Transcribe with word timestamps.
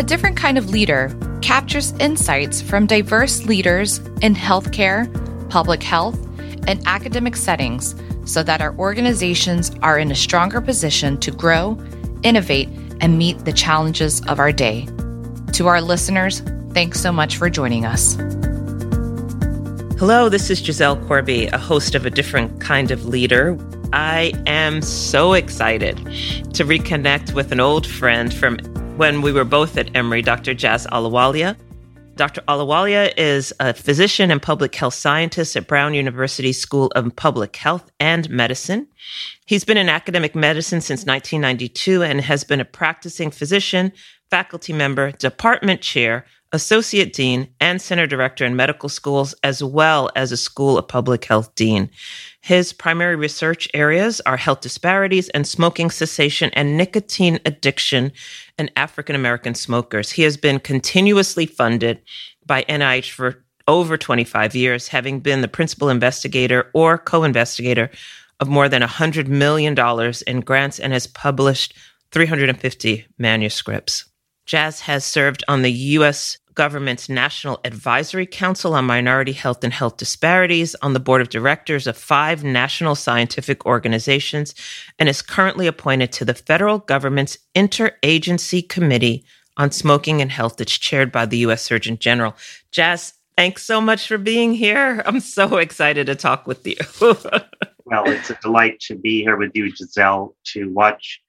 A 0.00 0.02
Different 0.02 0.34
Kind 0.34 0.56
of 0.56 0.70
Leader 0.70 1.14
captures 1.42 1.92
insights 2.00 2.62
from 2.62 2.86
diverse 2.86 3.44
leaders 3.44 3.98
in 4.22 4.34
healthcare, 4.34 5.04
public 5.50 5.82
health, 5.82 6.18
and 6.66 6.80
academic 6.86 7.36
settings 7.36 7.94
so 8.24 8.42
that 8.42 8.62
our 8.62 8.74
organizations 8.78 9.70
are 9.82 9.98
in 9.98 10.10
a 10.10 10.14
stronger 10.14 10.62
position 10.62 11.18
to 11.18 11.30
grow, 11.30 11.78
innovate, 12.22 12.70
and 13.02 13.18
meet 13.18 13.44
the 13.44 13.52
challenges 13.52 14.22
of 14.26 14.38
our 14.38 14.52
day. 14.52 14.88
To 15.52 15.66
our 15.66 15.82
listeners, 15.82 16.40
thanks 16.72 16.98
so 16.98 17.12
much 17.12 17.36
for 17.36 17.50
joining 17.50 17.84
us. 17.84 18.14
Hello, 19.98 20.30
this 20.30 20.48
is 20.48 20.60
Giselle 20.60 20.96
Corby, 20.96 21.48
a 21.48 21.58
host 21.58 21.94
of 21.94 22.06
A 22.06 22.10
Different 22.10 22.58
Kind 22.58 22.90
of 22.90 23.04
Leader. 23.04 23.58
I 23.92 24.32
am 24.46 24.80
so 24.80 25.34
excited 25.34 25.98
to 26.54 26.64
reconnect 26.64 27.34
with 27.34 27.52
an 27.52 27.60
old 27.60 27.86
friend 27.86 28.32
from 28.32 28.56
when 29.00 29.22
we 29.22 29.32
were 29.32 29.46
both 29.46 29.78
at 29.78 29.88
Emory, 29.96 30.20
Dr. 30.20 30.52
Jas 30.52 30.86
Ahluwalia. 30.88 31.56
Dr. 32.16 32.42
Ahluwalia 32.42 33.10
is 33.16 33.50
a 33.58 33.72
physician 33.72 34.30
and 34.30 34.42
public 34.42 34.74
health 34.74 34.92
scientist 34.92 35.56
at 35.56 35.66
Brown 35.66 35.94
University 35.94 36.52
School 36.52 36.92
of 36.94 37.16
Public 37.16 37.56
Health 37.56 37.90
and 37.98 38.28
Medicine. 38.28 38.86
He's 39.46 39.64
been 39.64 39.78
in 39.78 39.88
academic 39.88 40.34
medicine 40.34 40.82
since 40.82 41.06
1992 41.06 42.02
and 42.02 42.20
has 42.20 42.44
been 42.44 42.60
a 42.60 42.64
practicing 42.66 43.30
physician, 43.30 43.92
faculty 44.28 44.74
member, 44.74 45.12
department 45.12 45.80
chair, 45.80 46.26
associate 46.52 47.14
dean, 47.14 47.48
and 47.58 47.80
center 47.80 48.06
director 48.06 48.44
in 48.44 48.54
medical 48.54 48.90
schools, 48.90 49.34
as 49.42 49.64
well 49.64 50.10
as 50.14 50.30
a 50.30 50.36
school 50.36 50.76
of 50.76 50.88
public 50.88 51.24
health 51.24 51.54
dean. 51.54 51.88
His 52.42 52.72
primary 52.72 53.16
research 53.16 53.68
areas 53.74 54.20
are 54.22 54.36
health 54.36 54.62
disparities 54.62 55.28
and 55.30 55.46
smoking 55.46 55.90
cessation 55.90 56.50
and 56.54 56.76
nicotine 56.76 57.38
addiction 57.44 58.12
in 58.58 58.70
African 58.76 59.14
American 59.14 59.54
smokers. 59.54 60.10
He 60.10 60.22
has 60.22 60.36
been 60.36 60.58
continuously 60.58 61.44
funded 61.44 62.00
by 62.46 62.64
NIH 62.64 63.10
for 63.10 63.44
over 63.68 63.96
25 63.96 64.54
years, 64.54 64.88
having 64.88 65.20
been 65.20 65.42
the 65.42 65.48
principal 65.48 65.90
investigator 65.90 66.70
or 66.72 66.96
co 66.96 67.24
investigator 67.24 67.90
of 68.40 68.48
more 68.48 68.68
than 68.68 68.82
$100 68.82 69.28
million 69.28 69.76
in 70.26 70.40
grants 70.40 70.80
and 70.80 70.92
has 70.94 71.06
published 71.06 71.74
350 72.10 73.06
manuscripts. 73.18 74.06
Jas 74.46 74.80
has 74.80 75.04
served 75.04 75.44
on 75.46 75.62
the 75.62 75.70
U.S 75.70 76.38
government's 76.60 77.08
National 77.08 77.58
Advisory 77.64 78.26
Council 78.26 78.74
on 78.74 78.84
Minority 78.84 79.32
Health 79.32 79.64
and 79.64 79.72
Health 79.72 79.96
Disparities, 79.96 80.74
on 80.82 80.92
the 80.92 81.00
board 81.00 81.22
of 81.22 81.30
directors 81.30 81.86
of 81.86 81.96
five 81.96 82.44
national 82.44 82.96
scientific 82.96 83.64
organizations, 83.64 84.54
and 84.98 85.08
is 85.08 85.22
currently 85.22 85.66
appointed 85.66 86.12
to 86.12 86.26
the 86.26 86.34
federal 86.34 86.80
government's 86.80 87.38
Interagency 87.54 88.68
Committee 88.68 89.24
on 89.56 89.70
Smoking 89.70 90.20
and 90.20 90.30
Health 90.30 90.58
that's 90.58 90.76
chaired 90.76 91.10
by 91.10 91.24
the 91.24 91.38
U.S. 91.38 91.62
Surgeon 91.62 91.96
General. 91.96 92.36
Jas, 92.72 93.14
thanks 93.38 93.64
so 93.64 93.80
much 93.80 94.06
for 94.06 94.18
being 94.18 94.52
here. 94.52 95.02
I'm 95.06 95.20
so 95.20 95.56
excited 95.56 96.08
to 96.08 96.14
talk 96.14 96.46
with 96.46 96.66
you. 96.66 96.76
well, 97.00 98.04
it's 98.04 98.28
a 98.28 98.38
delight 98.42 98.80
to 98.80 98.96
be 98.96 99.22
here 99.22 99.38
with 99.38 99.52
you, 99.54 99.74
Giselle, 99.74 100.36
to 100.52 100.70
watch 100.74 101.22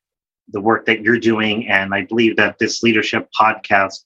the 0.49 0.59
work 0.59 0.87
that 0.87 1.03
you're 1.03 1.19
doing. 1.19 1.69
And 1.69 1.93
I 1.93 2.01
believe 2.01 2.35
that 2.35 2.59
this 2.59 2.83
leadership 2.83 3.29
podcast 3.39 4.03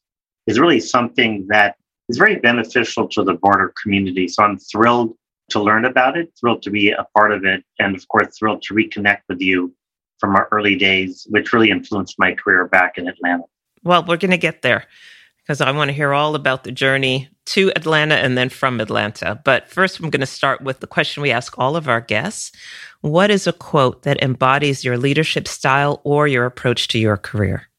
is 0.48 0.60
really 0.60 0.80
something 0.80 1.46
that 1.50 1.76
is 2.10 2.18
very 2.18 2.36
beneficial 2.36 3.08
to 3.10 3.24
the 3.24 3.34
broader 3.34 3.74
community. 3.82 4.28
So 4.28 4.44
I'm 4.44 4.58
thrilled 4.58 5.16
to 5.50 5.60
learn 5.60 5.86
about 5.86 6.18
it, 6.18 6.32
thrilled 6.40 6.62
to 6.64 6.72
be 6.72 6.92
a 6.92 7.06
part 7.16 7.32
of 7.32 7.46
it, 7.46 7.64
and 7.80 7.96
of 7.96 8.08
course, 8.08 8.38
thrilled 8.38 8.62
to 8.64 8.74
reconnect 8.74 9.22
with 9.30 9.42
you 9.42 9.74
from 10.20 10.36
our 10.36 10.48
early 10.52 10.76
days, 10.76 11.28
which 11.30 11.54
really 11.54 11.70
influenced 11.70 12.16
my 12.18 12.34
career 12.34 12.68
back 12.68 12.98
in 12.98 13.08
Atlanta. 13.08 13.44
Well, 13.84 14.04
we're 14.04 14.18
going 14.18 14.32
to 14.32 14.38
get 14.38 14.62
there 14.62 14.86
because 15.46 15.62
I 15.62 15.70
want 15.72 15.90
to 15.90 15.94
hear 15.94 16.14
all 16.14 16.34
about 16.34 16.64
the 16.64 16.72
journey 16.72 17.30
to 17.48 17.72
Atlanta 17.76 18.16
and 18.16 18.36
then 18.36 18.50
from 18.50 18.82
Atlanta. 18.82 19.40
But 19.44 19.70
first, 19.70 20.00
I'm 20.00 20.10
going 20.10 20.22
to 20.22 20.26
start 20.26 20.62
with 20.62 20.80
the 20.80 20.88
question 20.88 21.22
we 21.22 21.32
ask 21.32 21.58
all 21.60 21.76
of 21.76 21.88
our 21.88 22.02
guests 22.02 22.52
What 23.02 23.30
is 23.30 23.46
a 23.46 23.54
quote 23.54 24.02
that 24.04 24.24
embodies 24.24 24.84
your 24.84 24.98
leadership 24.98 25.48
style 25.48 26.02
or 26.04 26.28
your 26.28 26.46
approach 26.46 26.88
to 26.90 27.00
your 27.00 27.18
career? 27.18 27.70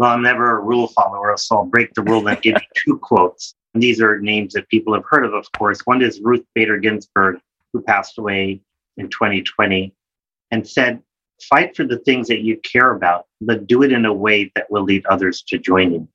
Well, 0.00 0.12
I'm 0.12 0.22
never 0.22 0.56
a 0.56 0.62
rule 0.62 0.86
follower, 0.86 1.36
so 1.36 1.58
I'll 1.58 1.66
break 1.66 1.92
the 1.92 2.00
rule 2.00 2.26
and 2.26 2.40
give 2.40 2.54
you 2.54 2.68
two 2.74 2.98
quotes. 3.02 3.54
And 3.74 3.82
these 3.82 4.00
are 4.00 4.18
names 4.18 4.54
that 4.54 4.66
people 4.70 4.94
have 4.94 5.04
heard 5.06 5.26
of, 5.26 5.34
of 5.34 5.52
course. 5.52 5.80
One 5.84 6.00
is 6.00 6.22
Ruth 6.22 6.42
Bader 6.54 6.78
Ginsburg, 6.78 7.38
who 7.74 7.82
passed 7.82 8.16
away 8.16 8.62
in 8.96 9.10
2020 9.10 9.94
and 10.52 10.66
said, 10.66 11.02
Fight 11.50 11.76
for 11.76 11.84
the 11.84 11.98
things 11.98 12.28
that 12.28 12.40
you 12.40 12.56
care 12.60 12.92
about, 12.92 13.26
but 13.42 13.66
do 13.66 13.82
it 13.82 13.92
in 13.92 14.06
a 14.06 14.12
way 14.12 14.50
that 14.54 14.70
will 14.70 14.84
lead 14.84 15.04
others 15.04 15.42
to 15.48 15.58
join 15.58 15.92
you. 15.92 16.08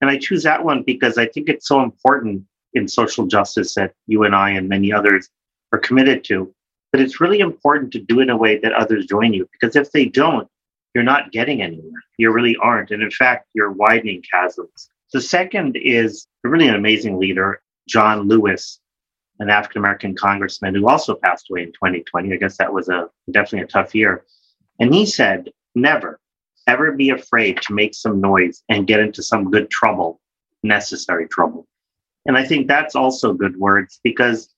And 0.00 0.08
I 0.08 0.16
choose 0.16 0.42
that 0.44 0.64
one 0.64 0.82
because 0.82 1.18
I 1.18 1.26
think 1.26 1.50
it's 1.50 1.68
so 1.68 1.82
important 1.82 2.42
in 2.72 2.88
social 2.88 3.26
justice 3.26 3.74
that 3.74 3.92
you 4.06 4.24
and 4.24 4.34
I 4.34 4.52
and 4.52 4.66
many 4.66 4.94
others 4.94 5.28
are 5.74 5.78
committed 5.78 6.24
to. 6.24 6.54
But 6.90 7.02
it's 7.02 7.20
really 7.20 7.40
important 7.40 7.92
to 7.92 7.98
do 7.98 8.20
it 8.20 8.24
in 8.24 8.30
a 8.30 8.36
way 8.36 8.56
that 8.60 8.72
others 8.72 9.04
join 9.04 9.34
you 9.34 9.46
because 9.52 9.76
if 9.76 9.92
they 9.92 10.06
don't, 10.06 10.48
you're 10.96 11.02
not 11.02 11.30
getting 11.30 11.60
anywhere. 11.60 12.02
You 12.16 12.32
really 12.32 12.56
aren't. 12.56 12.90
And 12.90 13.02
in 13.02 13.10
fact, 13.10 13.48
you're 13.52 13.70
widening 13.70 14.22
chasms. 14.22 14.88
The 15.12 15.20
second 15.20 15.76
is 15.76 16.26
really 16.42 16.68
an 16.68 16.74
amazing 16.74 17.18
leader, 17.18 17.60
John 17.86 18.22
Lewis, 18.22 18.80
an 19.38 19.50
African 19.50 19.80
American 19.80 20.16
congressman 20.16 20.74
who 20.74 20.88
also 20.88 21.14
passed 21.14 21.50
away 21.50 21.64
in 21.64 21.72
2020. 21.74 22.32
I 22.32 22.36
guess 22.36 22.56
that 22.56 22.72
was 22.72 22.88
a 22.88 23.10
definitely 23.30 23.64
a 23.64 23.66
tough 23.66 23.94
year. 23.94 24.24
And 24.80 24.94
he 24.94 25.04
said, 25.04 25.50
never, 25.74 26.18
ever 26.66 26.92
be 26.92 27.10
afraid 27.10 27.60
to 27.60 27.74
make 27.74 27.94
some 27.94 28.22
noise 28.22 28.62
and 28.70 28.86
get 28.86 29.00
into 29.00 29.22
some 29.22 29.50
good 29.50 29.68
trouble, 29.68 30.18
necessary 30.62 31.28
trouble. 31.28 31.66
And 32.24 32.38
I 32.38 32.44
think 32.46 32.68
that's 32.68 32.96
also 32.96 33.34
good 33.34 33.58
words 33.58 34.00
because 34.02 34.48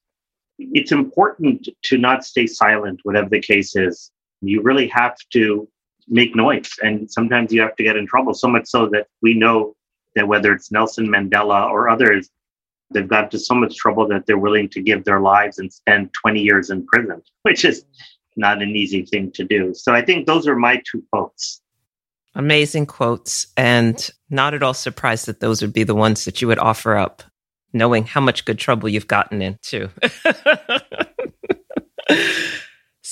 it's 0.60 0.92
important 0.92 1.68
to 1.86 1.98
not 1.98 2.24
stay 2.24 2.46
silent, 2.46 3.00
whatever 3.02 3.28
the 3.28 3.40
case 3.40 3.74
is. 3.74 4.12
You 4.40 4.62
really 4.62 4.86
have 4.86 5.16
to 5.32 5.68
make 6.08 6.34
noise. 6.34 6.70
And 6.82 7.10
sometimes 7.10 7.52
you 7.52 7.60
have 7.60 7.76
to 7.76 7.82
get 7.82 7.96
in 7.96 8.06
trouble, 8.06 8.34
so 8.34 8.48
much 8.48 8.66
so 8.66 8.88
that 8.88 9.06
we 9.22 9.34
know 9.34 9.74
that 10.14 10.28
whether 10.28 10.52
it's 10.52 10.72
Nelson 10.72 11.08
Mandela 11.08 11.70
or 11.70 11.88
others, 11.88 12.30
they've 12.90 13.08
got 13.08 13.30
to 13.30 13.38
so 13.38 13.54
much 13.54 13.76
trouble 13.76 14.08
that 14.08 14.26
they're 14.26 14.38
willing 14.38 14.68
to 14.70 14.80
give 14.80 15.04
their 15.04 15.20
lives 15.20 15.58
and 15.58 15.72
spend 15.72 16.10
20 16.14 16.40
years 16.40 16.70
in 16.70 16.86
prison, 16.86 17.22
which 17.42 17.64
is 17.64 17.84
not 18.36 18.62
an 18.62 18.76
easy 18.76 19.04
thing 19.04 19.30
to 19.32 19.44
do. 19.44 19.74
So 19.74 19.94
I 19.94 20.02
think 20.04 20.26
those 20.26 20.46
are 20.46 20.56
my 20.56 20.82
two 20.90 21.04
quotes. 21.12 21.60
Amazing 22.34 22.86
quotes, 22.86 23.48
and 23.56 24.10
not 24.30 24.54
at 24.54 24.62
all 24.62 24.74
surprised 24.74 25.26
that 25.26 25.40
those 25.40 25.60
would 25.60 25.72
be 25.72 25.82
the 25.82 25.94
ones 25.94 26.24
that 26.24 26.40
you 26.40 26.46
would 26.46 26.58
offer 26.58 26.94
up, 26.96 27.24
knowing 27.72 28.04
how 28.04 28.20
much 28.20 28.44
good 28.44 28.58
trouble 28.58 28.88
you've 28.88 29.08
gotten 29.08 29.42
into. 29.42 29.90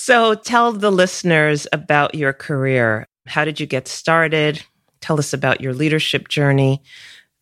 So 0.07 0.35
tell 0.35 0.71
the 0.71 0.89
listeners 0.89 1.67
about 1.73 2.15
your 2.15 2.31
career. 2.31 3.09
How 3.25 3.43
did 3.43 3.59
you 3.59 3.65
get 3.65 3.89
started? 3.89 4.63
Tell 5.01 5.19
us 5.19 5.33
about 5.33 5.59
your 5.59 5.73
leadership 5.73 6.29
journey. 6.29 6.81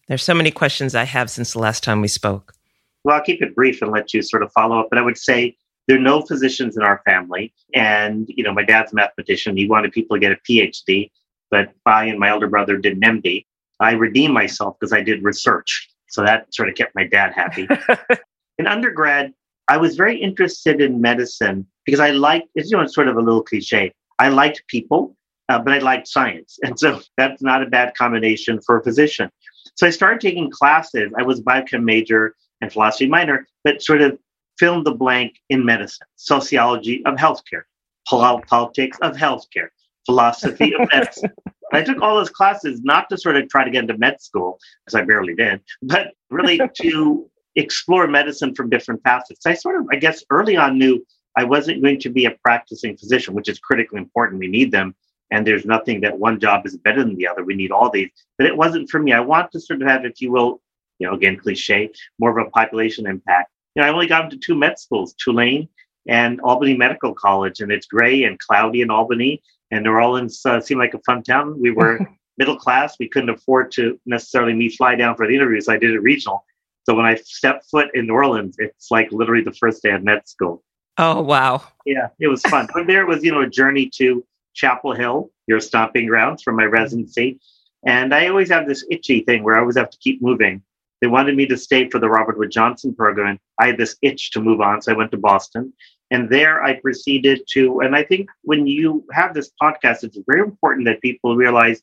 There's 0.08 0.24
so 0.24 0.34
many 0.34 0.50
questions 0.50 0.96
I 0.96 1.04
have 1.04 1.30
since 1.30 1.54
the 1.54 1.60
last 1.60 1.84
time 1.84 2.02
we 2.02 2.08
spoke. 2.08 2.56
Well, 3.04 3.18
I'll 3.18 3.22
keep 3.22 3.44
it 3.44 3.54
brief 3.54 3.84
and 3.84 3.92
let 3.92 4.16
you 4.16 4.24
sort 4.24 4.42
of 4.42 4.52
follow 4.52 4.80
up. 4.80 4.88
But 4.90 4.98
I 4.98 5.04
would 5.04 5.20
say 5.20 5.56
there 5.88 5.98
are 5.98 6.02
no 6.02 6.24
physicians 6.24 6.76
in 6.76 6.82
our 6.82 7.04
family. 7.06 7.54
And, 7.76 8.28
you 8.30 8.44
know, 8.44 8.52
my 8.52 8.64
dad's 8.64 8.94
a 8.94 8.96
mathematician. 8.96 9.56
He 9.56 9.68
wanted 9.68 9.92
people 9.92 10.16
to 10.16 10.20
get 10.20 10.32
a 10.32 10.38
PhD, 10.38 11.12
but 11.52 11.72
I 11.86 12.06
and 12.06 12.18
my 12.18 12.30
elder 12.30 12.48
brother 12.48 12.78
did 12.78 12.94
an 12.94 13.22
MD. 13.22 13.46
I 13.80 13.92
redeemed 13.92 14.34
myself 14.34 14.76
because 14.80 14.92
I 14.92 15.02
did 15.02 15.22
research. 15.22 15.88
So 16.08 16.24
that 16.24 16.52
sort 16.52 16.70
of 16.70 16.74
kept 16.74 16.96
my 16.96 17.06
dad 17.06 17.32
happy. 17.32 17.68
in 18.58 18.66
undergrad, 18.66 19.36
I 19.68 19.78
was 19.78 19.96
very 19.96 20.20
interested 20.20 20.82
in 20.82 21.00
medicine 21.00 21.68
because 21.86 22.00
I 22.00 22.12
liked, 22.12 22.48
it's, 22.56 22.72
you 22.72 22.78
know, 22.78 22.84
it's 22.84 22.96
sort 22.96 23.08
of 23.08 23.18
a 23.18 23.22
little 23.22 23.44
cliche. 23.44 23.94
I 24.20 24.30
liked 24.30 24.64
people, 24.68 25.16
uh, 25.50 25.60
but 25.60 25.74
I 25.74 25.80
liked 25.80 26.08
science. 26.08 26.58
And 26.64 26.80
so 26.80 27.02
that's 27.18 27.42
not 27.42 27.64
a 27.64 27.68
bad 27.68 27.96
combination 27.96 28.60
for 28.62 28.80
a 28.80 28.84
physician. 28.84 29.30
So 29.76 29.88
I 29.88 29.90
started 29.90 30.22
taking 30.22 30.50
classes. 30.50 31.12
I 31.18 31.24
was 31.24 31.40
a 31.40 31.44
biochem 31.44 31.84
major 31.84 32.36
and 32.62 32.72
philosophy 32.72 33.08
minor, 33.08 33.48
but 33.64 33.82
sort 33.82 34.02
of 34.02 34.18
filled 34.58 34.86
the 34.86 34.94
blank 34.94 35.36
in 35.50 35.66
medicine, 35.66 36.08
sociology 36.16 37.06
of 37.06 37.16
healthcare, 37.16 37.64
politics 38.08 38.98
of 39.02 39.16
healthcare, 39.16 39.68
philosophy 40.06 40.74
of 40.76 40.88
medicine. 40.92 41.32
I 41.74 41.82
took 41.82 42.02
all 42.02 42.16
those 42.16 42.30
classes 42.30 42.82
not 42.84 43.10
to 43.10 43.18
sort 43.18 43.36
of 43.36 43.50
try 43.50 43.66
to 43.66 43.72
get 43.72 43.82
into 43.82 43.98
med 43.98 44.22
school, 44.22 44.60
as 44.88 44.96
I 44.96 45.02
barely 45.02 45.36
did, 45.36 45.62
but 45.82 46.14
really 46.30 46.60
to 46.82 47.30
explore 47.56 48.08
medicine 48.08 48.54
from 48.54 48.70
different 48.70 49.02
facets. 49.04 49.46
I 49.46 49.56
sort 49.56 49.80
of, 49.80 49.88
I 49.92 49.96
guess, 49.96 50.24
early 50.30 50.56
on 50.56 50.78
knew 50.78 51.06
I 51.38 51.44
wasn't 51.44 51.82
going 51.82 52.00
to 52.00 52.10
be 52.10 52.26
a 52.26 52.32
practicing 52.32 52.98
physician, 52.98 53.34
which 53.34 53.50
is 53.50 53.60
critically 53.60 54.00
important. 54.00 54.40
We 54.40 54.48
need 54.48 54.72
them. 54.72 54.96
And 55.32 55.46
there's 55.46 55.66
nothing 55.66 56.02
that 56.02 56.18
one 56.18 56.40
job 56.40 56.66
is 56.66 56.78
better 56.78 57.04
than 57.04 57.16
the 57.16 57.28
other. 57.28 57.44
We 57.44 57.56
need 57.56 57.72
all 57.72 57.90
these. 57.90 58.10
But 58.38 58.48
it 58.48 58.56
wasn't 58.56 58.90
for 58.90 59.00
me. 59.00 59.12
I 59.12 59.20
want 59.20 59.52
to 59.52 59.60
sort 59.60 59.82
of 59.82 59.88
have, 59.88 60.06
if 60.06 60.22
you 60.22 60.32
will, 60.32 60.62
you 61.00 61.08
know, 61.08 61.14
again, 61.14 61.38
cliche, 61.38 61.92
more 62.20 62.38
of 62.38 62.46
a 62.46 62.50
population 62.52 63.08
impact. 63.08 63.52
You 63.76 63.82
know, 63.82 63.88
I 63.88 63.92
only 63.92 64.08
got 64.08 64.26
into 64.26 64.38
two 64.38 64.56
med 64.56 64.80
schools, 64.80 65.14
Tulane 65.16 65.68
and 66.08 66.40
Albany 66.42 66.78
Medical 66.78 67.14
College, 67.14 67.60
and 67.62 67.72
it's 67.72 67.88
gray 67.88 68.24
and 68.24 68.40
cloudy 68.40 68.82
in 68.82 68.92
Albany, 68.92 69.42
and 69.72 69.84
New 69.84 69.92
Orleans 69.92 70.46
uh, 70.46 70.62
seemed 70.62 70.80
like 70.80 70.94
a 70.94 71.00
fun 71.00 71.24
town. 71.24 71.60
We 71.60 71.72
were 71.72 72.00
middle 72.38 72.58
class. 72.58 72.96
We 73.00 73.10
couldn't 73.10 73.30
afford 73.30 73.72
to 73.74 74.00
necessarily 74.06 74.54
me 74.54 74.70
fly 74.70 74.96
down 74.96 75.16
for 75.16 75.28
the 75.28 75.36
interviews. 75.36 75.68
I 75.68 75.78
did 75.78 75.92
it 75.92 76.00
regional. 76.00 76.46
So 76.84 76.94
when 76.94 77.06
I 77.06 77.16
stepped 77.16 77.66
foot 77.70 77.90
in 77.96 78.06
New 78.06 78.14
Orleans, 78.14 78.56
it's 78.60 78.92
like 78.92 79.12
literally 79.12 79.44
the 79.44 79.54
first 79.54 79.82
day 79.82 79.92
of 79.92 80.04
med 80.04 80.28
school. 80.28 80.64
Oh, 80.98 81.22
wow. 81.22 81.64
Yeah, 81.86 82.10
it 82.20 82.28
was 82.28 82.42
fun. 82.44 82.68
but 82.74 82.88
there 82.88 83.06
was, 83.06 83.24
you 83.24 83.32
know, 83.32 83.42
a 83.42 83.50
journey 83.50 83.90
to 83.96 84.26
Chapel 84.54 84.94
Hill, 84.94 85.30
your 85.48 85.60
stomping 85.60 86.08
grounds 86.08 86.42
for 86.42 86.54
my 86.54 86.64
residency. 86.66 87.40
And 87.86 88.14
I 88.14 88.28
always 88.28 88.50
have 88.50 88.68
this 88.68 88.86
itchy 88.90 89.22
thing 89.22 89.44
where 89.44 89.58
I 89.58 89.60
always 89.60 89.78
have 89.78 89.90
to 89.90 89.98
keep 90.00 90.22
moving. 90.22 90.64
They 91.02 91.08
wanted 91.08 91.36
me 91.36 91.46
to 91.48 91.58
stay 91.58 91.90
for 91.90 92.00
the 92.00 92.10
Robert 92.10 92.38
Wood 92.38 92.52
Johnson 92.52 92.96
program. 92.96 93.40
I 93.60 93.68
had 93.68 93.78
this 93.78 93.98
itch 94.02 94.32
to 94.32 94.42
move 94.42 94.62
on. 94.62 94.82
So 94.82 94.92
I 94.92 94.96
went 94.96 95.12
to 95.12 95.18
Boston. 95.18 95.74
And 96.12 96.30
there 96.30 96.64
I 96.64 96.80
proceeded 96.80 97.42
to, 97.52 97.82
and 97.82 97.96
I 97.96 98.04
think 98.04 98.30
when 98.44 98.68
you 98.68 99.06
have 99.12 99.34
this 99.34 99.52
podcast, 99.62 100.04
it's 100.04 100.18
very 100.28 100.42
important 100.42 100.86
that 100.86 101.02
people 101.02 101.36
realize 101.36 101.82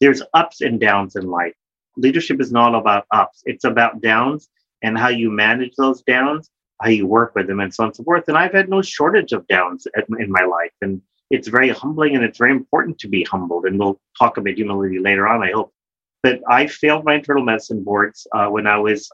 there's 0.00 0.22
ups 0.34 0.62
and 0.62 0.80
downs 0.80 1.16
in 1.16 1.28
life. 1.28 1.54
Leadership 1.96 2.40
is 2.40 2.50
not 2.50 2.74
about 2.74 3.06
ups, 3.10 3.42
it's 3.44 3.64
about 3.64 4.00
downs 4.00 4.48
and 4.82 4.98
how 4.98 5.08
you 5.08 5.30
manage 5.30 5.74
those 5.76 6.02
downs, 6.02 6.50
how 6.82 6.88
you 6.88 7.06
work 7.06 7.34
with 7.34 7.46
them, 7.46 7.60
and 7.60 7.72
so 7.72 7.84
on 7.84 7.88
and 7.88 7.96
so 7.96 8.04
forth. 8.04 8.28
And 8.28 8.36
I've 8.36 8.52
had 8.52 8.68
no 8.68 8.82
shortage 8.82 9.32
of 9.32 9.46
downs 9.46 9.86
in 10.18 10.30
my 10.30 10.44
life. 10.44 10.72
And 10.80 11.00
it's 11.30 11.48
very 11.48 11.70
humbling 11.70 12.14
and 12.14 12.24
it's 12.24 12.38
very 12.38 12.52
important 12.52 12.98
to 12.98 13.08
be 13.08 13.24
humbled. 13.24 13.64
And 13.64 13.78
we'll 13.78 14.00
talk 14.18 14.36
about 14.36 14.54
humility 14.54 14.98
later 14.98 15.26
on, 15.26 15.42
I 15.42 15.50
hope. 15.50 15.72
But 16.22 16.40
I 16.48 16.66
failed 16.66 17.04
my 17.04 17.14
internal 17.14 17.42
medicine 17.42 17.82
boards 17.82 18.26
uh, 18.32 18.46
when 18.48 18.66
I 18.66 18.78
was 18.78 19.10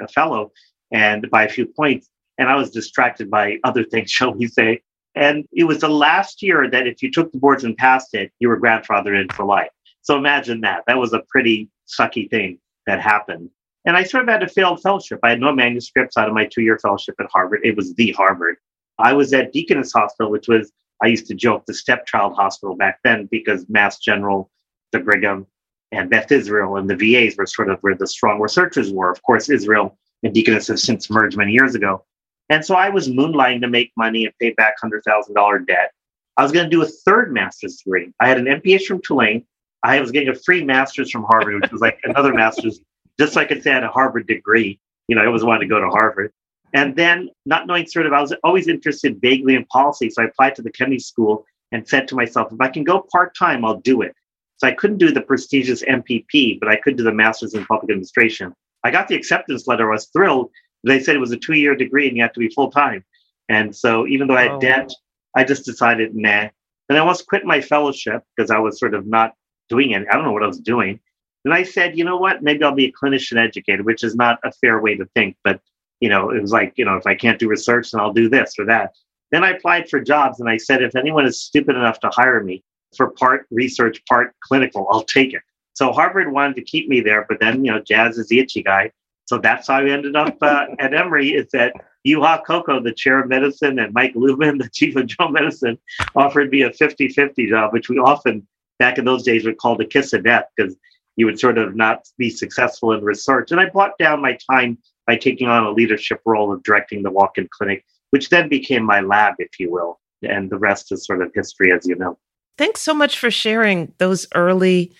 a 0.00 0.06
fellow 0.08 0.52
and 0.92 1.28
by 1.30 1.44
a 1.44 1.48
few 1.48 1.66
points. 1.66 2.08
And 2.36 2.48
I 2.48 2.56
was 2.56 2.70
distracted 2.70 3.30
by 3.30 3.58
other 3.64 3.84
things, 3.90 4.10
shall 4.10 4.34
we 4.34 4.46
say. 4.46 4.82
And 5.14 5.46
it 5.52 5.64
was 5.64 5.78
the 5.78 5.88
last 5.88 6.42
year 6.42 6.68
that 6.70 6.86
if 6.86 7.02
you 7.02 7.10
took 7.10 7.32
the 7.32 7.38
boards 7.38 7.64
and 7.64 7.76
passed 7.76 8.14
it, 8.14 8.32
you 8.40 8.48
were 8.48 8.60
grandfathered 8.60 9.18
in 9.18 9.28
for 9.28 9.44
life. 9.44 9.70
So 10.02 10.18
imagine 10.18 10.60
that. 10.62 10.82
That 10.86 10.98
was 10.98 11.12
a 11.12 11.22
pretty 11.30 11.70
sucky 11.88 12.28
thing 12.28 12.58
that 12.86 13.00
happened. 13.00 13.48
And 13.84 13.96
I 13.96 14.02
sort 14.02 14.24
of 14.24 14.30
had 14.30 14.42
a 14.42 14.48
failed 14.48 14.80
fellowship. 14.82 15.20
I 15.22 15.30
had 15.30 15.40
no 15.40 15.52
manuscripts 15.52 16.16
out 16.16 16.28
of 16.28 16.34
my 16.34 16.46
two 16.46 16.62
year 16.62 16.78
fellowship 16.78 17.16
at 17.20 17.26
Harvard. 17.32 17.60
It 17.64 17.76
was 17.76 17.94
the 17.94 18.12
Harvard. 18.12 18.56
I 18.98 19.12
was 19.12 19.32
at 19.32 19.52
Deaconess 19.52 19.92
Hospital, 19.92 20.30
which 20.30 20.48
was, 20.48 20.72
I 21.02 21.08
used 21.08 21.26
to 21.26 21.34
joke, 21.34 21.66
the 21.66 21.74
stepchild 21.74 22.34
hospital 22.34 22.76
back 22.76 23.00
then 23.04 23.28
because 23.30 23.66
Mass 23.68 23.98
General, 23.98 24.50
the 24.92 25.00
Brigham, 25.00 25.46
and 25.92 26.10
Beth 26.10 26.32
Israel 26.32 26.76
and 26.76 26.88
the 26.88 26.96
VAs 26.96 27.36
were 27.36 27.46
sort 27.46 27.70
of 27.70 27.78
where 27.80 27.94
the 27.94 28.06
strong 28.06 28.40
researchers 28.40 28.92
were. 28.92 29.10
Of 29.10 29.22
course, 29.22 29.48
Israel 29.48 29.98
and 30.22 30.32
Deaconess 30.32 30.68
have 30.68 30.80
since 30.80 31.10
merged 31.10 31.36
many 31.36 31.52
years 31.52 31.74
ago. 31.74 32.04
And 32.50 32.64
so 32.64 32.74
I 32.74 32.88
was 32.88 33.08
moonlighting 33.08 33.60
to 33.62 33.68
make 33.68 33.92
money 33.96 34.24
and 34.24 34.34
pay 34.40 34.50
back 34.50 34.74
$100,000 34.82 35.66
debt. 35.66 35.92
I 36.36 36.42
was 36.42 36.52
going 36.52 36.64
to 36.64 36.70
do 36.70 36.82
a 36.82 36.86
third 36.86 37.32
master's 37.32 37.76
degree. 37.76 38.12
I 38.20 38.28
had 38.28 38.38
an 38.38 38.46
MPH 38.46 38.86
from 38.86 39.00
Tulane. 39.02 39.44
I 39.82 40.00
was 40.00 40.10
getting 40.10 40.30
a 40.30 40.34
free 40.34 40.64
master's 40.64 41.10
from 41.10 41.24
Harvard, 41.24 41.60
which 41.60 41.70
was 41.70 41.80
like 41.80 42.00
another 42.04 42.32
master's, 42.32 42.80
just 43.18 43.34
so 43.34 43.40
I 43.40 43.44
could 43.44 43.62
say 43.62 43.70
I 43.70 43.74
had 43.74 43.84
a 43.84 43.88
Harvard 43.88 44.26
degree. 44.26 44.78
You 45.08 45.16
know, 45.16 45.22
I 45.22 45.26
always 45.26 45.44
wanted 45.44 45.60
to 45.60 45.66
go 45.66 45.80
to 45.80 45.88
Harvard. 45.88 46.32
And 46.74 46.96
then, 46.96 47.30
not 47.46 47.66
knowing 47.66 47.86
sort 47.86 48.06
of, 48.06 48.12
I 48.12 48.20
was 48.20 48.34
always 48.42 48.66
interested 48.66 49.20
vaguely 49.20 49.54
in 49.54 49.64
policy. 49.66 50.10
So 50.10 50.22
I 50.22 50.26
applied 50.26 50.56
to 50.56 50.62
the 50.62 50.72
Kennedy 50.72 50.98
School 50.98 51.46
and 51.70 51.86
said 51.88 52.08
to 52.08 52.16
myself, 52.16 52.52
if 52.52 52.60
I 52.60 52.68
can 52.68 52.82
go 52.84 53.06
part 53.12 53.36
time, 53.36 53.64
I'll 53.64 53.80
do 53.80 54.02
it. 54.02 54.14
So 54.56 54.66
I 54.66 54.72
couldn't 54.72 54.98
do 54.98 55.12
the 55.12 55.20
prestigious 55.20 55.82
MPP, 55.82 56.58
but 56.58 56.68
I 56.68 56.76
could 56.76 56.96
do 56.96 57.04
the 57.04 57.12
master's 57.12 57.54
in 57.54 57.64
public 57.66 57.90
administration. 57.90 58.54
I 58.82 58.90
got 58.90 59.08
the 59.08 59.16
acceptance 59.16 59.66
letter. 59.66 59.90
I 59.90 59.94
was 59.94 60.06
thrilled. 60.06 60.50
They 60.84 61.00
said 61.00 61.16
it 61.16 61.20
was 61.20 61.32
a 61.32 61.36
two 61.36 61.54
year 61.54 61.74
degree 61.74 62.08
and 62.08 62.16
you 62.16 62.22
have 62.22 62.32
to 62.34 62.40
be 62.40 62.48
full 62.50 62.70
time. 62.70 63.04
And 63.48 63.74
so 63.74 64.06
even 64.06 64.28
though 64.28 64.36
I 64.36 64.42
had 64.42 64.52
oh. 64.52 64.60
debt, 64.60 64.92
I 65.36 65.44
just 65.44 65.64
decided, 65.64 66.14
nah. 66.14 66.48
And 66.88 66.98
I 66.98 66.98
almost 66.98 67.26
quit 67.26 67.44
my 67.44 67.60
fellowship 67.60 68.22
because 68.36 68.50
I 68.50 68.58
was 68.58 68.78
sort 68.78 68.94
of 68.94 69.06
not 69.06 69.34
doing 69.68 69.92
it. 69.92 70.06
I 70.10 70.14
don't 70.14 70.24
know 70.24 70.32
what 70.32 70.42
I 70.42 70.48
was 70.48 70.60
doing. 70.60 71.00
And 71.44 71.52
I 71.52 71.62
said, 71.62 71.98
you 71.98 72.04
know 72.04 72.16
what? 72.16 72.42
Maybe 72.42 72.64
I'll 72.64 72.74
be 72.74 72.86
a 72.86 72.92
clinician 72.92 73.36
educator, 73.36 73.82
which 73.82 74.02
is 74.02 74.14
not 74.14 74.38
a 74.44 74.52
fair 74.52 74.80
way 74.80 74.96
to 74.96 75.06
think. 75.14 75.36
But, 75.44 75.60
you 76.00 76.08
know, 76.08 76.30
it 76.30 76.40
was 76.40 76.52
like, 76.52 76.74
you 76.76 76.84
know, 76.84 76.96
if 76.96 77.06
I 77.06 77.14
can't 77.14 77.38
do 77.38 77.48
research, 77.48 77.90
then 77.90 78.00
I'll 78.00 78.12
do 78.12 78.28
this 78.28 78.54
or 78.58 78.64
that. 78.66 78.94
Then 79.30 79.44
I 79.44 79.50
applied 79.50 79.90
for 79.90 80.00
jobs 80.00 80.40
and 80.40 80.48
I 80.48 80.56
said, 80.56 80.82
if 80.82 80.96
anyone 80.96 81.26
is 81.26 81.42
stupid 81.42 81.76
enough 81.76 82.00
to 82.00 82.08
hire 82.08 82.42
me, 82.42 82.62
for 82.96 83.10
part 83.10 83.46
research, 83.50 84.02
part 84.08 84.34
clinical. 84.40 84.86
I'll 84.90 85.04
take 85.04 85.34
it. 85.34 85.42
So 85.74 85.92
Harvard 85.92 86.32
wanted 86.32 86.56
to 86.56 86.62
keep 86.62 86.88
me 86.88 87.00
there, 87.00 87.26
but 87.28 87.40
then, 87.40 87.64
you 87.64 87.72
know, 87.72 87.80
Jas 87.80 88.16
is 88.16 88.28
the 88.28 88.38
itchy 88.38 88.62
guy. 88.62 88.92
So 89.26 89.38
that's 89.38 89.68
how 89.68 89.78
I 89.78 89.88
ended 89.88 90.16
up 90.16 90.36
uh, 90.40 90.66
at 90.78 90.94
Emory 90.94 91.30
is 91.30 91.48
that 91.52 91.74
Juha 92.06 92.44
Kokko, 92.44 92.82
the 92.82 92.92
chair 92.92 93.20
of 93.20 93.28
medicine, 93.28 93.78
and 93.78 93.92
Mike 93.92 94.12
Lubin, 94.14 94.58
the 94.58 94.68
chief 94.70 94.96
of 94.96 95.06
general 95.06 95.32
medicine, 95.32 95.78
offered 96.14 96.50
me 96.50 96.62
a 96.62 96.70
50-50 96.70 97.48
job, 97.48 97.72
which 97.72 97.88
we 97.88 97.98
often, 97.98 98.46
back 98.78 98.98
in 98.98 99.04
those 99.04 99.22
days, 99.22 99.44
would 99.44 99.58
call 99.58 99.76
the 99.76 99.84
kiss 99.84 100.12
of 100.12 100.24
death 100.24 100.44
because 100.56 100.76
you 101.16 101.26
would 101.26 101.38
sort 101.38 101.58
of 101.58 101.76
not 101.76 102.06
be 102.18 102.30
successful 102.30 102.92
in 102.92 103.04
research. 103.04 103.50
And 103.50 103.60
I 103.60 103.70
bought 103.70 103.98
down 103.98 104.22
my 104.22 104.36
time 104.50 104.78
by 105.06 105.16
taking 105.16 105.48
on 105.48 105.64
a 105.64 105.70
leadership 105.70 106.20
role 106.24 106.52
of 106.52 106.62
directing 106.62 107.02
the 107.02 107.10
walk-in 107.10 107.48
clinic, 107.56 107.84
which 108.10 108.30
then 108.30 108.48
became 108.48 108.84
my 108.84 109.00
lab, 109.00 109.34
if 109.38 109.60
you 109.60 109.70
will. 109.70 110.00
And 110.22 110.50
the 110.50 110.58
rest 110.58 110.90
is 110.92 111.04
sort 111.04 111.22
of 111.22 111.30
history, 111.34 111.72
as 111.72 111.86
you 111.86 111.94
know. 111.96 112.18
Thanks 112.56 112.80
so 112.80 112.94
much 112.94 113.18
for 113.18 113.30
sharing 113.30 113.92
those 113.98 114.26
early 114.34 114.92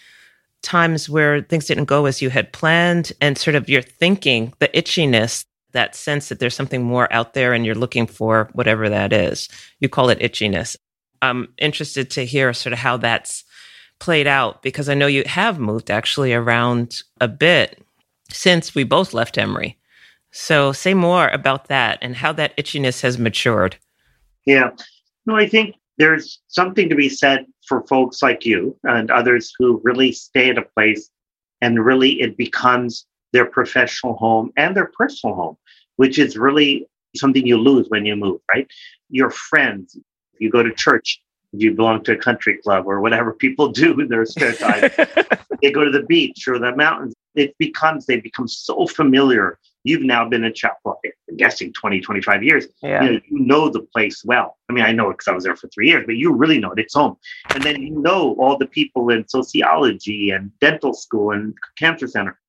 times 0.63 1.09
where 1.09 1.43
things 1.43 1.67
didn't 1.67 1.85
go 1.85 2.07
as 2.07 2.21
you 2.21 2.31
had 2.31 2.53
planned 2.53 3.13
and 3.21 3.39
sort 3.39 3.55
of 3.55 3.69
your 3.69 3.83
thinking, 3.83 4.53
the 4.59 4.69
itchiness, 4.69 5.45
that 5.73 5.95
sense 5.95 6.29
that 6.29 6.39
there's 6.39 6.55
something 6.55 6.83
more 6.83 7.13
out 7.13 7.35
there 7.35 7.53
and 7.53 7.67
you're 7.67 7.75
looking 7.75 8.07
for 8.07 8.49
whatever 8.55 8.89
that 8.89 9.13
is. 9.13 9.49
You 9.81 9.89
call 9.89 10.09
it 10.09 10.21
itchiness. 10.21 10.77
I'm 11.23 11.53
interested 11.59 12.11
to 12.13 12.25
hear 12.25 12.53
sort 12.53 12.73
of 12.73 12.79
how 12.79 12.97
that's 12.97 13.45
played 14.05 14.27
out 14.27 14.63
because 14.63 14.91
I 14.91 14.95
know 14.95 15.07
you 15.07 15.25
have 15.25 15.59
moved 15.59 15.91
actually 15.91 16.35
around 16.35 17.01
a 17.23 17.27
bit 17.27 17.83
since 18.31 18.75
we 18.75 18.85
both 18.85 19.15
left 19.15 19.39
Emory. 19.39 19.79
So 20.31 20.73
say 20.73 20.93
more 20.93 21.29
about 21.29 21.69
that 21.69 21.99
and 22.03 22.15
how 22.15 22.31
that 22.35 22.55
itchiness 22.59 23.01
has 23.01 23.19
matured. 23.19 23.79
Yeah. 24.45 24.73
No, 25.25 25.37
I 25.37 25.49
think 25.49 25.77
there's 25.97 26.43
something 26.49 26.91
to 26.91 26.95
be 26.95 27.09
said 27.09 27.47
for 27.67 27.87
folks 27.87 28.23
like 28.23 28.45
you 28.45 28.77
and 28.83 29.11
others 29.11 29.55
who 29.59 29.81
really 29.83 30.13
stay 30.13 30.51
at 30.51 30.59
a 30.59 30.69
place 30.77 31.09
and 31.63 31.83
really 31.83 32.21
it 32.21 32.37
becomes 32.37 33.07
their 33.33 33.47
professional 33.47 34.17
home 34.17 34.53
and 34.59 34.77
their 34.77 34.93
personal 34.99 35.35
home, 35.35 35.57
which 35.97 36.19
is 36.19 36.37
really 36.37 36.87
something 37.17 37.47
you 37.47 37.57
lose 37.57 37.89
when 37.89 38.05
you 38.05 38.17
move, 38.17 38.43
right? 38.55 38.71
Your 39.09 39.31
friends, 39.31 39.97
you 40.39 40.51
go 40.51 40.63
to 40.63 40.75
church, 40.75 41.23
you 41.61 41.73
belong 41.73 42.03
to 42.05 42.13
a 42.13 42.17
country 42.17 42.59
club 42.59 42.87
or 42.87 43.01
whatever 43.01 43.33
people 43.33 43.69
do 43.69 43.99
in 44.01 44.09
their 44.09 44.25
spare 44.25 44.53
time, 44.53 44.91
they 45.63 45.71
go 45.71 45.85
to 45.85 45.91
the 45.91 46.05
beach 46.07 46.47
or 46.49 46.59
the 46.59 46.75
mountains. 46.75 47.15
It 47.35 47.57
becomes, 47.59 48.07
they 48.07 48.21
become 48.21 48.49
so 48.49 48.87
familiar 48.87 49.59
you've 49.85 50.03
now 50.03 50.29
been 50.29 50.45
in 50.45 50.55
chapel, 50.55 50.99
I'm 51.05 51.37
guessing 51.37 51.73
20, 51.73 52.01
25 52.01 52.43
years. 52.43 52.67
Yeah. 52.83 53.05
You, 53.05 53.13
know, 53.13 53.21
you 53.29 53.39
know 53.41 53.69
the 53.69 53.83
place 53.83 54.25
well. 54.25 54.57
I 54.69 54.73
mean, 54.73 54.85
I 54.85 54.93
know 54.93 55.11
it 55.11 55.15
because 55.15 55.29
I 55.29 55.35
was 55.35 55.45
there 55.45 55.57
for 55.57 55.69
three 55.69 55.89
years, 55.89 56.05
but 56.07 56.17
you 56.17 56.33
really 56.33 56.59
know 56.59 56.73
it. 56.73 56.79
It's 56.79 56.95
home. 56.95 57.17
And 57.51 57.63
then 57.63 57.81
you 57.81 58.01
know 58.01 58.35
all 58.39 58.57
the 58.57 58.67
people 58.67 59.11
in 59.11 59.29
sociology 59.29 60.31
and 60.31 60.51
dental 60.61 60.95
school 60.95 61.33
and 61.33 61.55
cancer 61.79 62.09
center. 62.09 62.41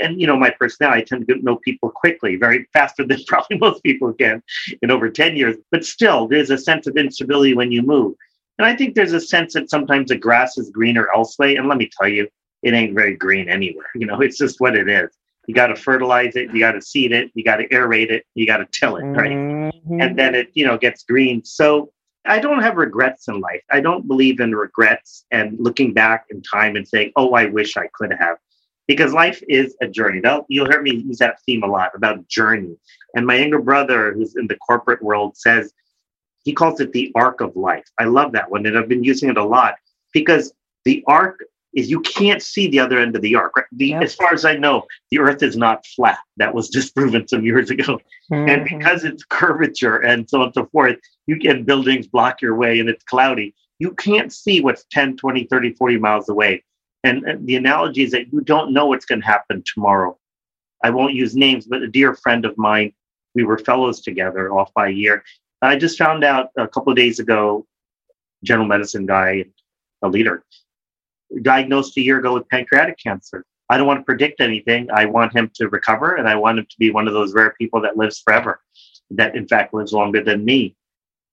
And, 0.00 0.18
you 0.18 0.26
know, 0.26 0.36
my 0.36 0.50
personality, 0.50 1.02
I 1.02 1.04
tend 1.04 1.28
to 1.28 1.36
know 1.42 1.56
people 1.56 1.90
quickly, 1.90 2.36
very 2.36 2.66
faster 2.72 3.04
than 3.04 3.22
probably 3.26 3.58
most 3.58 3.82
people 3.82 4.12
can 4.14 4.42
in 4.80 4.90
over 4.90 5.10
10 5.10 5.36
years. 5.36 5.56
But 5.70 5.84
still, 5.84 6.26
there's 6.26 6.50
a 6.50 6.56
sense 6.56 6.86
of 6.86 6.96
instability 6.96 7.54
when 7.54 7.70
you 7.70 7.82
move. 7.82 8.14
And 8.58 8.66
I 8.66 8.76
think 8.76 8.94
there's 8.94 9.12
a 9.12 9.20
sense 9.20 9.54
that 9.54 9.70
sometimes 9.70 10.08
the 10.08 10.16
grass 10.16 10.56
is 10.58 10.70
greener 10.70 11.08
elsewhere. 11.14 11.56
And 11.58 11.68
let 11.68 11.78
me 11.78 11.90
tell 11.98 12.08
you, 12.08 12.28
it 12.62 12.74
ain't 12.74 12.94
very 12.94 13.16
green 13.16 13.48
anywhere. 13.48 13.90
You 13.94 14.06
know, 14.06 14.20
it's 14.20 14.38
just 14.38 14.60
what 14.60 14.76
it 14.76 14.88
is. 14.88 15.10
You 15.46 15.54
got 15.54 15.66
to 15.66 15.76
fertilize 15.76 16.36
it, 16.36 16.54
you 16.54 16.60
got 16.60 16.72
to 16.72 16.80
seed 16.80 17.12
it, 17.12 17.30
you 17.34 17.44
got 17.44 17.56
to 17.56 17.68
aerate 17.68 18.10
it, 18.10 18.24
you 18.34 18.46
got 18.46 18.58
to 18.58 18.66
till 18.72 18.96
it, 18.96 19.02
right? 19.02 19.30
Mm-hmm. 19.30 20.00
And 20.00 20.18
then 20.18 20.34
it, 20.34 20.48
you 20.54 20.66
know, 20.66 20.78
gets 20.78 21.02
green. 21.02 21.44
So 21.44 21.92
I 22.24 22.38
don't 22.38 22.62
have 22.62 22.76
regrets 22.76 23.28
in 23.28 23.40
life. 23.40 23.60
I 23.70 23.80
don't 23.80 24.08
believe 24.08 24.40
in 24.40 24.54
regrets 24.54 25.26
and 25.30 25.56
looking 25.60 25.92
back 25.92 26.24
in 26.30 26.40
time 26.40 26.76
and 26.76 26.88
saying, 26.88 27.12
"Oh, 27.16 27.34
I 27.34 27.46
wish 27.46 27.76
I 27.76 27.88
could 27.92 28.14
have," 28.18 28.38
because 28.86 29.12
life 29.12 29.42
is 29.48 29.76
a 29.82 29.86
journey. 29.86 30.20
Now, 30.20 30.46
you'll 30.48 30.70
hear 30.70 30.80
me 30.80 30.94
use 30.94 31.18
that 31.18 31.36
theme 31.44 31.62
a 31.62 31.66
lot 31.66 31.90
about 31.94 32.26
journey. 32.28 32.76
And 33.14 33.26
my 33.26 33.36
younger 33.36 33.60
brother, 33.60 34.14
who's 34.14 34.36
in 34.36 34.46
the 34.46 34.56
corporate 34.56 35.02
world, 35.02 35.36
says 35.36 35.74
he 36.44 36.52
calls 36.52 36.80
it 36.80 36.92
the 36.92 37.10
arc 37.14 37.40
of 37.40 37.56
life. 37.56 37.84
I 37.98 38.04
love 38.04 38.32
that 38.32 38.50
one, 38.50 38.66
and 38.66 38.78
I've 38.78 38.88
been 38.88 39.04
using 39.04 39.28
it 39.30 39.36
a 39.36 39.44
lot 39.44 39.74
because 40.12 40.52
the 40.84 41.02
arc 41.06 41.40
is 41.74 41.90
you 41.90 42.00
can't 42.00 42.42
see 42.42 42.68
the 42.68 42.78
other 42.78 42.98
end 42.98 43.16
of 43.16 43.22
the 43.22 43.34
arc. 43.34 43.56
Right? 43.56 43.66
The, 43.72 43.88
yep. 43.88 44.02
As 44.02 44.14
far 44.14 44.32
as 44.32 44.44
I 44.44 44.56
know, 44.56 44.84
the 45.10 45.18
Earth 45.18 45.42
is 45.42 45.56
not 45.56 45.84
flat. 45.86 46.18
That 46.36 46.54
was 46.54 46.68
disproven 46.70 47.26
some 47.28 47.44
years 47.44 47.70
ago. 47.70 47.98
Mm-hmm. 48.30 48.48
And 48.48 48.64
because 48.64 49.04
it's 49.04 49.24
curvature 49.24 49.98
and 49.98 50.28
so 50.28 50.40
on 50.40 50.46
and 50.46 50.54
so 50.54 50.66
forth, 50.66 50.98
you 51.26 51.36
get 51.36 51.66
buildings 51.66 52.06
block 52.06 52.40
your 52.40 52.54
way 52.54 52.78
and 52.78 52.88
it's 52.88 53.04
cloudy. 53.04 53.54
You 53.78 53.92
can't 53.92 54.32
see 54.32 54.60
what's 54.60 54.84
10, 54.92 55.16
20, 55.16 55.44
30, 55.44 55.74
40 55.74 55.98
miles 55.98 56.28
away. 56.28 56.62
And, 57.02 57.24
and 57.24 57.46
the 57.46 57.56
analogy 57.56 58.02
is 58.02 58.12
that 58.12 58.32
you 58.32 58.40
don't 58.40 58.72
know 58.72 58.86
what's 58.86 59.04
going 59.04 59.20
to 59.20 59.26
happen 59.26 59.62
tomorrow. 59.66 60.16
I 60.82 60.90
won't 60.90 61.14
use 61.14 61.34
names, 61.34 61.66
but 61.66 61.82
a 61.82 61.88
dear 61.88 62.14
friend 62.14 62.44
of 62.44 62.56
mine, 62.56 62.92
we 63.34 63.42
were 63.42 63.58
fellows 63.58 64.00
together 64.00 64.52
off 64.54 64.72
by 64.74 64.88
a 64.88 64.92
year. 64.92 65.24
I 65.62 65.76
just 65.76 65.98
found 65.98 66.24
out 66.24 66.50
a 66.56 66.68
couple 66.68 66.92
of 66.92 66.96
days 66.96 67.18
ago, 67.18 67.66
general 68.42 68.66
medicine 68.66 69.06
guy, 69.06 69.44
a 70.02 70.08
leader, 70.08 70.44
diagnosed 71.42 71.96
a 71.96 72.02
year 72.02 72.18
ago 72.18 72.34
with 72.34 72.48
pancreatic 72.48 72.98
cancer. 72.98 73.44
I 73.70 73.78
don't 73.78 73.86
want 73.86 74.00
to 74.00 74.04
predict 74.04 74.40
anything. 74.40 74.88
I 74.92 75.06
want 75.06 75.34
him 75.34 75.50
to 75.54 75.68
recover 75.68 76.16
and 76.16 76.28
I 76.28 76.34
want 76.36 76.58
him 76.58 76.66
to 76.66 76.76
be 76.78 76.90
one 76.90 77.08
of 77.08 77.14
those 77.14 77.32
rare 77.32 77.54
people 77.58 77.80
that 77.80 77.96
lives 77.96 78.20
forever, 78.20 78.60
that 79.10 79.34
in 79.34 79.48
fact 79.48 79.72
lives 79.72 79.92
longer 79.92 80.22
than 80.22 80.44
me. 80.44 80.76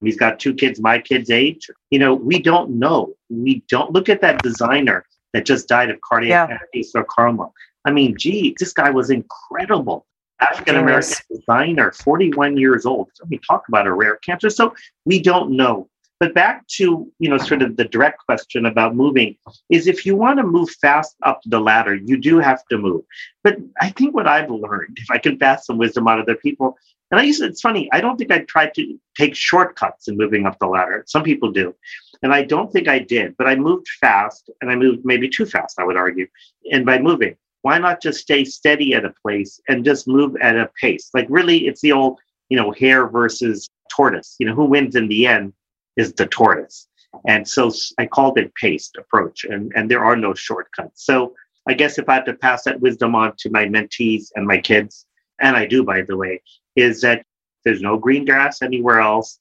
He's 0.01 0.17
got 0.17 0.39
two 0.39 0.53
kids 0.53 0.79
my 0.79 0.99
kid's 0.99 1.29
age. 1.29 1.69
You 1.91 1.99
know, 1.99 2.15
we 2.15 2.39
don't 2.39 2.71
know. 2.71 3.13
We 3.29 3.63
don't 3.69 3.91
look 3.91 4.09
at 4.09 4.21
that 4.21 4.41
designer 4.41 5.05
that 5.33 5.45
just 5.45 5.67
died 5.67 5.89
of 5.89 5.99
cardiac 6.01 6.61
yeah. 6.73 6.81
sarcoma. 6.83 7.49
I 7.85 7.91
mean, 7.91 8.17
gee, 8.17 8.55
this 8.59 8.73
guy 8.73 8.89
was 8.89 9.09
incredible. 9.09 10.05
African 10.41 10.75
American 10.75 11.17
designer, 11.29 11.91
41 11.91 12.57
years 12.57 12.85
old. 12.85 13.09
So 13.13 13.25
we 13.29 13.39
talk 13.39 13.63
about 13.67 13.87
a 13.87 13.93
rare 13.93 14.17
cancer. 14.17 14.49
So 14.49 14.73
we 15.05 15.21
don't 15.21 15.51
know. 15.51 15.87
But 16.19 16.35
back 16.35 16.67
to, 16.77 17.11
you 17.17 17.29
know, 17.29 17.39
sort 17.39 17.63
of 17.63 17.77
the 17.77 17.85
direct 17.85 18.19
question 18.25 18.67
about 18.67 18.95
moving 18.95 19.37
is 19.69 19.87
if 19.87 20.05
you 20.05 20.15
want 20.15 20.37
to 20.37 20.43
move 20.43 20.69
fast 20.69 21.15
up 21.23 21.41
the 21.45 21.59
ladder, 21.59 21.95
you 21.95 22.15
do 22.15 22.37
have 22.37 22.63
to 22.69 22.77
move. 22.77 23.01
But 23.43 23.57
I 23.79 23.89
think 23.89 24.13
what 24.13 24.27
I've 24.27 24.51
learned, 24.51 24.99
if 25.01 25.09
I 25.09 25.17
can 25.17 25.39
pass 25.39 25.65
some 25.65 25.79
wisdom 25.79 26.07
on 26.07 26.19
other 26.19 26.35
people, 26.35 26.77
and 27.09 27.19
I 27.19 27.23
used 27.23 27.41
to, 27.41 27.47
it's 27.47 27.61
funny, 27.61 27.89
I 27.91 28.01
don't 28.01 28.17
think 28.17 28.31
I 28.31 28.39
tried 28.39 28.75
to 28.75 28.99
take 29.17 29.35
shortcuts 29.35 30.07
in 30.07 30.15
moving 30.15 30.45
up 30.45 30.59
the 30.59 30.67
ladder. 30.67 31.03
Some 31.07 31.23
people 31.23 31.51
do. 31.51 31.73
And 32.21 32.31
I 32.31 32.43
don't 32.43 32.71
think 32.71 32.87
I 32.87 32.99
did, 32.99 33.35
but 33.35 33.47
I 33.47 33.55
moved 33.55 33.87
fast 33.99 34.49
and 34.61 34.69
I 34.69 34.75
moved 34.75 35.03
maybe 35.03 35.27
too 35.27 35.47
fast, 35.47 35.79
I 35.79 35.83
would 35.85 35.97
argue. 35.97 36.27
And 36.71 36.85
by 36.85 36.99
moving, 36.99 37.35
why 37.61 37.77
not 37.77 38.01
just 38.01 38.19
stay 38.19 38.43
steady 38.43 38.93
at 38.93 39.05
a 39.05 39.13
place 39.21 39.59
and 39.67 39.85
just 39.85 40.07
move 40.07 40.35
at 40.41 40.57
a 40.57 40.69
pace? 40.79 41.09
Like 41.13 41.27
really, 41.29 41.67
it's 41.67 41.81
the 41.81 41.91
old, 41.91 42.19
you 42.49 42.57
know, 42.57 42.71
hare 42.71 43.07
versus 43.07 43.69
tortoise. 43.91 44.35
You 44.39 44.47
know, 44.47 44.55
who 44.55 44.65
wins 44.65 44.95
in 44.95 45.07
the 45.07 45.27
end 45.27 45.53
is 45.97 46.13
the 46.13 46.25
tortoise. 46.25 46.87
And 47.27 47.47
so 47.47 47.71
I 47.97 48.05
called 48.05 48.37
it 48.37 48.55
paced 48.55 48.95
approach, 48.97 49.43
and, 49.43 49.71
and 49.75 49.91
there 49.91 50.03
are 50.03 50.15
no 50.15 50.33
shortcuts. 50.33 51.05
So 51.05 51.33
I 51.67 51.73
guess 51.73 51.97
if 51.97 52.07
I 52.09 52.15
had 52.15 52.25
to 52.25 52.33
pass 52.33 52.63
that 52.63 52.79
wisdom 52.79 53.15
on 53.15 53.33
to 53.39 53.49
my 53.49 53.65
mentees 53.65 54.29
and 54.35 54.47
my 54.47 54.57
kids, 54.57 55.05
and 55.39 55.55
I 55.55 55.65
do, 55.65 55.83
by 55.83 56.01
the 56.01 56.17
way, 56.17 56.41
is 56.75 57.01
that 57.01 57.25
there's 57.63 57.81
no 57.81 57.97
green 57.97 58.25
grass 58.25 58.61
anywhere 58.61 59.01
else. 59.01 59.39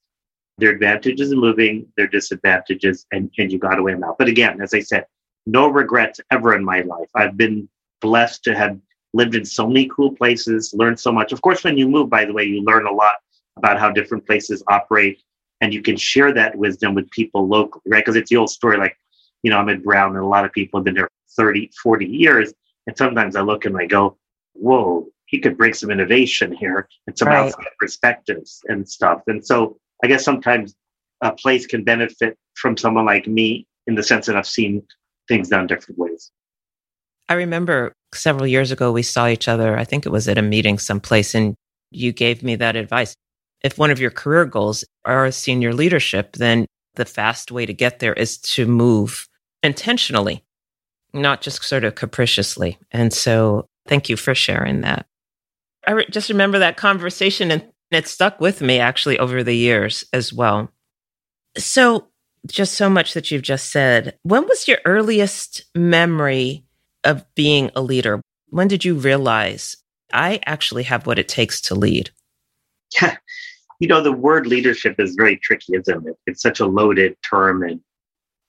There 0.59 0.71
are 0.71 0.75
advantages 0.75 1.33
in 1.33 1.39
moving, 1.39 1.87
there 1.97 2.07
are 2.07 2.09
disadvantages, 2.09 3.07
and, 3.12 3.31
and 3.39 3.50
you 3.50 3.59
got 3.59 3.77
to 3.77 3.83
weigh 3.83 3.93
them 3.93 4.05
out. 4.05 4.19
But 4.19 4.29
again, 4.29 4.61
as 4.61 4.75
I 4.75 4.81
said, 4.81 5.07
no 5.47 5.69
regrets 5.69 6.21
ever 6.31 6.55
in 6.55 6.65
my 6.65 6.83
life. 6.83 7.09
I've 7.15 7.37
been 7.37 7.69
blessed 8.00 8.45
to 8.45 8.54
have 8.54 8.78
lived 9.12 9.35
in 9.35 9.45
so 9.45 9.66
many 9.66 9.88
cool 9.88 10.12
places, 10.12 10.73
learned 10.75 10.99
so 10.99 11.12
much. 11.12 11.33
Of 11.33 11.42
course, 11.42 11.64
when 11.64 11.76
you 11.76 11.88
move, 11.88 12.11
by 12.11 12.25
the 12.25 12.33
way, 12.33 12.45
you 12.45 12.62
learn 12.62 12.87
a 12.87 12.92
lot 12.92 13.16
about 13.57 13.78
how 13.78 13.90
different 13.90 14.26
places 14.26 14.62
operate, 14.69 15.21
and 15.61 15.75
you 15.75 15.83
can 15.83 15.97
share 15.97 16.33
that 16.33 16.57
wisdom 16.57 16.95
with 16.95 17.11
people 17.11 17.47
locally, 17.47 17.83
right? 17.87 18.04
Because 18.04 18.16
it's 18.16 18.30
the 18.30 18.37
old 18.37 18.50
story 18.50 18.78
like, 18.78 18.97
you 19.42 19.50
know, 19.50 19.59
I'm 19.59 19.69
at 19.69 19.83
Brown, 19.83 20.16
and 20.16 20.25
a 20.25 20.28
lot 20.28 20.45
of 20.45 20.52
people 20.52 20.78
have 20.78 20.85
been 20.85 20.95
there 20.95 21.11
30, 21.37 21.71
40 21.83 22.07
years. 22.07 22.52
And 22.87 22.97
sometimes 22.97 23.37
I 23.37 23.42
look 23.42 23.64
and 23.64 23.76
I 23.76 23.87
go, 23.87 24.16
whoa, 24.54 25.07
he 25.26 25.38
could 25.38 25.57
bring 25.57 25.75
some 25.75 25.90
innovation 25.90 26.52
here 26.52 26.88
and 27.07 27.16
some 27.16 27.28
right. 27.28 27.47
outside 27.47 27.66
perspectives 27.78 28.61
and 28.66 28.88
stuff. 28.88 29.23
And 29.26 29.45
so 29.45 29.78
I 30.02 30.09
guess 30.09 30.25
sometimes 30.25 30.75
a 31.21 31.33
place 31.33 31.66
can 31.66 31.85
benefit 31.85 32.37
from 32.54 32.76
someone 32.76 33.07
like 33.07 33.26
me 33.26 33.66
in 33.87 33.95
the 33.95 34.02
sense 34.02 34.26
that 34.26 34.37
I've 34.37 34.47
seen 34.47 34.83
things 35.28 35.49
done 35.49 35.66
different 35.66 35.99
ways. 35.99 36.33
I 37.30 37.34
remember 37.34 37.92
several 38.12 38.46
years 38.49 38.72
ago, 38.72 38.90
we 38.90 39.04
saw 39.04 39.28
each 39.28 39.46
other. 39.46 39.78
I 39.78 39.84
think 39.84 40.04
it 40.04 40.10
was 40.10 40.26
at 40.26 40.37
a 40.37 40.42
meeting 40.42 40.80
someplace, 40.80 41.32
and 41.32 41.54
you 41.92 42.10
gave 42.10 42.42
me 42.42 42.56
that 42.56 42.75
advice. 42.75 43.14
If 43.62 43.78
one 43.78 43.92
of 43.92 44.00
your 44.00 44.10
career 44.10 44.44
goals 44.44 44.84
are 45.04 45.30
senior 45.30 45.72
leadership, 45.72 46.32
then 46.32 46.66
the 46.96 47.04
fast 47.04 47.52
way 47.52 47.66
to 47.66 47.72
get 47.72 48.00
there 48.00 48.14
is 48.14 48.37
to 48.38 48.66
move 48.66 49.28
intentionally, 49.62 50.42
not 51.12 51.40
just 51.40 51.62
sort 51.62 51.84
of 51.84 51.94
capriciously. 51.94 52.78
And 52.90 53.12
so 53.12 53.66
thank 53.87 54.08
you 54.08 54.16
for 54.16 54.34
sharing 54.34 54.80
that. 54.80 55.06
I 55.87 55.92
re- 55.92 56.06
just 56.10 56.30
remember 56.30 56.58
that 56.58 56.76
conversation 56.76 57.52
and 57.52 57.64
it 57.92 58.08
stuck 58.08 58.40
with 58.40 58.60
me 58.60 58.80
actually 58.80 59.18
over 59.20 59.44
the 59.44 59.56
years 59.56 60.04
as 60.12 60.32
well. 60.32 60.72
So, 61.56 62.08
just 62.46 62.75
so 62.75 62.88
much 62.88 63.14
that 63.14 63.30
you've 63.30 63.42
just 63.42 63.70
said. 63.70 64.16
When 64.22 64.46
was 64.46 64.66
your 64.66 64.78
earliest 64.87 65.64
memory 65.75 66.64
of 67.04 67.25
being 67.35 67.71
a 67.75 67.83
leader? 67.83 68.21
When 68.49 68.69
did 68.69 68.85
you 68.85 68.95
realize 68.95 69.76
I 70.12 70.40
actually 70.47 70.85
have 70.85 71.07
what 71.07 71.19
it 71.19 71.28
takes 71.28 71.61
to 71.62 71.75
lead? 71.75 72.11
Yeah. 73.00 73.16
You 73.78 73.88
know, 73.88 74.02
the 74.02 74.12
word 74.12 74.47
leadership 74.47 74.97
is 74.99 75.14
very 75.14 75.37
tricky, 75.37 75.75
isn't 75.75 76.07
it? 76.07 76.16
It's 76.26 76.42
such 76.42 76.61
a 76.61 76.66
loaded 76.66 77.16
term. 77.28 77.62
And 77.62 77.80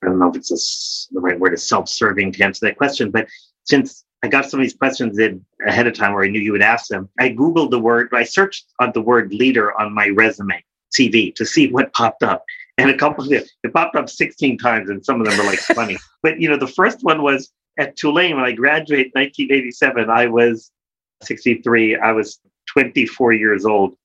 I 0.03 0.08
don't 0.08 0.20
know 0.20 0.29
if 0.29 0.36
it's 0.36 0.51
a, 0.51 1.13
the 1.13 1.22
right 1.22 1.39
word 1.39 1.53
is 1.53 1.67
self 1.67 1.88
serving 1.88 2.34
to 2.34 2.43
answer 2.43 2.65
that 2.65 2.77
question. 2.77 3.12
But 3.12 3.27
since 3.63 4.03
I 4.24 4.27
got 4.27 4.50
some 4.50 4.60
of 4.60 4.63
these 4.63 4.75
questions 4.75 5.17
in 5.17 5.43
ahead 5.65 5.88
of 5.88 5.93
time 5.93 6.13
where 6.13 6.24
I 6.24 6.27
knew 6.27 6.39
you 6.39 6.51
would 6.51 6.62
ask 6.62 6.88
them, 6.88 7.10
I 7.20 7.29
Googled 7.29 7.72
the 7.72 7.79
word, 7.79 8.10
I 8.13 8.24
searched 8.24 8.65
on 8.79 8.91
the 8.93 9.01
word 9.01 9.34
leader 9.34 9.79
on 9.79 9.93
my 9.93 10.10
resume, 10.10 10.63
CV, 10.98 11.34
to 11.36 11.46
see 11.46 11.72
what 11.72 11.93
popped 11.93 12.24
up. 12.24 12.43
And 12.77 12.89
a 12.89 12.98
couple 12.98 13.25
of 13.25 13.31
it, 13.31 13.50
it 13.63 13.74
popped 13.74 13.96
up 13.96 14.10
16 14.10 14.58
times, 14.58 14.89
and 14.89 15.03
some 15.03 15.22
of 15.22 15.27
them 15.27 15.38
were 15.38 15.43
like 15.43 15.60
funny. 15.60 15.98
But, 16.24 16.39
you 16.39 16.48
know, 16.50 16.58
the 16.58 16.67
first 16.67 17.03
one 17.03 17.24
was 17.24 17.51
at 17.78 17.96
Tulane, 17.96 18.36
when 18.36 18.46
I 18.46 18.51
graduated 18.51 19.12
in 19.16 19.22
1987, 19.22 20.10
I 20.10 20.28
was 20.28 20.72
63. 21.24 21.98
I 21.98 22.12
was 22.12 22.40
24 22.68 23.34
years 23.34 23.66
old. 23.66 23.96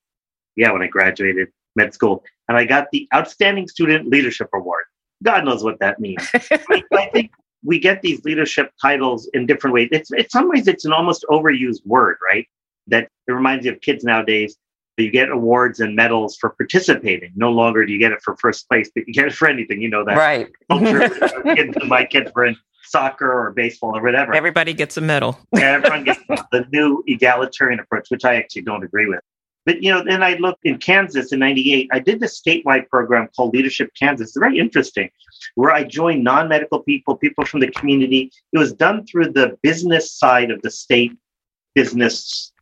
Yeah, 0.57 0.73
when 0.73 0.83
I 0.83 0.87
graduated 0.87 1.49
med 1.75 1.93
school. 1.95 2.25
And 2.49 2.57
I 2.57 2.65
got 2.65 2.89
the 2.93 3.09
Outstanding 3.15 3.69
Student 3.69 4.09
Leadership 4.09 4.49
Award. 4.55 4.85
God 5.23 5.45
knows 5.45 5.63
what 5.63 5.79
that 5.81 6.01
means. 6.01 6.27
I 6.35 7.11
think 7.13 7.33
we 7.65 7.79
get 7.79 8.03
these 8.03 8.25
leadership 8.25 8.71
titles 8.81 9.29
in 9.35 9.47
different 9.47 9.75
ways. 9.75 9.89
It's 9.93 10.11
in 10.13 10.29
some 10.31 10.49
ways 10.49 10.69
it's 10.69 10.85
an 10.85 10.93
almost 10.93 11.25
overused 11.31 11.85
word, 11.85 12.17
right? 12.31 12.47
That 12.87 13.09
it 13.27 13.33
reminds 13.33 13.67
you 13.67 13.73
of 13.73 13.81
kids 13.81 14.05
nowadays. 14.05 14.57
You 14.97 15.11
get 15.11 15.29
awards 15.29 15.81
and 15.81 15.95
medals 15.95 16.39
for 16.39 16.51
participating. 16.51 17.33
No 17.37 17.51
longer 17.51 17.85
do 17.85 17.93
you 17.93 17.99
get 17.99 18.13
it 18.13 18.23
for 18.23 18.35
first 18.37 18.67
place, 18.69 18.91
but 18.95 19.07
you 19.07 19.13
get 19.13 19.27
it 19.27 19.35
for 19.35 19.47
anything. 19.49 19.83
You 19.83 19.91
know 19.91 20.05
that, 20.05 20.17
right? 20.17 20.49
kids, 21.57 21.77
my 21.87 22.05
kids 22.05 22.31
were 22.35 22.47
in 22.47 22.57
soccer 22.87 23.31
or 23.31 23.53
baseball 23.53 23.97
or 23.97 24.03
whatever. 24.03 24.35
Everybody 24.35 24.73
gets 24.73 24.97
a 24.97 25.01
medal. 25.01 25.39
Everyone 25.57 26.05
gets 26.05 26.21
the 26.53 26.67
new 26.73 27.03
egalitarian 27.07 27.81
approach, 27.81 28.11
which 28.11 28.25
I 28.25 28.37
actually 28.37 28.63
don't 28.63 28.85
agree 28.85 29.07
with. 29.07 29.21
But 29.65 29.83
you 29.83 29.93
know, 29.93 30.03
then 30.05 30.23
I 30.23 30.35
looked 30.35 30.65
in 30.65 30.79
Kansas 30.79 31.33
in 31.33 31.41
'98. 31.41 31.89
I 31.93 31.99
did 31.99 32.21
this 32.21 32.41
statewide 32.41 32.89
program 32.89 33.29
called 33.37 33.53
Leadership 33.53 33.91
Kansas. 33.99 34.29
It's 34.29 34.37
very 34.39 34.59
interesting, 34.59 35.11
where 35.57 35.73
I 35.73 35.83
joined 35.83 36.23
non-medical 36.23 36.81
people, 36.81 37.17
people 37.17 37.45
from 37.45 37.61
the 37.61 37.71
community. 37.73 38.31
It 38.53 38.59
was 38.59 38.73
done 38.73 39.05
through 39.07 39.33
the 39.33 39.59
business 39.63 40.13
side 40.13 40.53
of 40.53 40.63
the 40.63 40.71
state 40.71 41.13
business 41.75 42.53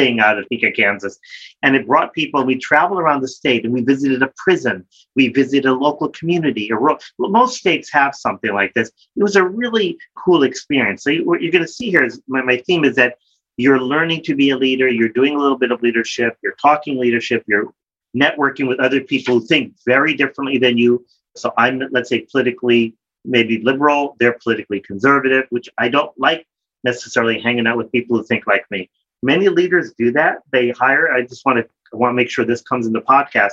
thing 0.00 0.20
out 0.20 0.38
of 0.38 0.44
Topeka, 0.44 0.72
Kansas. 0.72 1.18
And 1.62 1.76
it 1.76 1.86
brought 1.86 2.14
people, 2.14 2.44
we 2.44 2.56
traveled 2.56 3.00
around 3.00 3.20
the 3.20 3.28
state 3.28 3.64
and 3.64 3.72
we 3.72 3.82
visited 3.82 4.22
a 4.22 4.32
prison. 4.36 4.86
We 5.14 5.28
visited 5.28 5.66
a 5.66 5.74
local 5.74 6.08
community. 6.08 6.70
A 6.70 6.76
most 7.18 7.58
states 7.58 7.92
have 7.92 8.14
something 8.14 8.52
like 8.52 8.72
this. 8.74 8.88
It 9.16 9.22
was 9.22 9.36
a 9.36 9.44
really 9.44 9.98
cool 10.16 10.42
experience. 10.42 11.04
So 11.04 11.12
what 11.28 11.42
you're 11.42 11.52
going 11.52 11.64
to 11.64 11.76
see 11.78 11.90
here 11.90 12.04
is 12.04 12.20
my, 12.26 12.42
my 12.42 12.58
theme 12.66 12.84
is 12.84 12.96
that 12.96 13.16
you're 13.56 13.80
learning 13.80 14.22
to 14.24 14.34
be 14.34 14.50
a 14.50 14.56
leader. 14.56 14.88
You're 14.88 15.10
doing 15.20 15.34
a 15.34 15.38
little 15.38 15.58
bit 15.58 15.70
of 15.70 15.82
leadership. 15.82 16.38
You're 16.42 16.56
talking 16.62 16.98
leadership. 16.98 17.44
You're 17.46 17.74
networking 18.16 18.66
with 18.68 18.80
other 18.80 19.02
people 19.02 19.38
who 19.38 19.46
think 19.46 19.74
very 19.86 20.14
differently 20.14 20.58
than 20.58 20.78
you. 20.78 21.04
So 21.36 21.52
I'm, 21.58 21.82
let's 21.90 22.08
say, 22.08 22.26
politically 22.32 22.96
maybe 23.24 23.60
liberal. 23.62 24.16
They're 24.18 24.38
politically 24.42 24.80
conservative, 24.80 25.44
which 25.50 25.68
I 25.76 25.90
don't 25.90 26.12
like 26.18 26.46
necessarily 26.84 27.38
hanging 27.38 27.66
out 27.66 27.76
with 27.76 27.92
people 27.92 28.16
who 28.16 28.24
think 28.24 28.46
like 28.46 28.64
me. 28.70 28.90
Many 29.22 29.48
leaders 29.48 29.92
do 29.98 30.12
that. 30.12 30.38
They 30.52 30.70
hire, 30.70 31.12
I 31.12 31.22
just 31.22 31.44
want 31.44 31.58
to 31.58 31.68
I 31.92 31.96
want 31.96 32.12
to 32.12 32.16
make 32.16 32.30
sure 32.30 32.44
this 32.44 32.62
comes 32.62 32.86
in 32.86 32.92
the 32.92 33.00
podcast. 33.00 33.52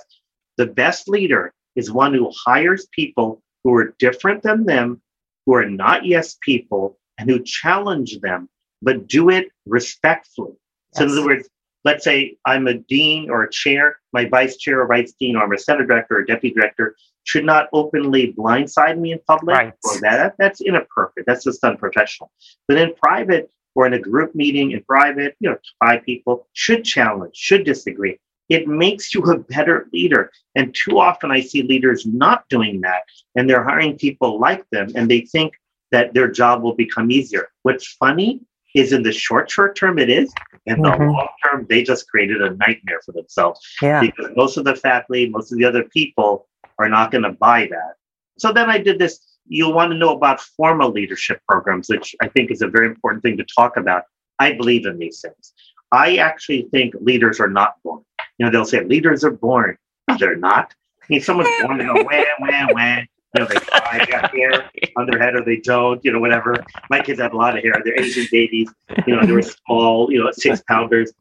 The 0.57 0.67
best 0.67 1.07
leader 1.09 1.53
is 1.75 1.91
one 1.91 2.13
who 2.13 2.31
hires 2.45 2.87
people 2.91 3.41
who 3.63 3.73
are 3.75 3.95
different 3.99 4.43
than 4.43 4.65
them, 4.65 5.01
who 5.45 5.55
are 5.55 5.69
not 5.69 6.05
yes 6.05 6.37
people, 6.41 6.97
and 7.17 7.29
who 7.29 7.41
challenge 7.41 8.19
them, 8.19 8.49
but 8.81 9.07
do 9.07 9.29
it 9.29 9.47
respectfully. 9.65 10.53
Yes. 10.93 10.99
So, 10.99 11.03
in 11.05 11.11
other 11.11 11.25
words, 11.25 11.49
let's 11.83 12.03
say 12.03 12.37
I'm 12.45 12.67
a 12.67 12.75
dean 12.75 13.29
or 13.29 13.43
a 13.43 13.51
chair, 13.51 13.97
my 14.13 14.25
vice 14.25 14.57
chair 14.57 14.81
or 14.81 14.87
vice 14.87 15.13
dean, 15.19 15.35
or 15.35 15.43
I'm 15.43 15.51
a 15.51 15.57
center 15.57 15.85
director 15.85 16.17
or 16.17 16.23
deputy 16.23 16.53
director, 16.53 16.95
should 17.23 17.45
not 17.45 17.67
openly 17.73 18.33
blindside 18.33 18.97
me 18.97 19.11
in 19.11 19.19
public. 19.27 19.55
Right. 19.55 19.73
Or 19.83 19.99
that 20.01 20.35
that's 20.37 20.61
inappropriate. 20.61 21.25
That's 21.25 21.43
just 21.43 21.63
unprofessional. 21.63 22.31
But 22.67 22.77
in 22.77 22.93
private, 22.95 23.49
or 23.77 23.85
in 23.85 23.93
a 23.93 23.99
group 23.99 24.33
meeting 24.33 24.71
in 24.71 24.83
private, 24.85 25.35
you 25.39 25.47
know, 25.47 25.57
five 25.85 26.03
people 26.03 26.47
should 26.53 26.83
challenge, 26.83 27.35
should 27.35 27.63
disagree. 27.63 28.19
It 28.49 28.67
makes 28.67 29.13
you 29.13 29.21
a 29.25 29.37
better 29.37 29.87
leader. 29.93 30.31
And 30.55 30.73
too 30.73 30.97
often 30.97 31.29
I 31.29 31.41
see 31.41 31.61
leaders 31.61 32.03
not 32.07 32.49
doing 32.49 32.81
that 32.81 33.03
and 33.35 33.47
they're 33.47 33.63
hiring 33.63 33.95
people 33.95 34.39
like 34.39 34.67
them 34.71 34.87
and 34.95 35.07
they 35.07 35.21
think 35.21 35.53
that 35.91 36.15
their 36.15 36.27
job 36.27 36.63
will 36.63 36.73
become 36.73 37.11
easier. 37.11 37.49
What's 37.61 37.87
funny 37.93 38.41
is 38.73 38.93
in 38.93 39.03
the 39.03 39.11
short, 39.11 39.51
short 39.51 39.75
term 39.75 39.99
it 39.99 40.09
is. 40.09 40.33
In 40.65 40.81
the 40.81 40.89
mm-hmm. 40.89 41.11
long 41.11 41.27
term, 41.45 41.67
they 41.69 41.83
just 41.83 42.09
created 42.09 42.41
a 42.41 42.55
nightmare 42.55 43.01
for 43.05 43.11
themselves. 43.11 43.59
Yeah. 43.79 44.01
Because 44.01 44.31
most 44.35 44.57
of 44.57 44.65
the 44.65 44.75
faculty, 44.75 45.29
most 45.29 45.51
of 45.51 45.59
the 45.59 45.65
other 45.65 45.83
people 45.83 46.47
are 46.79 46.89
not 46.89 47.11
going 47.11 47.25
to 47.25 47.33
buy 47.33 47.67
that. 47.67 47.93
So 48.39 48.51
then 48.51 48.71
I 48.71 48.79
did 48.79 48.97
this 48.97 49.36
you'll 49.47 49.73
want 49.73 49.91
to 49.91 49.97
know 49.97 50.15
about 50.15 50.41
formal 50.41 50.91
leadership 50.91 51.41
programs, 51.47 51.89
which 51.89 52.15
I 52.21 52.27
think 52.27 52.51
is 52.51 52.61
a 52.61 52.67
very 52.67 52.87
important 52.87 53.23
thing 53.23 53.37
to 53.37 53.45
talk 53.45 53.77
about. 53.77 54.03
I 54.39 54.53
believe 54.53 54.85
in 54.85 54.97
these 54.97 55.21
things. 55.21 55.53
I 55.91 56.17
actually 56.17 56.63
think 56.71 56.93
leaders 56.99 57.39
are 57.39 57.49
not 57.49 57.75
born. 57.83 58.03
You 58.37 58.45
know, 58.45 58.51
they'll 58.51 58.65
say 58.65 58.83
leaders 58.83 59.23
are 59.23 59.31
born. 59.31 59.77
They're 60.19 60.35
not. 60.35 60.73
I 61.01 61.05
mean, 61.09 61.21
someone's 61.21 61.49
born 61.61 61.79
and 61.79 61.89
go, 61.89 62.03
wah, 62.03 62.23
wah, 62.39 62.67
wah. 62.71 62.97
You 63.35 63.43
know, 63.43 63.45
they 63.45 63.55
cry, 63.55 64.05
got 64.05 64.33
hair 64.33 64.69
on 64.95 65.05
their 65.05 65.19
head 65.19 65.35
or 65.35 65.43
they 65.43 65.57
don't, 65.57 66.03
you 66.03 66.11
know, 66.11 66.19
whatever. 66.19 66.55
My 66.89 67.01
kids 67.01 67.19
have 67.19 67.33
a 67.33 67.37
lot 67.37 67.57
of 67.57 67.63
hair. 67.63 67.73
They're 67.83 67.99
Asian 67.99 68.27
babies. 68.31 68.69
You 69.05 69.15
know, 69.15 69.25
they 69.25 69.33
were 69.33 69.41
small, 69.41 70.11
you 70.11 70.23
know, 70.23 70.31
six 70.31 70.61
pounders. 70.67 71.13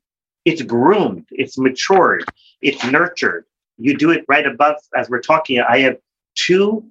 It's 0.44 0.62
groomed, 0.62 1.26
it's 1.32 1.58
matured, 1.58 2.24
it's 2.62 2.84
nurtured. 2.84 3.46
You 3.78 3.96
do 3.96 4.10
it 4.12 4.24
right 4.28 4.46
above, 4.46 4.76
as 4.96 5.10
we're 5.10 5.20
talking, 5.20 5.60
I 5.60 5.80
have 5.80 5.98
two 6.36 6.86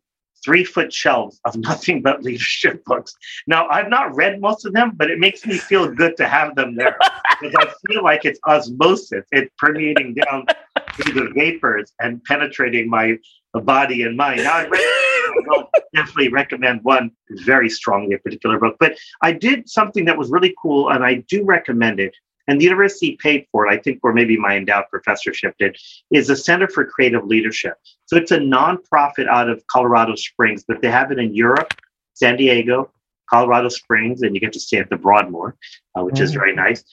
three 0.46 0.64
foot 0.64 0.94
shelves 0.94 1.42
of 1.44 1.56
nothing 1.70 2.02
but 2.02 2.24
leadership 2.24 2.86
books. 2.86 3.16
Now, 3.48 3.68
I've 3.68 3.90
not 3.90 4.16
read 4.16 4.40
most 4.40 4.66
of 4.66 4.74
them, 4.74 4.94
but 4.96 5.10
it 5.10 5.20
makes 5.20 5.46
me 5.46 5.58
feel 5.58 5.92
good 5.92 6.16
to 6.18 6.28
have 6.28 6.56
them 6.56 6.75
there 6.75 6.98
because 7.42 7.56
I 7.60 7.92
feel 7.92 8.04
like 8.04 8.24
it's 8.24 8.40
osmosis. 8.48 9.25
It's 9.32 9.52
permeating 9.58 10.14
down 10.14 10.46
through 10.94 11.14
the 11.14 11.34
vapors 11.34 11.92
and 12.00 12.24
penetrating 12.24 12.90
my 12.90 13.18
uh, 13.54 13.60
body 13.60 14.04
and 14.04 14.16
mind. 14.16 14.44
Now, 14.44 14.54
I 14.54 14.68
read, 14.68 15.66
definitely 15.94 16.30
recommend 16.30 16.84
one 16.84 17.12
very 17.46 17.70
strongly, 17.70 18.16
a 18.16 18.20
particular 18.20 18.60
book. 18.60 18.78
But 18.80 18.98
I 19.22 19.34
did 19.34 19.68
something 19.68 20.06
that 20.06 20.18
was 20.18 20.30
really 20.30 20.54
cool, 20.62 20.90
and 20.90 21.04
I 21.04 21.16
do 21.28 21.44
recommend 21.44 22.00
it 22.00 22.16
and 22.48 22.60
the 22.60 22.66
university 22.66 23.18
paid 23.22 23.48
for 23.52 23.68
it, 23.68 23.72
I 23.72 23.78
think, 23.78 24.00
or 24.04 24.14
maybe 24.14 24.38
my 24.38 24.56
endowed 24.56 24.86
professorship 24.90 25.56
did, 25.58 25.78
is 26.12 26.28
the 26.28 26.36
Center 26.36 26.68
for 26.68 26.86
Creative 26.86 27.25
Leadership. 27.25 27.75
So 28.06 28.18
it's 28.18 28.32
a 28.32 28.38
nonprofit 28.38 29.28
out 29.28 29.50
of 29.50 29.66
Colorado 29.68 30.16
Springs, 30.16 30.64
but 30.68 30.82
they 30.82 30.92
have 30.92 31.12
it 31.12 31.20
in 31.20 31.34
Europe, 31.34 31.74
San 32.14 32.38
Diego, 32.38 32.92
Colorado 33.30 33.70
Springs, 33.70 34.22
and 34.22 34.36
you 34.36 34.42
get 34.42 34.54
to 34.54 34.60
stay 34.60 34.78
at 34.78 34.90
the 34.90 34.98
Broadmoor, 34.98 35.56
uh, 35.98 36.04
which 36.04 36.16
mm-hmm. 36.16 36.24
is 36.24 36.32
mm. 36.32 36.36
very 36.36 36.56
nice. 36.56 36.84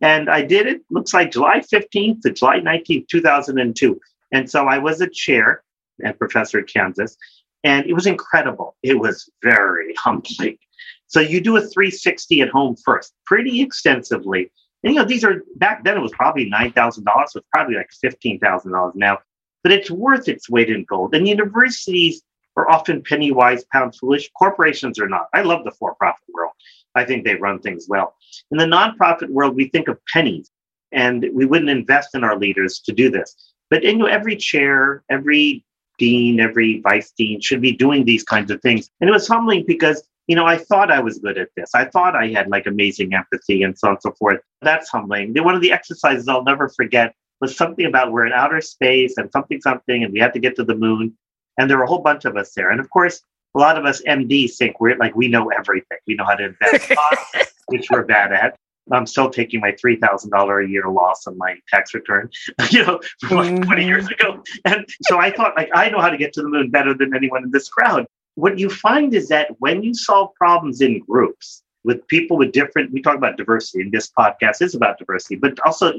And 0.00 0.28
I 0.28 0.42
did 0.42 0.66
it, 0.66 0.82
looks 0.90 1.14
like 1.14 1.30
July 1.30 1.60
15th 1.60 2.22
to 2.22 2.32
July 2.32 2.60
19th, 2.60 3.06
2002. 3.08 4.00
And 4.32 4.50
so 4.50 4.66
I 4.66 4.78
was 4.78 5.00
a 5.00 5.08
chair 5.08 5.62
and 6.02 6.18
professor 6.18 6.58
at 6.58 6.66
Kansas, 6.66 7.16
and 7.62 7.86
it 7.86 7.92
was 7.92 8.06
incredible. 8.06 8.76
It 8.82 8.98
was 8.98 9.30
very 9.42 9.94
humbling. 9.98 10.58
So 11.06 11.20
you 11.20 11.42
do 11.42 11.56
a 11.56 11.60
360 11.60 12.40
at 12.40 12.48
home 12.48 12.74
first, 12.82 13.12
pretty 13.26 13.60
extensively 13.60 14.50
and, 14.84 14.94
you 14.94 14.98
know, 14.98 15.04
these 15.04 15.24
are 15.24 15.42
back 15.56 15.84
then 15.84 15.96
it 15.96 16.00
was 16.00 16.12
probably 16.12 16.48
nine 16.48 16.72
thousand 16.72 17.04
dollars, 17.04 17.32
so 17.32 17.38
it's 17.38 17.48
probably 17.52 17.76
like 17.76 17.90
fifteen 18.00 18.38
thousand 18.38 18.72
dollars 18.72 18.94
now. 18.96 19.18
But 19.62 19.72
it's 19.72 19.90
worth 19.90 20.28
its 20.28 20.50
weight 20.50 20.70
in 20.70 20.84
gold. 20.84 21.14
And 21.14 21.28
universities 21.28 22.22
are 22.56 22.68
often 22.70 23.02
penny 23.02 23.30
wise, 23.30 23.64
pound 23.72 23.94
foolish. 23.96 24.30
Corporations 24.36 24.98
are 24.98 25.08
not. 25.08 25.28
I 25.32 25.42
love 25.42 25.64
the 25.64 25.70
for-profit 25.70 26.24
world. 26.34 26.52
I 26.94 27.04
think 27.04 27.24
they 27.24 27.36
run 27.36 27.60
things 27.60 27.86
well. 27.88 28.16
In 28.50 28.58
the 28.58 28.64
nonprofit 28.64 29.30
world, 29.30 29.54
we 29.54 29.68
think 29.68 29.88
of 29.88 29.98
pennies, 30.12 30.50
and 30.90 31.24
we 31.32 31.46
wouldn't 31.46 31.70
invest 31.70 32.14
in 32.14 32.24
our 32.24 32.36
leaders 32.36 32.80
to 32.80 32.92
do 32.92 33.08
this. 33.08 33.54
But 33.70 33.84
you 33.84 33.96
know, 33.96 34.06
every 34.06 34.36
chair, 34.36 35.04
every 35.08 35.64
dean, 35.98 36.40
every 36.40 36.80
vice 36.80 37.12
dean 37.16 37.40
should 37.40 37.60
be 37.60 37.72
doing 37.72 38.04
these 38.04 38.24
kinds 38.24 38.50
of 38.50 38.60
things. 38.62 38.90
And 39.00 39.08
it 39.08 39.12
was 39.12 39.28
humbling 39.28 39.64
because 39.66 40.02
you 40.26 40.36
know, 40.36 40.46
I 40.46 40.56
thought 40.56 40.90
I 40.90 41.00
was 41.00 41.18
good 41.18 41.38
at 41.38 41.48
this. 41.56 41.70
I 41.74 41.84
thought 41.86 42.14
I 42.14 42.28
had 42.28 42.48
like 42.48 42.66
amazing 42.66 43.14
empathy 43.14 43.62
and 43.62 43.76
so 43.76 43.88
on 43.88 43.94
and 43.94 44.02
so 44.02 44.12
forth. 44.12 44.40
That's 44.60 44.88
humbling. 44.88 45.34
One 45.42 45.54
of 45.54 45.60
the 45.60 45.72
exercises 45.72 46.28
I'll 46.28 46.44
never 46.44 46.68
forget 46.68 47.14
was 47.40 47.56
something 47.56 47.86
about 47.86 48.12
we're 48.12 48.26
in 48.26 48.32
outer 48.32 48.60
space 48.60 49.16
and 49.16 49.30
something, 49.32 49.60
something, 49.60 50.04
and 50.04 50.12
we 50.12 50.20
had 50.20 50.32
to 50.34 50.38
get 50.38 50.54
to 50.56 50.64
the 50.64 50.76
moon. 50.76 51.16
And 51.58 51.68
there 51.68 51.76
were 51.76 51.84
a 51.84 51.88
whole 51.88 52.02
bunch 52.02 52.24
of 52.24 52.36
us 52.36 52.52
there. 52.54 52.70
And 52.70 52.80
of 52.80 52.88
course, 52.90 53.20
a 53.54 53.58
lot 53.58 53.76
of 53.76 53.84
us 53.84 54.00
MDs 54.02 54.56
think 54.56 54.80
we're 54.80 54.96
like, 54.96 55.14
we 55.14 55.28
know 55.28 55.50
everything. 55.50 55.98
We 56.06 56.14
know 56.14 56.24
how 56.24 56.36
to 56.36 56.44
invest, 56.44 56.92
which 57.66 57.88
we're 57.90 58.04
bad 58.04 58.32
at. 58.32 58.56
I'm 58.90 59.06
still 59.06 59.30
taking 59.30 59.60
my 59.60 59.72
three 59.80 59.96
thousand 59.96 60.30
dollar 60.30 60.60
a 60.60 60.68
year 60.68 60.88
loss 60.88 61.26
on 61.26 61.38
my 61.38 61.56
tax 61.68 61.94
return, 61.94 62.30
you 62.70 62.84
know, 62.84 63.00
from 63.20 63.36
like 63.36 63.52
mm-hmm. 63.52 63.62
20 63.62 63.86
years 63.86 64.08
ago. 64.08 64.42
And 64.64 64.86
so 65.02 65.18
I 65.18 65.30
thought, 65.30 65.56
like, 65.56 65.70
I 65.74 65.88
know 65.90 66.00
how 66.00 66.10
to 66.10 66.16
get 66.16 66.32
to 66.34 66.42
the 66.42 66.48
moon 66.48 66.70
better 66.70 66.92
than 66.94 67.14
anyone 67.14 67.44
in 67.44 67.50
this 67.50 67.68
crowd 67.68 68.06
what 68.34 68.58
you 68.58 68.70
find 68.70 69.14
is 69.14 69.28
that 69.28 69.50
when 69.58 69.82
you 69.82 69.94
solve 69.94 70.34
problems 70.34 70.80
in 70.80 71.00
groups 71.00 71.62
with 71.84 72.06
people 72.08 72.36
with 72.36 72.52
different, 72.52 72.92
we 72.92 73.02
talk 73.02 73.16
about 73.16 73.36
diversity, 73.36 73.82
in 73.82 73.90
this 73.90 74.10
podcast 74.16 74.62
is 74.62 74.74
about 74.74 74.98
diversity, 74.98 75.36
but 75.36 75.58
also 75.66 75.92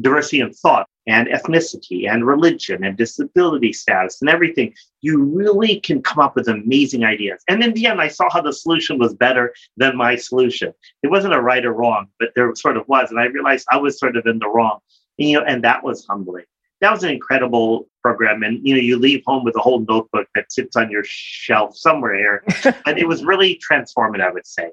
diversity 0.00 0.40
in 0.40 0.52
thought 0.52 0.88
and 1.06 1.28
ethnicity 1.28 2.10
and 2.10 2.26
religion 2.26 2.84
and 2.84 2.96
disability 2.96 3.72
status 3.72 4.20
and 4.20 4.30
everything, 4.30 4.72
you 5.00 5.22
really 5.22 5.80
can 5.80 6.02
come 6.02 6.18
up 6.22 6.34
with 6.34 6.48
amazing 6.48 7.04
ideas. 7.04 7.42
And 7.48 7.62
in 7.62 7.74
the 7.74 7.86
end, 7.86 8.00
I 8.00 8.08
saw 8.08 8.30
how 8.30 8.40
the 8.40 8.52
solution 8.52 8.98
was 8.98 9.14
better 9.14 9.54
than 9.76 9.96
my 9.96 10.16
solution. 10.16 10.72
It 11.02 11.10
wasn't 11.10 11.34
a 11.34 11.40
right 11.40 11.64
or 11.64 11.72
wrong, 11.72 12.08
but 12.18 12.30
there 12.34 12.54
sort 12.54 12.76
of 12.76 12.88
was. 12.88 13.10
And 13.10 13.20
I 13.20 13.24
realized 13.24 13.66
I 13.70 13.76
was 13.76 13.98
sort 13.98 14.16
of 14.16 14.26
in 14.26 14.38
the 14.38 14.48
wrong. 14.48 14.78
You 15.16 15.40
know, 15.40 15.44
and 15.44 15.64
that 15.64 15.82
was 15.82 16.06
humbling 16.08 16.44
that 16.80 16.92
was 16.92 17.02
an 17.02 17.10
incredible 17.10 17.88
program. 18.02 18.42
And 18.42 18.66
you 18.66 18.74
know, 18.74 18.80
you 18.80 18.98
leave 18.98 19.22
home 19.26 19.44
with 19.44 19.56
a 19.56 19.60
whole 19.60 19.80
notebook 19.80 20.28
that 20.34 20.52
sits 20.52 20.76
on 20.76 20.90
your 20.90 21.04
shelf 21.04 21.76
somewhere 21.76 22.14
here. 22.16 22.44
and 22.86 22.98
it 22.98 23.06
was 23.06 23.24
really 23.24 23.60
transformative, 23.70 24.22
I 24.22 24.30
would 24.30 24.46
say. 24.46 24.64
And 24.64 24.72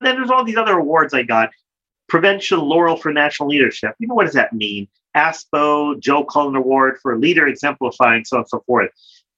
then 0.00 0.16
there's 0.16 0.30
all 0.30 0.44
these 0.44 0.56
other 0.56 0.78
awards 0.78 1.14
I 1.14 1.22
got. 1.22 1.50
Prevention 2.08 2.58
Laurel 2.58 2.96
for 2.96 3.12
National 3.12 3.48
Leadership. 3.48 3.94
You 3.98 4.08
know, 4.08 4.14
what 4.14 4.26
does 4.26 4.34
that 4.34 4.52
mean? 4.52 4.88
ASPO, 5.16 6.00
Joe 6.00 6.24
Cullen 6.24 6.56
Award 6.56 6.98
for 7.00 7.18
Leader 7.18 7.46
Exemplifying, 7.46 8.24
so 8.24 8.36
on 8.36 8.40
and 8.40 8.48
so 8.48 8.62
forth. 8.66 8.90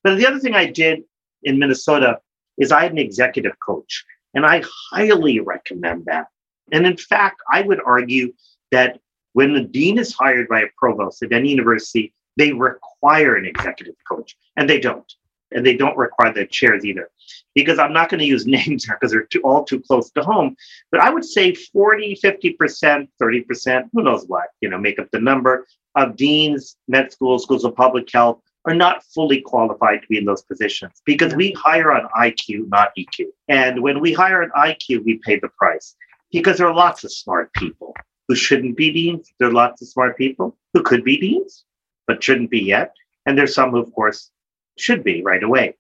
But 0.03 0.17
the 0.17 0.27
other 0.27 0.39
thing 0.39 0.55
I 0.55 0.67
did 0.67 1.03
in 1.43 1.59
Minnesota 1.59 2.19
is 2.59 2.73
I 2.73 2.83
had 2.83 2.93
an 2.93 2.99
executive 2.99 3.53
coach, 3.65 4.05
and 4.35 4.47
I 4.47 4.63
highly 4.91 5.41
recommend 5.41 6.07
that. 6.07 6.27
And 6.73 6.87
in 6.87 6.97
fact, 6.97 7.43
I 7.53 7.63
would 7.63 7.81
argue 7.85 8.33
that 8.71 9.01
when 9.35 9.53
the 9.53 9.61
dean 9.61 9.99
is 9.99 10.15
hired 10.15 10.49
by 10.49 10.63
a 10.63 10.69
provost 10.79 11.23
at 11.23 11.33
any 11.33 11.51
university, 11.51 12.15
they 12.37 12.53
require 12.53 13.37
an 13.37 13.45
executive 13.45 13.97
coach, 14.09 14.37
and 14.57 14.69
they 14.69 14.81
don't. 14.81 15.13
And 15.53 15.65
they 15.65 15.77
don't 15.77 15.97
require 15.97 16.33
the 16.33 16.47
chairs 16.47 16.85
either. 16.85 17.11
Because 17.55 17.79
I'm 17.79 17.93
not 17.93 18.09
going 18.09 18.21
to 18.21 18.27
use 18.27 18.47
names 18.59 18.85
here 18.85 18.97
because 18.99 19.13
they're 19.13 19.27
too, 19.27 19.41
all 19.43 19.65
too 19.65 19.81
close 19.81 20.11
to 20.13 20.23
home. 20.23 20.57
But 20.91 21.01
I 21.01 21.11
would 21.11 21.25
say 21.25 21.55
40, 21.55 22.19
50%, 22.25 23.09
30%, 23.21 23.91
who 23.93 24.03
knows 24.03 24.25
what, 24.27 24.47
you 24.61 24.69
know, 24.69 24.79
make 24.79 24.99
up 24.99 25.11
the 25.11 25.21
number 25.21 25.67
of 25.95 26.17
deans, 26.17 26.77
med 26.89 27.13
schools, 27.13 27.43
schools 27.43 27.65
of 27.65 27.77
public 27.77 28.09
health 28.13 28.41
are 28.65 28.75
not 28.75 29.05
fully 29.15 29.43
qualified 29.43 30.01
to 30.01 30.09
be 30.09 30.17
in 30.17 30.25
those 30.25 30.43
positions 30.43 31.03
because 31.05 31.35
we 31.35 31.53
hire 31.53 31.93
on 31.93 32.09
IQ, 32.19 32.69
not 32.69 32.93
EQ. 32.97 33.27
And 33.49 33.83
when 33.83 34.01
we 34.01 34.13
hire 34.13 34.43
on 34.43 34.51
IQ, 34.51 35.05
we 35.05 35.21
pay 35.25 35.39
the 35.39 35.51
price 35.59 35.95
because 36.33 36.59
there 36.59 36.67
are 36.67 36.75
lots 36.75 37.05
of 37.05 37.13
smart 37.13 37.53
people 37.53 37.95
who 38.29 38.35
shouldn't 38.35 38.77
be 38.77 38.91
deans. 38.91 39.33
There 39.39 39.49
are 39.49 39.53
lots 39.53 39.83
of 39.83 39.89
smart 39.89 40.17
people 40.17 40.57
who 40.73 40.83
could 40.83 41.05
be 41.05 41.19
deans, 41.19 41.65
but 42.07 42.23
shouldn't 42.23 42.51
be 42.51 42.61
yet. 42.61 42.95
And 43.27 43.37
there's 43.37 43.55
some 43.55 43.71
who, 43.71 43.79
of 43.79 43.93
course, 43.93 44.31
should 44.79 45.05
be 45.05 45.23
right 45.23 45.43
away. 45.43 45.77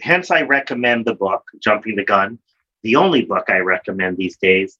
Hence, 0.00 0.30
I 0.30 0.42
recommend 0.42 1.04
the 1.04 1.14
book, 1.14 1.42
Jumping 1.60 1.96
the 1.96 2.04
Gun, 2.04 2.38
the 2.82 2.96
only 2.96 3.22
book 3.22 3.44
I 3.48 3.58
recommend 3.58 4.16
these 4.16 4.36
days, 4.36 4.78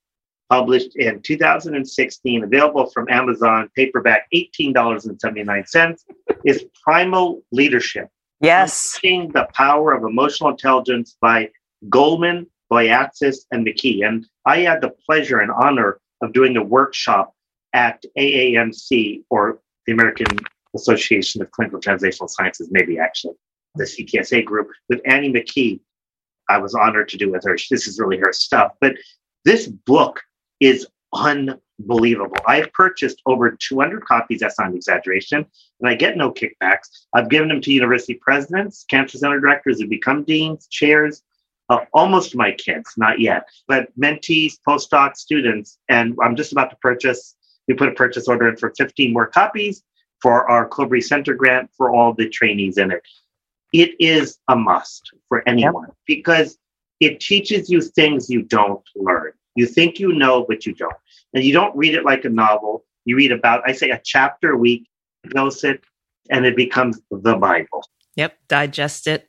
published 0.49 0.97
in 0.97 1.21
2016, 1.21 2.45
available 2.45 2.87
from 2.87 3.09
Amazon, 3.11 3.69
paperback, 3.75 4.27
$18.79, 4.33 5.99
is 6.45 6.65
Primal 6.83 7.43
Leadership. 7.51 8.09
Yes. 8.41 8.99
The 9.03 9.49
Power 9.53 9.93
of 9.93 10.05
Emotional 10.05 10.51
Intelligence 10.51 11.17
by 11.21 11.51
Goleman, 11.87 12.47
Boyatzis, 12.71 13.39
and 13.51 13.67
McKee. 13.67 14.07
And 14.07 14.27
I 14.47 14.59
had 14.59 14.81
the 14.81 14.91
pleasure 14.91 15.41
and 15.41 15.51
honor 15.51 16.01
of 16.23 16.33
doing 16.33 16.57
a 16.57 16.63
workshop 16.63 17.35
at 17.73 18.05
AAMC 18.17 19.25
or 19.31 19.61
the 19.87 19.93
American 19.93 20.39
Association 20.75 21.43
of 21.43 21.51
Clinical 21.51 21.81
Translational 21.81 22.29
Sciences, 22.29 22.69
maybe 22.71 22.99
actually 22.99 23.35
the 23.75 23.85
CTSA 23.85 24.45
group 24.45 24.69
with 24.89 25.01
Annie 25.07 25.33
McKee. 25.33 25.81
I 26.49 26.59
was 26.59 26.75
honored 26.75 27.09
to 27.11 27.17
do 27.17 27.31
with 27.31 27.45
her. 27.45 27.57
This 27.71 27.87
is 27.87 27.99
really 27.99 28.19
her 28.19 28.33
stuff. 28.33 28.73
But 28.81 28.97
this 29.45 29.67
book 29.67 30.23
is 30.61 30.87
unbelievable. 31.13 32.37
I've 32.47 32.73
purchased 32.73 33.23
over 33.27 33.51
200 33.51 34.05
copies. 34.05 34.41
That's 34.41 34.59
not 34.59 34.71
an 34.71 34.77
exaggeration. 34.77 35.47
And 35.81 35.89
I 35.89 35.95
get 35.95 36.17
no 36.17 36.33
kickbacks. 36.33 36.89
I've 37.15 37.29
given 37.29 37.49
them 37.49 37.61
to 37.61 37.73
university 37.73 38.15
presidents, 38.15 38.85
cancer 38.89 39.19
center 39.19 39.41
directors 39.41 39.81
who 39.81 39.87
become 39.87 40.25
deans, 40.25 40.67
chairs, 40.69 41.23
uh, 41.69 41.81
almost 41.93 42.35
my 42.35 42.53
kids, 42.53 42.93
not 42.97 43.21
yet, 43.21 43.47
but 43.67 43.89
mentees, 43.99 44.55
postdoc 44.67 45.17
students. 45.17 45.79
And 45.89 46.17
I'm 46.23 46.37
just 46.37 46.53
about 46.53 46.71
to 46.71 46.77
purchase, 46.77 47.37
we 47.67 47.75
put 47.75 47.89
a 47.89 47.93
purchase 47.93 48.29
order 48.29 48.49
in 48.49 48.57
for 48.57 48.73
15 48.77 49.13
more 49.13 49.27
copies 49.27 49.83
for 50.21 50.49
our 50.51 50.67
COBRE 50.67 51.01
Center 51.01 51.35
grant 51.35 51.71
for 51.77 51.95
all 51.95 52.13
the 52.15 52.29
trainees 52.29 52.79
in 52.79 52.91
it. 52.91 53.03
It 53.73 53.91
is 54.01 54.39
a 54.49 54.57
must 54.57 55.11
for 55.29 55.47
anyone 55.47 55.85
yep. 55.89 55.97
because 56.07 56.59
it 57.01 57.21
teaches 57.21 57.69
you 57.69 57.83
things 57.83 58.31
you 58.31 58.43
don't 58.43 58.83
learn. 58.97 59.33
You 59.55 59.67
think 59.67 59.99
you 59.99 60.13
know, 60.13 60.45
but 60.49 60.65
you 60.65 60.75
don't. 60.75 60.95
And 61.35 61.45
you 61.45 61.53
don't 61.53 61.77
read 61.77 61.95
it 61.95 62.05
like 62.05 62.25
a 62.25 62.31
novel. 62.31 62.85
You 63.05 63.17
read 63.17 63.33
about, 63.33 63.63
I 63.67 63.73
say, 63.73 63.91
a 63.91 64.01
chapter 64.03 64.53
a 64.53 64.57
week, 64.57 64.89
dose 65.31 65.65
it, 65.65 65.83
and 66.31 66.47
it 66.47 66.57
becomes 66.57 67.01
the 67.11 67.37
Bible. 67.37 67.85
Yep, 68.17 68.39
digest 68.49 69.07
it. 69.07 69.29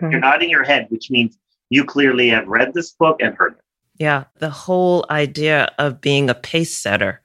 You're 0.00 0.20
nodding 0.20 0.50
your 0.50 0.64
head, 0.64 0.86
which 0.88 1.10
means 1.10 1.36
You 1.70 1.84
clearly 1.84 2.28
have 2.28 2.46
read 2.46 2.74
this 2.74 2.90
book 2.90 3.20
and 3.22 3.34
heard 3.34 3.52
it. 3.54 3.60
Yeah, 3.96 4.24
the 4.38 4.50
whole 4.50 5.06
idea 5.10 5.72
of 5.78 6.00
being 6.00 6.28
a 6.28 6.34
pace 6.34 6.76
setter 6.76 7.20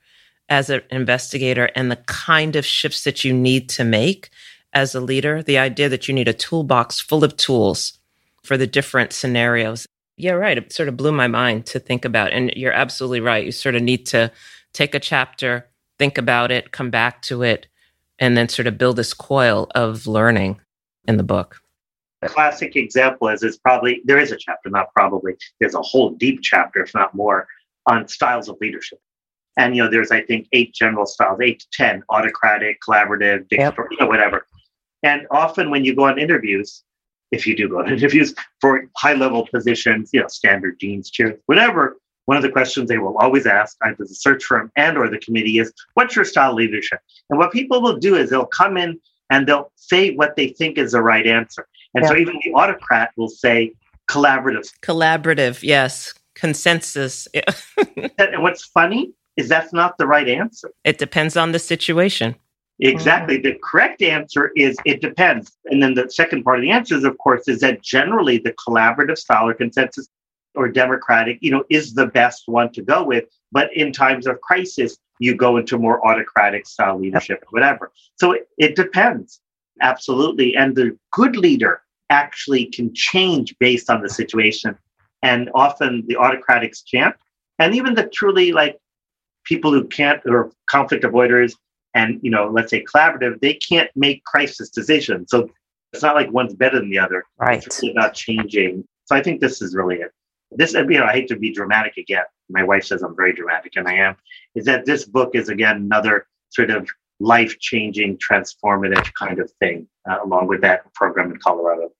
as 0.50 0.70
an 0.70 0.82
investigator 0.92 1.70
and 1.76 1.90
the 1.90 1.96
kind 2.06 2.56
of 2.56 2.66
shifts 2.66 3.04
that 3.04 3.24
you 3.24 3.34
need 3.34 3.70
to 3.70 3.84
make 3.84 4.30
as 4.74 4.94
a 4.94 5.00
leader, 5.00 5.42
the 5.42 5.58
idea 5.58 5.90
that 5.90 6.08
you 6.08 6.14
need 6.14 6.28
a 6.28 6.34
toolbox 6.34 7.00
full 7.00 7.24
of 7.24 7.38
tools 7.38 7.98
for 8.44 8.58
the 8.58 8.68
different 8.68 9.14
scenarios. 9.14 9.88
Yeah, 10.18 10.34
right. 10.34 10.58
It 10.58 10.72
sort 10.72 10.90
of 10.90 10.98
blew 10.98 11.12
my 11.12 11.28
mind 11.28 11.66
to 11.68 11.80
think 11.80 12.06
about. 12.06 12.32
And 12.32 12.52
you're 12.56 12.72
absolutely 12.72 13.22
right. 13.22 13.46
You 13.46 13.52
sort 13.52 13.76
of 13.76 13.82
need 13.82 14.06
to 14.08 14.32
take 14.74 14.94
a 14.94 15.00
chapter, 15.00 15.68
think 15.98 16.18
about 16.18 16.52
it, 16.52 16.72
come 16.72 16.90
back 16.90 17.22
to 17.24 17.42
it, 17.42 17.68
and 18.20 18.38
then 18.38 18.50
sort 18.50 18.68
of 18.68 18.78
build 18.78 18.98
this 18.98 19.14
coil 19.14 19.72
of 19.74 20.08
learning 20.08 20.60
in 21.08 21.18
the 21.18 21.24
book. 21.24 21.62
Classic 22.30 22.76
example 22.76 23.28
is 23.30 23.44
is 23.44 23.58
probably 23.58 24.02
there 24.06 24.20
is 24.20 24.32
a 24.32 24.38
chapter, 24.38 24.70
not 24.70 24.94
probably, 24.94 25.34
there's 25.60 25.76
a 25.76 25.82
whole 25.82 26.12
deep 26.12 26.40
chapter, 26.42 26.84
if 26.84 26.94
not 26.94 27.14
more, 27.14 27.48
on 27.88 28.08
styles 28.08 28.50
of 28.50 28.58
leadership. 28.62 29.00
And 29.58 29.76
you 29.76 29.84
know, 29.84 29.90
there's 29.90 30.12
I 30.12 30.22
think 30.22 30.48
eight 30.52 30.74
general 30.74 31.06
styles, 31.06 31.40
eight 31.42 31.60
to 31.60 31.68
ten, 31.72 32.04
autocratic, 32.10 32.80
collaborative, 32.88 33.48
dictatorial, 33.48 33.92
yep. 33.92 33.92
you 33.92 33.98
know, 34.00 34.08
whatever. 34.08 34.46
And 35.04 35.28
often 35.32 35.70
when 35.70 35.86
you 35.86 35.96
go 35.96 36.06
on 36.06 36.20
interviews, 36.20 36.84
if 37.32 37.46
you 37.48 37.56
do 37.56 37.70
go 37.70 37.80
on 37.80 37.90
interviews 37.92 38.34
for 38.60 38.90
high 38.98 39.14
level 39.14 39.48
positions, 39.48 40.10
you 40.14 40.22
know, 40.22 40.28
standard 40.28 40.78
deans, 40.80 41.10
chairs, 41.10 41.40
whatever, 41.46 41.98
one 42.26 42.38
of 42.38 42.44
the 42.44 42.52
questions 42.52 42.90
they 42.90 42.98
will 42.98 43.18
always 43.18 43.46
ask 43.46 43.78
either 43.84 43.98
the 44.00 44.08
search 44.08 44.44
firm 44.44 44.72
and 44.76 44.98
or 44.98 45.10
the 45.10 45.20
committee 45.20 45.60
is, 45.60 45.72
what's 45.94 46.16
your 46.16 46.26
style 46.26 46.52
of 46.52 46.58
leadership? 46.58 47.00
And 47.30 47.38
what 47.38 47.52
people 47.52 47.82
will 47.82 47.98
do 47.98 48.16
is 48.16 48.30
they'll 48.30 48.48
come 48.48 48.78
in 48.78 49.00
and 49.30 49.48
they'll 49.48 49.72
say 49.76 50.14
what 50.16 50.36
they 50.36 50.50
think 50.50 50.78
is 50.78 50.92
the 50.92 51.02
right 51.02 51.26
answer. 51.26 51.68
And 51.94 52.04
yeah. 52.04 52.10
so 52.10 52.18
even 52.18 52.40
the 52.44 52.54
autocrat 52.54 53.12
will 53.18 53.30
say 53.30 53.74
collaborative. 54.10 54.72
Collaborative, 54.82 55.64
yes. 55.64 56.14
Consensus. 56.36 57.28
and 58.18 58.44
what's 58.44 58.66
funny 58.66 59.14
is 59.38 59.50
that's 59.50 59.74
not 59.74 59.98
the 59.98 60.08
right 60.08 60.28
answer. 60.28 60.72
It 60.84 60.98
depends 60.98 61.38
on 61.38 61.52
the 61.52 61.60
situation. 61.60 62.36
Exactly. 62.80 63.38
The 63.38 63.58
correct 63.64 64.02
answer 64.02 64.52
is 64.56 64.76
it 64.86 65.02
depends. 65.02 65.52
And 65.66 65.82
then 65.82 65.94
the 65.94 66.10
second 66.10 66.44
part 66.44 66.60
of 66.60 66.62
the 66.62 66.72
answer 66.72 66.96
is, 66.96 67.06
of 67.06 67.18
course, 67.18 67.48
is 67.48 67.62
that 67.62 67.82
generally 67.82 68.38
the 68.38 68.54
collaborative 68.54 69.18
style 69.18 69.48
or 69.48 69.54
consensus 69.54 70.10
or 70.56 70.70
democratic, 70.70 71.38
you 71.42 71.52
know, 71.52 71.64
is 71.70 71.94
the 71.94 72.08
best 72.08 72.44
one 72.48 72.72
to 72.74 72.82
go 72.82 73.04
with. 73.04 73.26
But 73.52 73.76
in 73.76 73.94
times 73.94 74.28
of 74.28 74.42
crisis, 74.42 74.98
you 75.20 75.36
go 75.36 75.58
into 75.58 75.78
more 75.78 76.06
autocratic 76.06 76.68
style 76.68 77.00
leadership 77.00 77.44
or 77.44 77.50
whatever. 77.52 77.92
So 78.16 78.34
it, 78.34 78.48
it 78.58 78.76
depends. 78.76 79.40
Absolutely. 79.82 80.56
And 80.56 80.76
the 80.76 80.98
good 81.12 81.36
leader 81.36 81.82
actually 82.10 82.66
can 82.68 82.94
change 82.94 83.56
based 83.60 83.90
on 83.90 84.02
the 84.02 84.10
situation. 84.10 84.78
And 85.24 85.50
often 85.56 86.04
the 86.08 86.16
autocratics 86.16 86.84
can't. 86.90 87.16
And 87.60 87.74
even 87.76 87.96
the 87.96 88.08
truly 88.08 88.52
like 88.52 88.78
people 89.46 89.72
who 89.72 89.88
can't 89.88 90.22
or 90.26 90.52
conflict 90.70 91.04
avoiders 91.04 91.54
and 91.94 92.20
you 92.22 92.30
know, 92.30 92.50
let's 92.52 92.70
say 92.70 92.84
collaborative, 92.84 93.40
they 93.40 93.54
can't 93.54 93.90
make 93.96 94.24
crisis 94.26 94.70
decisions. 94.70 95.32
So 95.32 95.50
it's 95.94 96.04
not 96.04 96.16
like 96.16 96.32
one's 96.32 96.54
better 96.54 96.80
than 96.80 96.90
the 96.90 97.00
other. 97.00 97.24
Right. 97.38 97.66
It's 97.66 97.82
really 97.82 97.94
about 97.94 98.14
changing. 98.14 98.86
So 99.06 99.16
I 99.16 99.24
think 99.24 99.40
this 99.40 99.62
is 99.62 99.76
really 99.76 99.98
it. 99.98 100.12
This, 100.58 100.74
you 100.74 100.86
know, 100.86 101.06
I 101.06 101.14
hate 101.14 101.28
to 101.30 101.36
be 101.36 101.52
dramatic 101.52 101.98
again. 101.98 102.24
My 102.50 102.64
wife 102.64 102.86
says 102.86 103.02
I'm 103.02 103.16
very 103.16 103.34
dramatic, 103.34 103.74
and 103.76 103.88
I 103.88 103.96
am. 103.96 104.16
Is 104.56 104.66
that 104.66 104.86
this 104.86 105.06
book 105.06 105.32
is 105.34 105.50
again 105.50 105.78
another 105.78 106.28
sort 106.50 106.70
of 106.70 106.88
life 107.20 107.58
changing, 107.60 108.18
transformative 108.18 109.12
kind 109.14 109.40
of 109.40 109.52
thing, 109.60 109.88
uh, 110.10 110.18
along 110.24 110.48
with 110.48 110.62
that 110.62 110.94
program 110.94 111.32
in 111.32 111.38
Colorado. 111.38 111.92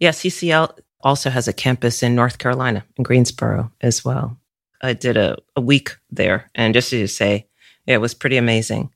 Yeah, 0.00 0.10
CCL 0.10 0.78
also 1.02 1.30
has 1.30 1.46
a 1.46 1.52
campus 1.52 2.02
in 2.02 2.14
North 2.14 2.38
Carolina, 2.38 2.84
in 2.96 3.04
Greensboro 3.04 3.70
as 3.80 4.04
well. 4.04 4.38
I 4.82 4.92
did 4.92 5.16
a, 5.16 5.36
a 5.56 5.60
week 5.60 5.96
there, 6.10 6.50
and 6.54 6.74
just 6.74 6.90
to 6.90 7.06
say, 7.06 7.46
it 7.86 7.98
was 7.98 8.14
pretty 8.14 8.36
amazing. 8.36 8.90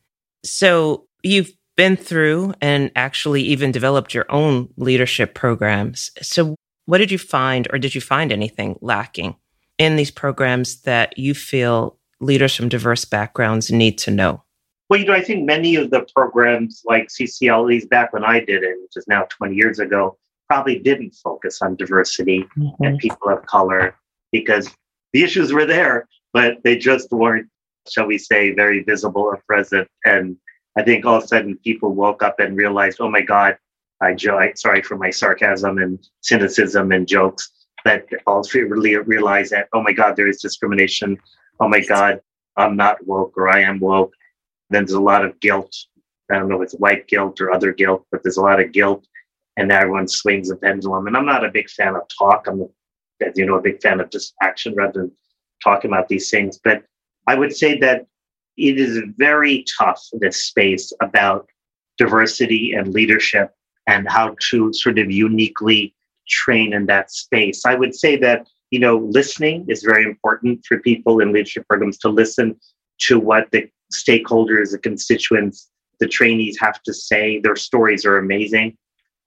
So 0.45 1.07
you've 1.23 1.53
been 1.77 1.97
through 1.97 2.55
and 2.61 2.91
actually 2.97 3.43
even 3.43 3.71
developed 3.71 4.13
your 4.13 4.27
own 4.31 4.69
leadership 4.77 5.35
programs. 5.35 6.11
So 6.21 6.57
what 6.89 6.99
did 6.99 7.13
you 7.13 7.19
find, 7.19 7.69
or 7.71 7.79
did 7.79 7.95
you 7.95 8.01
find 8.01 8.33
anything 8.33 8.79
lacking 8.81 9.37
in 9.77 9.97
these 9.97 10.11
programs 10.11 10.81
that 10.83 11.19
you 11.19 11.35
feel 11.35 11.99
leaders 12.19 12.57
from 12.57 12.71
diverse 12.71 13.05
backgrounds 13.05 13.71
need 13.71 13.99
to 13.99 14.11
know? 14.11 14.43
Well, 14.89 14.99
you 14.99 15.05
know, 15.05 15.13
I 15.13 15.21
think 15.21 15.45
many 15.45 15.77
of 15.77 15.91
the 15.91 16.07
programs 16.17 16.81
like 16.87 17.09
CCLE's 17.09 17.85
back 17.85 18.15
when 18.15 18.25
I 18.25 18.41
did 18.41 18.63
it, 18.63 18.79
which 18.81 18.97
is 18.97 19.07
now 19.07 19.27
20 19.29 19.55
years 19.55 19.79
ago, 19.79 20.17
probably 20.49 20.79
didn't 20.79 21.11
focus 21.11 21.61
on 21.61 21.77
diversity 21.77 22.49
mm-hmm. 22.57 22.83
and 22.83 22.99
people 22.99 23.29
of 23.29 23.45
color 23.45 23.95
because 24.33 24.75
the 25.13 25.23
issues 25.23 25.53
were 25.53 25.67
there, 25.67 26.09
but 26.33 26.63
they 26.65 26.79
just 26.79 27.11
weren't, 27.11 27.49
shall 27.87 28.07
we 28.07 28.17
say, 28.17 28.55
very 28.55 28.83
visible 28.83 29.21
or 29.21 29.43
present. 29.47 29.89
And 30.07 30.39
I 30.75 30.85
think 30.85 31.05
all 31.05 31.19
of 31.19 31.25
a 31.25 31.29
sudden 31.29 31.59
people 31.63 31.93
woke 31.93 32.23
up 32.23 32.41
and 32.41 32.57
realized, 32.57 32.97
oh 32.99 33.11
my 33.11 33.21
God, 33.21 33.59
I 34.01 34.15
joke, 34.15 34.57
sorry 34.57 34.83
for 34.83 34.97
my 34.97 35.11
sarcasm 35.11 35.79
and 35.79 35.99
cynicism 36.21 36.93
and 36.93 37.07
jokes, 37.07 37.51
but 37.85 38.07
also 38.27 38.61
really 38.61 38.97
realize 38.97 39.51
that, 39.51 39.69
oh 39.73 39.83
my 39.83 39.93
God, 39.93 40.17
there 40.17 40.29
is 40.29 40.41
discrimination. 40.41 41.19
Oh 41.61 41.69
my 41.69 41.81
God, 41.81 42.21
I'm 42.57 42.77
not 42.77 43.05
woke 43.07 43.37
or 43.37 43.49
I 43.49 43.61
am 43.61 43.81
woke. 43.81 44.13
Then 44.71 44.85
there's 44.85 44.93
a 44.93 45.01
lot 45.01 45.25
of 45.25 45.39
guilt. 45.41 45.75
I 46.31 46.39
don't 46.39 46.49
know 46.49 46.57
if 46.57 46.63
it's 46.63 46.75
white 46.75 47.09
guilt 47.09 47.41
or 47.41 47.51
other 47.51 47.73
guilt, 47.73 48.07
but 48.13 48.23
there's 48.23 48.37
a 48.37 48.43
lot 48.43 48.61
of 48.61 48.73
guilt 48.73 49.07
and 49.57 49.73
everyone 49.73 50.07
swings 50.07 50.49
the 50.49 50.57
pendulum. 50.57 51.07
And 51.07 51.17
I'm 51.17 51.27
not 51.27 51.45
a 51.45 51.51
big 51.51 51.69
fan 51.71 51.97
of 51.97 52.03
talk. 52.17 52.47
I'm, 52.47 52.69
you 53.35 53.47
know, 53.47 53.57
a 53.57 53.63
big 53.63 53.83
fan 53.83 53.99
of 53.99 54.11
just 54.11 54.35
action 54.43 54.75
rather 54.75 55.01
than 55.01 55.13
talking 55.65 55.91
about 55.91 56.09
these 56.09 56.31
things. 56.31 56.61
But 56.63 56.85
I 57.27 57.35
would 57.35 57.57
say 57.57 57.79
that 57.79 58.07
it 58.57 58.79
is 58.79 59.01
very 59.17 59.65
tough, 59.79 60.05
this 60.13 60.45
space 60.45 60.93
about 61.01 61.49
diversity 61.97 62.73
and 62.73 62.93
leadership 62.95 63.53
and 63.89 64.09
how 64.09 64.37
to 64.51 64.73
sort 64.73 64.99
of 64.99 65.11
uniquely 65.11 65.95
train 66.29 66.75
in 66.75 66.87
that 66.87 67.11
space. 67.11 67.65
I 67.65 67.75
would 67.75 67.95
say 67.95 68.17
that, 68.19 68.47
you 68.71 68.79
know, 68.79 68.99
listening 68.99 69.65
is 69.69 69.83
very 69.83 70.05
important 70.05 70.65
for 70.67 70.79
people 70.79 71.21
in 71.21 71.33
leadership 71.33 71.67
programs 71.67 71.99
to 71.99 72.11
listen 72.11 72.55
to 73.07 73.19
what 73.19 73.51
the 73.51 73.69
stakeholders, 73.93 74.73
the 74.73 74.79
constituents, 74.79 75.71
the 76.01 76.07
trainees 76.07 76.59
have 76.61 76.83
to 76.83 76.93
say. 76.93 77.41
Their 77.41 77.57
stories 77.57 78.05
are 78.05 78.19
amazing. 78.19 78.77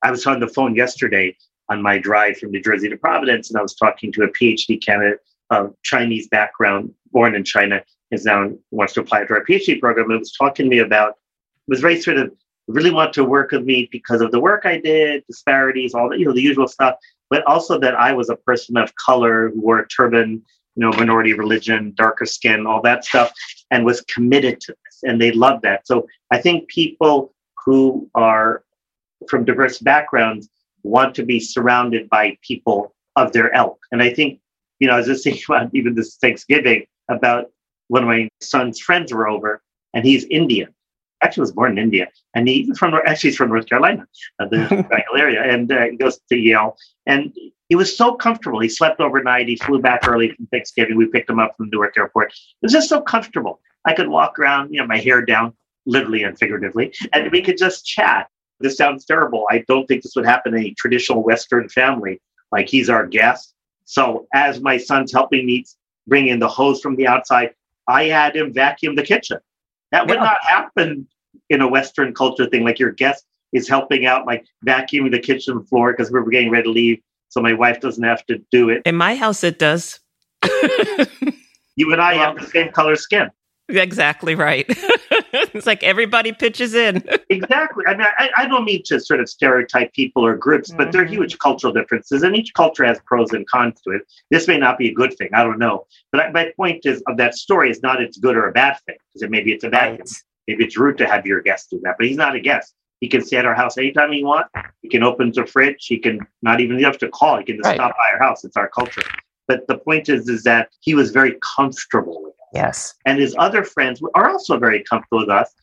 I 0.03 0.11
was 0.11 0.27
on 0.27 0.39
the 0.39 0.47
phone 0.47 0.75
yesterday 0.75 1.35
on 1.69 1.81
my 1.81 1.97
drive 1.97 2.37
from 2.37 2.51
New 2.51 2.61
Jersey 2.61 2.87
to 2.89 2.97
Providence, 2.97 3.49
and 3.49 3.57
I 3.57 3.63
was 3.63 3.75
talking 3.75 4.11
to 4.13 4.23
a 4.23 4.29
PhD 4.29 4.83
candidate 4.83 5.19
of 5.49 5.73
Chinese 5.83 6.27
background, 6.27 6.93
born 7.11 7.33
in 7.33 7.43
China, 7.43 7.83
is 8.11 8.25
now 8.25 8.51
wants 8.69 8.93
to 8.93 9.01
apply 9.01 9.25
to 9.25 9.33
our 9.33 9.43
PhD 9.43 9.79
program. 9.79 10.11
And 10.11 10.19
was 10.19 10.33
talking 10.33 10.65
to 10.65 10.69
me 10.69 10.79
about, 10.79 11.15
was 11.67 11.81
very 11.81 11.99
sort 11.99 12.17
of 12.17 12.31
really 12.71 12.91
want 12.91 13.13
to 13.13 13.23
work 13.23 13.51
with 13.51 13.63
me 13.63 13.87
because 13.91 14.21
of 14.21 14.31
the 14.31 14.39
work 14.39 14.65
I 14.65 14.77
did, 14.79 15.25
disparities, 15.27 15.93
all 15.93 16.09
the 16.09 16.17
you 16.17 16.25
know 16.25 16.33
the 16.33 16.41
usual 16.41 16.67
stuff, 16.67 16.95
but 17.29 17.43
also 17.45 17.79
that 17.79 17.95
I 17.95 18.13
was 18.13 18.29
a 18.29 18.35
person 18.35 18.77
of 18.77 18.93
color 18.95 19.49
who 19.49 19.61
wore 19.61 19.79
a 19.79 19.87
turban, 19.87 20.43
you 20.75 20.81
know, 20.81 20.91
minority 20.91 21.33
religion, 21.33 21.93
darker 21.95 22.25
skin, 22.25 22.65
all 22.65 22.81
that 22.81 23.05
stuff, 23.05 23.31
and 23.71 23.85
was 23.85 24.01
committed 24.01 24.59
to 24.61 24.71
this, 24.71 24.99
and 25.03 25.21
they 25.21 25.31
loved 25.31 25.63
that. 25.63 25.87
So 25.87 26.07
I 26.31 26.39
think 26.39 26.67
people 26.67 27.33
who 27.65 28.09
are 28.15 28.63
from 29.29 29.45
diverse 29.45 29.79
backgrounds 29.79 30.49
want 30.83 31.13
to 31.15 31.23
be 31.23 31.39
surrounded 31.39 32.09
by 32.09 32.37
people 32.41 32.95
of 33.15 33.33
their 33.33 33.53
ilk, 33.55 33.79
and 33.91 34.01
I 34.01 34.13
think 34.13 34.39
you 34.79 34.87
know, 34.87 34.95
I 34.95 34.97
was 34.97 35.07
just 35.07 35.23
thinking 35.25 35.43
about 35.47 35.69
even 35.73 35.95
this 35.95 36.17
Thanksgiving 36.17 36.85
about 37.09 37.51
of 37.93 38.03
my 38.05 38.29
son's 38.39 38.79
friends 38.79 39.13
were 39.13 39.27
over, 39.27 39.61
and 39.93 40.05
he's 40.05 40.23
Indian 40.25 40.73
actually 41.21 41.41
was 41.41 41.51
born 41.51 41.71
in 41.73 41.77
India, 41.77 42.07
and 42.33 42.47
he's 42.47 42.77
from 42.77 42.93
actually 42.93 43.29
he's 43.29 43.37
from 43.37 43.49
North 43.49 43.67
Carolina, 43.67 44.07
uh, 44.39 44.47
the 44.47 44.57
Triangle 44.67 45.17
area, 45.17 45.43
and 45.43 45.71
uh, 45.71 45.85
he 45.85 45.97
goes 45.97 46.19
to 46.29 46.35
Yale, 46.35 46.75
and 47.05 47.33
he 47.69 47.75
was 47.75 47.95
so 47.95 48.13
comfortable. 48.15 48.59
He 48.59 48.69
slept 48.69 48.99
overnight. 48.99 49.47
He 49.47 49.55
flew 49.55 49.79
back 49.79 50.07
early 50.07 50.31
from 50.31 50.47
Thanksgiving. 50.47 50.97
We 50.97 51.07
picked 51.07 51.29
him 51.29 51.39
up 51.39 51.55
from 51.55 51.69
Newark 51.71 51.97
Airport. 51.97 52.31
It 52.31 52.63
was 52.63 52.73
just 52.73 52.89
so 52.89 53.01
comfortable. 53.01 53.61
I 53.85 53.93
could 53.93 54.09
walk 54.09 54.37
around, 54.37 54.73
you 54.73 54.79
know, 54.79 54.87
my 54.87 54.97
hair 54.97 55.23
down, 55.23 55.53
literally 55.85 56.23
and 56.23 56.37
figuratively, 56.37 56.93
and 57.13 57.31
we 57.31 57.41
could 57.41 57.57
just 57.57 57.85
chat. 57.85 58.27
This 58.59 58.77
sounds 58.77 59.05
terrible. 59.05 59.47
I 59.49 59.63
don't 59.67 59.87
think 59.87 60.03
this 60.03 60.15
would 60.15 60.25
happen 60.25 60.53
in 60.55 60.65
a 60.65 60.73
traditional 60.75 61.23
Western 61.23 61.67
family. 61.69 62.21
Like 62.51 62.69
he's 62.69 62.89
our 62.89 63.07
guest. 63.07 63.55
So 63.85 64.27
as 64.33 64.61
my 64.61 64.77
son's 64.77 65.11
helping 65.11 65.45
me 65.45 65.65
bring 66.07 66.27
in 66.27 66.39
the 66.39 66.47
hose 66.47 66.81
from 66.81 66.95
the 66.95 67.07
outside, 67.07 67.55
I 67.87 68.05
had 68.05 68.35
him 68.35 68.53
vacuum 68.53 68.95
the 68.95 69.03
kitchen. 69.03 69.39
That 69.91 70.07
would 70.07 70.15
yeah. 70.15 70.23
not 70.23 70.37
happen 70.41 71.07
in 71.49 71.61
a 71.61 71.67
Western 71.67 72.13
culture 72.13 72.47
thing. 72.47 72.63
Like 72.63 72.79
your 72.79 72.91
guest 72.91 73.25
is 73.53 73.67
helping 73.67 74.05
out, 74.05 74.25
like 74.25 74.45
vacuuming 74.65 75.11
the 75.11 75.19
kitchen 75.19 75.63
floor 75.65 75.93
because 75.93 76.11
we're 76.11 76.23
getting 76.29 76.49
ready 76.49 76.63
to 76.63 76.69
leave, 76.69 77.01
so 77.29 77.41
my 77.41 77.53
wife 77.53 77.81
doesn't 77.81 78.03
have 78.03 78.25
to 78.27 78.41
do 78.51 78.69
it. 78.69 78.81
In 78.85 78.95
my 78.95 79.15
house, 79.15 79.43
it 79.43 79.59
does. 79.59 79.99
you 81.75 81.91
and 81.91 82.01
I 82.01 82.15
well, 82.15 82.19
have 82.19 82.39
the 82.39 82.47
same 82.47 82.71
color 82.71 82.95
skin. 82.95 83.29
exactly 83.81 84.35
right. 84.35 84.65
it's 84.69 85.65
like 85.65 85.83
everybody 85.83 86.31
pitches 86.31 86.73
in. 86.73 87.03
exactly. 87.29 87.83
I 87.87 87.95
mean, 87.95 88.07
I, 88.17 88.29
I, 88.37 88.47
don't 88.47 88.65
mean 88.65 88.81
to 88.85 88.99
sort 88.99 89.19
of 89.19 89.29
stereotype 89.29 89.93
people 89.93 90.25
or 90.25 90.35
groups, 90.35 90.71
but 90.71 90.83
mm-hmm. 90.83 90.91
there 90.91 91.01
are 91.03 91.05
huge 91.05 91.37
cultural 91.39 91.73
differences, 91.73 92.23
and 92.23 92.35
each 92.35 92.53
culture 92.53 92.85
has 92.85 92.99
pros 93.05 93.31
and 93.31 93.47
cons 93.47 93.81
to 93.81 93.91
it. 93.91 94.01
This 94.29 94.47
may 94.47 94.57
not 94.57 94.77
be 94.77 94.89
a 94.89 94.93
good 94.93 95.17
thing. 95.17 95.29
I 95.33 95.43
don't 95.43 95.59
know. 95.59 95.85
But 96.11 96.21
I, 96.21 96.31
my 96.31 96.51
point 96.55 96.85
is 96.85 97.01
of 97.07 97.17
that 97.17 97.35
story 97.35 97.69
is 97.69 97.81
not 97.81 98.01
it's 98.01 98.17
good 98.17 98.35
or 98.35 98.47
a 98.47 98.51
bad 98.51 98.77
thing, 98.85 98.97
because 99.13 99.29
maybe 99.29 99.51
it's 99.51 99.63
a 99.63 99.69
bad 99.69 99.91
right. 99.91 100.07
thing. 100.07 100.17
Maybe 100.47 100.65
it's 100.65 100.77
rude 100.77 100.97
to 100.97 101.07
have 101.07 101.25
your 101.25 101.41
guest 101.41 101.69
do 101.69 101.79
that, 101.83 101.95
but 101.97 102.07
he's 102.07 102.17
not 102.17 102.35
a 102.35 102.39
guest. 102.39 102.73
He 102.99 103.07
can 103.07 103.23
stay 103.23 103.37
at 103.37 103.45
our 103.45 103.55
house 103.55 103.77
anytime 103.77 104.11
he 104.11 104.23
wants. 104.23 104.49
He 104.83 104.89
can 104.89 105.01
open 105.01 105.31
the 105.33 105.45
fridge. 105.45 105.85
He 105.87 105.97
can 105.97 106.19
not 106.43 106.61
even 106.61 106.79
have 106.83 106.99
to 106.99 107.09
call. 107.09 107.39
He 107.39 107.43
can 107.43 107.57
just 107.57 107.65
right. 107.65 107.75
stop 107.75 107.91
by 107.91 108.13
our 108.13 108.19
house. 108.19 108.43
It's 108.43 108.55
our 108.55 108.69
culture. 108.69 109.01
But 109.47 109.67
the 109.67 109.77
point 109.77 110.09
is, 110.09 110.29
is 110.29 110.43
that 110.43 110.69
he 110.79 110.95
was 110.95 111.11
very 111.11 111.37
comfortable 111.55 112.23
with 112.23 112.33
us. 112.33 112.49
Yes. 112.53 112.93
And 113.05 113.19
his 113.19 113.35
other 113.37 113.63
friends 113.63 114.01
are 114.15 114.29
also 114.29 114.57
very 114.57 114.83
comfortable 114.83 115.19
with 115.19 115.29
us. 115.29 115.53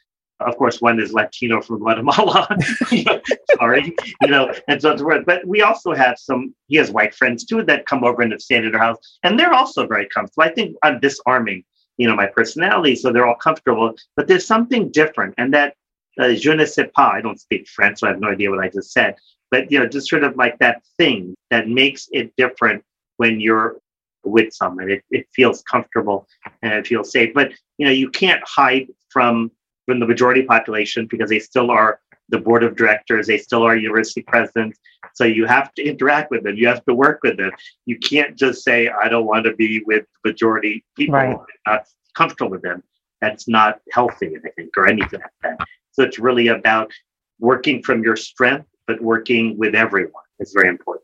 Of 0.41 0.57
course, 0.57 0.81
one 0.81 1.01
is 1.01 1.12
Latino 1.12 1.61
from 1.61 1.79
Guatemala. 1.81 2.47
Sorry, 3.57 3.97
you 4.23 4.29
know, 4.29 4.53
and 4.69 4.81
so 4.81 4.97
forth. 4.97 5.27
But 5.27 5.45
we 5.45 5.62
also 5.62 5.95
have 5.95 6.17
some. 6.17 6.55
He 6.69 6.77
has 6.77 6.93
white 6.93 7.12
friends 7.12 7.45
too 7.45 7.64
that 7.64 7.87
come 7.87 8.05
over 8.05 8.23
and 8.23 8.31
have 8.31 8.41
stayed 8.41 8.64
at 8.64 8.75
our 8.75 8.81
house, 8.81 8.99
and 9.25 9.38
they're 9.38 9.53
also 9.53 9.87
very 9.87 10.09
comfortable. 10.09 10.45
I 10.45 10.55
think 10.55 10.77
I'm 10.85 11.01
disarming, 11.01 11.64
you 11.97 12.07
know, 12.07 12.14
my 12.14 12.27
personality, 12.27 12.95
so 12.95 13.12
they're 13.12 13.27
all 13.27 13.35
comfortable. 13.35 13.95
But 14.14 14.29
there's 14.29 14.47
something 14.47 14.93
different, 14.93 15.35
and 15.38 15.53
that 15.55 15.75
uh, 16.21 16.35
je 16.35 16.55
ne 16.55 16.67
sais 16.67 16.88
pas. 16.95 17.12
I 17.14 17.21
don't 17.21 17.41
speak 17.41 17.67
French, 17.67 17.99
so 17.99 18.07
I 18.07 18.11
have 18.11 18.21
no 18.21 18.29
idea 18.29 18.51
what 18.51 18.61
I 18.61 18.69
just 18.69 18.93
said. 18.93 19.17
But 19.51 19.73
you 19.73 19.81
know, 19.81 19.88
just 19.88 20.09
sort 20.09 20.23
of 20.23 20.37
like 20.37 20.59
that 20.61 20.83
thing 20.99 21.35
that 21.51 21.69
makes 21.69 22.09
it 22.12 22.33
different 22.37 22.85
when 23.18 23.40
you're 23.40 23.76
with 24.24 24.52
someone. 24.52 24.90
It, 24.90 25.04
it 25.11 25.26
feels 25.35 25.62
comfortable 25.62 26.26
and 26.62 26.72
it 26.72 26.87
feels 26.87 27.12
safe. 27.12 27.33
But 27.35 27.52
you 27.76 27.87
know, 27.87 27.92
you 27.92 28.11
can't 28.11 28.42
hide 28.46 28.88
from 29.11 29.50
from 29.87 30.00
the 30.00 30.07
majority 30.07 30.42
population 30.42 31.07
because 31.07 31.31
they 31.31 31.38
still 31.38 31.70
are 31.70 32.00
the 32.28 32.38
board 32.38 32.62
of 32.62 32.76
directors, 32.76 33.26
they 33.26 33.38
still 33.38 33.62
are 33.62 33.74
university 33.74 34.22
presidents. 34.22 34.78
So 35.14 35.24
you 35.24 35.46
have 35.46 35.72
to 35.74 35.83
interact 35.83 36.31
with 36.31 36.44
them. 36.44 36.57
You 36.57 36.68
have 36.68 36.85
to 36.85 36.94
work 36.94 37.20
with 37.22 37.38
them. 37.38 37.52
You 37.87 37.98
can't 37.98 38.37
just 38.37 38.62
say, 38.62 38.88
I 38.88 39.09
don't 39.09 39.24
want 39.24 39.46
to 39.46 39.54
be 39.54 39.83
with 39.87 40.04
the 40.22 40.31
majority 40.31 40.85
people, 40.94 41.14
right. 41.14 41.38
not 41.66 41.87
comfortable 42.14 42.50
with 42.50 42.62
them. 42.62 42.83
That's 43.22 43.48
not 43.48 43.81
healthy, 43.92 44.37
I 44.37 44.50
think, 44.50 44.76
or 44.76 44.87
anything 44.87 45.20
like 45.20 45.31
that. 45.42 45.66
So 45.92 46.02
it's 46.02 46.18
really 46.18 46.48
about 46.48 46.92
working 47.40 47.83
from 47.83 48.04
your 48.04 48.16
strength, 48.16 48.68
but 48.87 49.00
working 49.00 49.57
with 49.57 49.74
everyone. 49.74 50.12
is 50.38 50.52
very 50.52 50.68
important 50.68 50.98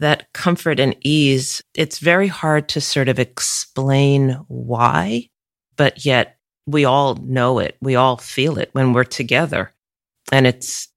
that 0.00 0.32
comfort 0.32 0.80
and 0.80 0.96
ease, 1.02 1.62
it's 1.74 1.98
very 1.98 2.26
hard 2.26 2.68
to 2.70 2.80
sort 2.80 3.08
of 3.08 3.18
explain 3.18 4.32
why, 4.48 5.28
but 5.76 6.04
yet 6.04 6.38
we 6.66 6.84
all 6.84 7.16
know 7.16 7.58
it. 7.58 7.76
We 7.80 7.94
all 7.94 8.16
feel 8.16 8.58
it 8.58 8.70
when 8.72 8.92
we're 8.92 9.04
together. 9.04 9.72
And 10.32 10.46
it's 10.46 10.88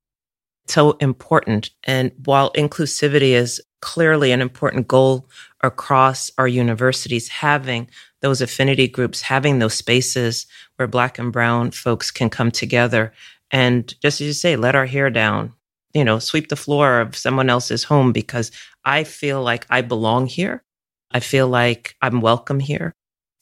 so 0.68 0.92
important. 0.94 1.70
And 1.84 2.12
while 2.26 2.52
inclusivity 2.54 3.32
is 3.32 3.62
clearly 3.82 4.32
an 4.32 4.42
important 4.42 4.88
goal 4.88 5.28
across 5.62 6.32
our 6.38 6.48
universities, 6.48 7.28
having 7.28 7.90
those 8.22 8.42
affinity 8.42 8.88
groups, 8.88 9.22
having 9.22 9.60
those 9.60 9.74
spaces 9.74 10.48
where 10.78 10.88
Black 10.88 11.20
and 11.20 11.34
Brown 11.34 11.72
folks 11.72 12.10
can 12.10 12.30
come 12.30 12.52
together 12.52 13.14
and 13.54 13.94
just 14.02 14.20
as 14.20 14.28
you 14.28 14.34
say, 14.34 14.56
let 14.56 14.76
our 14.76 14.88
hair 14.88 15.12
down, 15.12 15.54
you 15.94 16.04
know, 16.04 16.20
sweep 16.20 16.50
the 16.50 16.56
floor 16.56 17.00
of 17.00 17.16
someone 17.16 17.50
else's 17.50 17.84
home 17.84 18.12
because 18.12 18.52
I 18.84 19.04
feel 19.04 19.42
like 19.42 19.66
I 19.70 19.82
belong 19.82 20.28
here. 20.28 20.64
I 21.12 21.20
feel 21.20 21.48
like 21.48 21.96
I'm 22.02 22.22
welcome 22.22 22.60
here. 22.60 22.96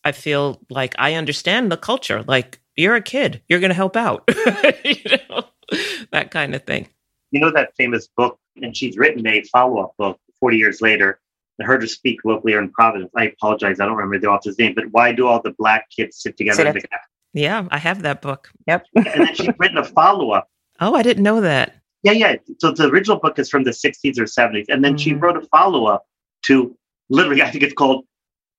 I 0.04 0.12
feel 0.12 0.62
like 0.70 0.96
I 1.00 1.14
understand 1.14 1.72
the 1.72 1.78
culture. 1.78 2.24
Like 2.24 2.60
you're 2.76 2.96
a 2.96 3.02
kid, 3.02 3.42
you're 3.48 3.60
going 3.60 3.70
to 3.70 3.76
help 3.76 3.96
out, 3.96 4.24
you 4.84 5.18
know, 5.30 5.46
that 6.12 6.32
kind 6.32 6.56
of 6.56 6.64
thing. 6.64 6.90
You 7.32 7.40
know 7.40 7.52
that 7.52 7.74
famous 7.78 8.10
book, 8.18 8.38
and 8.62 8.76
she's 8.76 8.98
written 8.98 9.26
a 9.26 9.42
follow-up 9.44 9.94
book 9.98 10.20
40 10.40 10.58
years 10.58 10.82
later. 10.82 11.20
I 11.62 11.64
heard 11.64 11.82
her 11.82 11.88
speak 11.88 12.26
locally 12.26 12.54
in 12.54 12.72
Providence. 12.72 13.12
I 13.16 13.28
apologize, 13.28 13.80
I 13.80 13.86
don't 13.86 13.96
remember 13.96 14.20
the 14.20 14.28
author's 14.28 14.58
name, 14.58 14.74
but 14.76 14.86
why 14.92 15.12
do 15.14 15.28
all 15.28 15.42
the 15.42 15.54
black 15.58 15.90
kids 15.96 16.18
sit 16.18 16.36
together? 16.36 16.74
Sit 16.74 16.90
yeah, 17.34 17.68
I 17.72 17.78
have 17.78 18.02
that 18.02 18.22
book. 18.22 18.50
Yep. 18.68 18.86
and 18.96 19.06
then 19.06 19.36
she's 19.36 19.50
written 19.58 19.78
a 19.78 19.86
follow-up. 19.86 20.50
Oh, 20.82 20.96
I 20.96 21.04
didn't 21.04 21.24
know 21.24 21.42
that. 21.42 21.76
Yeah, 22.04 22.14
yeah. 22.14 22.36
So 22.60 22.72
the 22.72 22.88
original 22.90 23.20
book 23.20 23.38
is 23.38 23.50
from 23.50 23.64
the 23.64 23.72
60s 23.72 24.18
or 24.18 24.24
70s. 24.24 24.66
And 24.70 24.84
then 24.84 24.94
mm-hmm. 24.94 24.98
she 24.98 25.14
wrote 25.14 25.38
a 25.38 25.42
follow 25.48 25.86
up 25.86 26.06
to 26.46 26.76
literally, 27.10 27.42
I 27.44 27.52
think 27.52 27.64
it's 27.64 27.74
called 27.74 28.06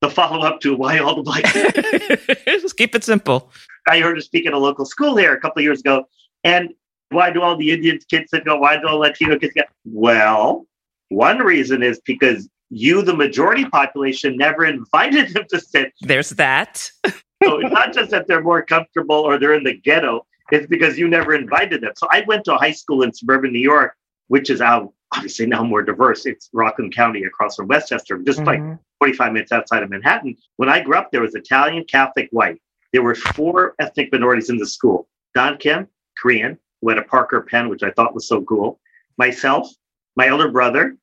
the 0.01 0.11
follow 0.11 0.41
up 0.41 0.61
to 0.61 0.77
Why 0.77 0.99
All 0.99 1.15
the 1.15 1.23
Black 1.23 1.45
Just 2.47 2.77
keep 2.77 2.95
it 2.95 3.05
simple. 3.05 3.53
I 3.87 4.01
heard 4.01 4.17
her 4.17 4.21
speak 4.21 4.47
at 4.47 4.53
a 4.53 4.59
local 4.59 4.85
school 4.85 5.17
here 5.17 5.33
a 5.33 5.41
couple 5.41 5.61
of 5.61 5.65
years 5.65 5.81
ago. 5.81 6.05
And 6.45 6.71
why 7.11 7.31
do 7.31 7.41
all 7.41 7.57
the 7.57 7.71
Indian 7.71 7.99
kids 8.11 8.31
sit 8.31 8.45
go? 8.45 8.57
Why 8.57 8.79
do 8.79 8.89
all 8.89 8.99
Latino 8.99 9.39
kids 9.39 9.55
go? 9.55 9.63
Well, 9.85 10.67
one 11.09 11.39
reason 11.39 11.83
is 11.83 12.01
because 12.05 12.49
you, 12.71 13.03
the 13.03 13.15
majority 13.15 13.65
population, 13.67 14.37
never 14.37 14.65
invited 14.65 15.29
them 15.35 15.45
to 15.51 15.61
sit. 15.61 15.93
There's 16.01 16.31
that. 16.31 16.91
so 17.07 17.59
it's 17.59 17.73
not 17.73 17.93
just 17.93 18.11
that 18.11 18.27
they're 18.27 18.43
more 18.43 18.63
comfortable 18.63 19.17
or 19.17 19.39
they're 19.39 19.55
in 19.55 19.65
the 19.65 19.75
ghetto 19.77 20.27
it's 20.53 20.67
because 20.67 20.99
you 20.99 21.09
never 21.09 21.35
invited 21.35 21.81
them. 21.81 21.93
So 21.97 22.07
I 22.11 22.23
went 22.27 22.45
to 22.45 22.55
a 22.55 22.59
high 22.59 22.73
school 22.73 23.03
in 23.03 23.13
suburban 23.13 23.53
New 23.53 23.59
York, 23.59 23.97
which 24.29 24.51
is 24.51 24.61
out 24.61 24.93
obviously 25.15 25.47
now 25.47 25.63
more 25.63 25.83
diverse. 25.83 26.27
It's 26.27 26.51
Rockland 26.53 26.95
County 26.95 27.25
across 27.25 27.57
from 27.57 27.69
Westchester, 27.69 28.19
just 28.19 28.41
mm-hmm. 28.41 28.71
like 28.71 28.79
45 28.99 29.33
minutes 29.33 29.53
outside 29.53 29.83
of 29.83 29.91
Manhattan. 29.91 30.37
When 30.57 30.69
I 30.69 30.81
grew 30.81 30.97
up, 30.97 31.11
there 31.11 31.23
was 31.23 31.35
Italian, 31.35 31.85
Catholic, 31.85 32.29
white. 32.33 32.61
There 32.93 33.03
were 33.03 33.15
four 33.15 33.75
ethnic 33.79 34.13
minorities 34.13 34.51
in 34.51 34.59
the 34.59 34.67
school. 34.67 35.09
Don 35.35 35.57
Kim, 35.57 35.89
Korean, 36.19 36.59
who 36.81 36.91
had 36.91 36.99
a 36.99 37.03
Parker 37.03 37.41
pen, 37.41 37.71
which 37.71 37.83
I 37.83 37.91
thought 37.91 38.15
was 38.15 38.29
so 38.29 38.43
cool. 38.43 38.79
Myself, 39.17 39.71
my 40.17 40.29
older 40.29 40.51
brother, 40.51 40.97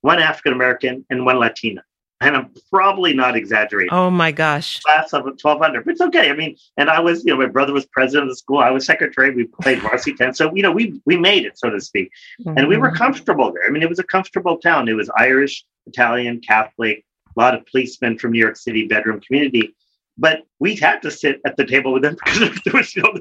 one 0.00 0.18
African 0.18 0.54
American, 0.54 1.04
and 1.10 1.26
one 1.26 1.38
Latina 1.38 1.82
and 2.24 2.36
I'm 2.36 2.50
probably 2.70 3.12
not 3.12 3.36
exaggerating. 3.36 3.92
Oh 3.92 4.10
my 4.10 4.32
gosh. 4.32 4.80
Class 4.80 5.12
of 5.12 5.24
1200, 5.24 5.84
but 5.84 5.92
it's 5.92 6.00
okay. 6.00 6.30
I 6.30 6.32
mean, 6.34 6.56
and 6.76 6.88
I 6.88 7.00
was, 7.00 7.24
you 7.24 7.32
know, 7.32 7.38
my 7.38 7.46
brother 7.46 7.72
was 7.72 7.84
president 7.86 8.24
of 8.24 8.30
the 8.30 8.36
school. 8.36 8.58
I 8.58 8.70
was 8.70 8.86
secretary. 8.86 9.34
We 9.34 9.44
played 9.44 9.80
varsity 9.80 10.16
tennis. 10.16 10.38
So, 10.38 10.54
you 10.54 10.62
know, 10.62 10.72
we, 10.72 11.00
we 11.04 11.16
made 11.16 11.44
it, 11.44 11.58
so 11.58 11.70
to 11.70 11.80
speak. 11.80 12.10
Mm-hmm. 12.40 12.58
And 12.58 12.68
we 12.68 12.76
were 12.76 12.88
mm-hmm. 12.88 12.96
comfortable 12.96 13.52
there. 13.52 13.64
I 13.66 13.70
mean, 13.70 13.82
it 13.82 13.88
was 13.88 13.98
a 13.98 14.04
comfortable 14.04 14.56
town. 14.58 14.88
It 14.88 14.94
was 14.94 15.10
Irish, 15.18 15.64
Italian, 15.86 16.40
Catholic, 16.40 17.04
a 17.36 17.40
lot 17.40 17.54
of 17.54 17.66
policemen 17.66 18.18
from 18.18 18.32
New 18.32 18.38
York 18.38 18.56
City 18.56 18.86
bedroom 18.86 19.20
community. 19.20 19.74
But 20.16 20.42
we 20.60 20.76
had 20.76 21.02
to 21.02 21.10
sit 21.10 21.40
at 21.44 21.56
the 21.56 21.66
table 21.66 21.92
with 21.92 22.02
them 22.02 22.16
because 22.24 22.58
there 22.64 22.74
was, 22.74 22.94
you 22.96 23.02
know, 23.02 23.12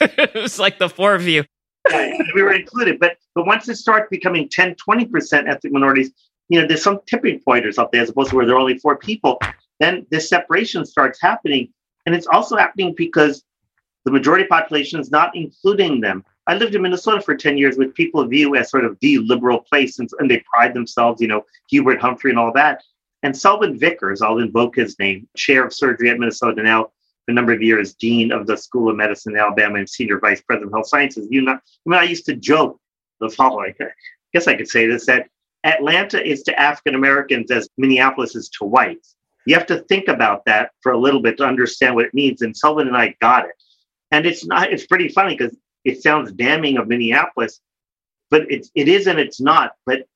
it 0.00 0.34
was 0.34 0.58
like 0.58 0.78
the 0.78 0.88
four 0.88 1.14
of 1.14 1.28
you. 1.28 1.44
yeah, 1.88 2.16
we 2.34 2.42
were 2.42 2.52
included. 2.52 2.98
But 2.98 3.16
but 3.34 3.46
once 3.46 3.68
it 3.68 3.76
starts 3.76 4.08
becoming 4.10 4.48
10, 4.50 4.74
20% 4.74 5.48
ethnic 5.48 5.72
minorities, 5.72 6.10
you 6.50 6.60
know, 6.60 6.66
there's 6.66 6.82
some 6.82 6.98
tipping 7.06 7.40
pointers 7.40 7.78
up 7.78 7.92
there 7.92 8.02
as 8.02 8.10
opposed 8.10 8.30
to 8.30 8.36
where 8.36 8.44
there 8.44 8.56
are 8.56 8.60
only 8.60 8.76
four 8.78 8.96
people, 8.96 9.38
then 9.78 10.04
this 10.10 10.28
separation 10.28 10.84
starts 10.84 11.20
happening. 11.22 11.72
And 12.04 12.14
it's 12.14 12.26
also 12.26 12.56
happening 12.56 12.92
because 12.96 13.44
the 14.04 14.10
majority 14.10 14.44
population 14.44 14.98
is 14.98 15.12
not 15.12 15.34
including 15.36 16.00
them. 16.00 16.24
I 16.48 16.56
lived 16.56 16.74
in 16.74 16.82
Minnesota 16.82 17.22
for 17.22 17.36
10 17.36 17.56
years, 17.56 17.76
which 17.76 17.94
people 17.94 18.24
view 18.26 18.56
as 18.56 18.68
sort 18.68 18.84
of 18.84 18.98
the 19.00 19.18
liberal 19.18 19.60
place, 19.60 20.00
and, 20.00 20.10
and 20.18 20.28
they 20.28 20.42
pride 20.52 20.74
themselves, 20.74 21.20
you 21.20 21.28
know, 21.28 21.44
Hubert 21.68 22.00
Humphrey 22.00 22.30
and 22.30 22.38
all 22.38 22.52
that. 22.54 22.82
And 23.22 23.36
Selwyn 23.36 23.78
Vickers, 23.78 24.20
I'll 24.20 24.38
invoke 24.38 24.74
his 24.74 24.98
name, 24.98 25.28
chair 25.36 25.64
of 25.64 25.72
surgery 25.72 26.10
at 26.10 26.18
Minnesota 26.18 26.62
now, 26.64 26.90
a 27.28 27.32
number 27.32 27.52
of 27.52 27.62
years, 27.62 27.94
dean 27.94 28.32
of 28.32 28.48
the 28.48 28.56
School 28.56 28.90
of 28.90 28.96
Medicine 28.96 29.34
in 29.34 29.38
Alabama 29.38 29.78
and 29.78 29.88
senior 29.88 30.18
vice 30.18 30.40
president 30.40 30.72
of 30.72 30.78
health 30.78 30.88
sciences. 30.88 31.28
You 31.30 31.42
know, 31.42 31.52
I 31.52 31.58
mean, 31.86 32.00
I 32.00 32.04
used 32.04 32.26
to 32.26 32.34
joke 32.34 32.80
the 33.20 33.28
following. 33.28 33.74
I 33.80 33.84
guess 34.32 34.48
I 34.48 34.56
could 34.56 34.68
say 34.68 34.88
this 34.88 35.06
that 35.06 35.28
Atlanta 35.64 36.24
is 36.24 36.42
to 36.44 36.58
African 36.58 36.94
Americans 36.94 37.50
as 37.50 37.68
Minneapolis 37.76 38.34
is 38.34 38.48
to 38.58 38.64
whites. 38.64 39.16
You 39.46 39.54
have 39.54 39.66
to 39.66 39.78
think 39.88 40.08
about 40.08 40.44
that 40.46 40.70
for 40.82 40.92
a 40.92 40.98
little 40.98 41.20
bit 41.20 41.36
to 41.38 41.44
understand 41.44 41.94
what 41.94 42.06
it 42.06 42.14
means. 42.14 42.42
And 42.42 42.56
Sullivan 42.56 42.88
and 42.88 42.96
I 42.96 43.14
got 43.20 43.44
it. 43.44 43.54
And 44.10 44.26
it's 44.26 44.44
not, 44.46 44.72
it's 44.72 44.86
pretty 44.86 45.08
funny 45.08 45.36
because 45.36 45.56
it 45.84 46.02
sounds 46.02 46.32
damning 46.32 46.76
of 46.76 46.88
Minneapolis, 46.88 47.60
but 48.30 48.42
it's, 48.50 48.70
it 48.74 48.88
is 48.88 49.06
and 49.06 49.18
it's 49.18 49.40
not. 49.40 49.72
But 49.86 50.06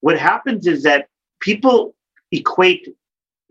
what 0.00 0.18
happens 0.18 0.66
is 0.66 0.82
that 0.84 1.08
people 1.40 1.94
equate 2.32 2.88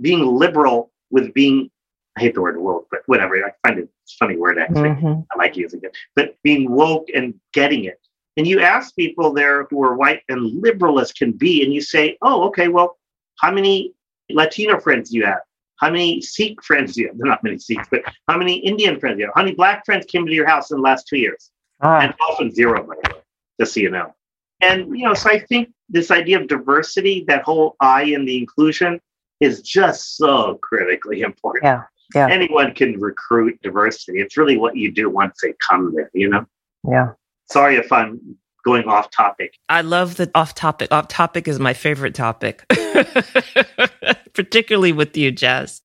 being 0.02 0.26
liberal 0.26 0.92
with 1.10 1.34
being, 1.34 1.70
I 2.18 2.22
hate 2.22 2.36
the 2.36 2.42
word 2.42 2.60
woke, 2.60 2.88
but 2.92 3.02
whatever. 3.06 3.36
I 3.46 3.52
find 3.68 3.80
it 3.80 3.86
a 3.86 4.12
funny 4.20 4.38
word 4.38 4.60
actually. 4.60 4.90
Mm-hmm. 4.90 5.22
I 5.32 5.38
like 5.38 5.56
using 5.56 5.80
it. 5.84 5.96
But 6.16 6.36
being 6.44 6.70
woke 6.72 7.08
and 7.14 7.36
getting 7.54 7.86
it. 7.86 8.00
And 8.38 8.48
you 8.48 8.62
ask 8.62 8.96
people 8.96 9.32
there 9.32 9.66
who 9.70 9.84
are 9.84 9.96
white 9.96 10.22
and 10.28 10.62
liberal 10.62 11.00
as 11.00 11.12
can 11.12 11.32
be, 11.32 11.64
and 11.64 11.74
you 11.74 11.82
say, 11.82 12.18
oh, 12.22 12.44
okay, 12.48 12.68
well, 12.68 12.98
how 13.40 13.52
many 13.52 13.94
Latino 14.30 14.80
friends 14.80 15.12
do 15.12 15.18
you 15.18 15.26
have? 15.26 15.40
How 15.78 15.92
many 15.92 16.22
Sikh 16.22 16.64
friends 16.64 16.94
do 16.94 17.02
you 17.02 17.08
have? 17.08 17.18
They're 17.18 17.28
not 17.30 17.44
many 17.44 17.60
Sikhs, 17.60 17.88
but 17.92 18.02
how 18.28 18.38
many 18.38 18.56
Indian 18.56 19.00
friends 19.00 19.18
do 19.18 19.22
you 19.22 19.26
have? 19.28 19.36
How 19.36 19.44
many 19.44 19.56
black 19.56 19.86
friends 19.86 20.06
came 20.06 20.26
to 20.26 20.34
your 20.34 20.48
house 20.48 20.72
in 20.72 20.78
the 20.78 20.84
last 20.84 21.08
two 21.08 21.18
years? 21.18 21.52
Ah. 21.82 22.00
And 22.00 22.14
often 22.30 22.52
zero, 22.52 22.84
by 22.84 22.96
the 23.04 23.16
way, 23.16 23.22
just 23.60 23.74
so 23.74 23.80
you 23.82 23.90
know. 23.90 24.14
And, 24.62 24.98
you 24.98 25.06
know, 25.06 25.14
so 25.14 25.30
I 25.30 25.40
think 25.40 25.72
this 25.90 26.10
idea 26.10 26.40
of 26.40 26.48
diversity, 26.48 27.26
that 27.28 27.44
whole 27.44 27.76
I 27.82 28.04
in 28.04 28.26
the 28.26 28.38
inclusion, 28.38 29.00
is 29.42 29.62
just 29.62 30.16
so 30.16 30.58
critically 30.62 31.22
important. 31.22 31.66
Yeah. 31.66 31.84
yeah. 32.16 32.30
anyone 32.30 32.74
can 32.74 33.00
recruit 33.00 33.60
diversity. 33.62 34.22
It's 34.22 34.38
really 34.38 34.58
what 34.58 34.78
you 34.78 34.92
do 34.92 35.10
once 35.10 35.40
they 35.44 35.54
come 35.70 35.94
there, 35.94 36.10
you 36.14 36.30
know? 36.30 36.46
Yeah. 36.90 37.12
Sorry 37.52 37.76
if 37.76 37.92
I'm 37.92 38.38
going 38.64 38.88
off 38.88 39.12
topic. 39.12 39.58
I 39.70 39.82
love 39.82 40.16
the 40.16 40.32
off 40.36 40.56
topic. 40.56 40.92
Off 40.92 41.08
topic 41.08 41.48
is 41.48 41.60
my 41.60 41.74
favorite 41.74 42.16
topic, 42.16 42.66
particularly 44.34 44.92
with 44.92 45.16
you, 45.18 45.32
Jas. 45.32 45.82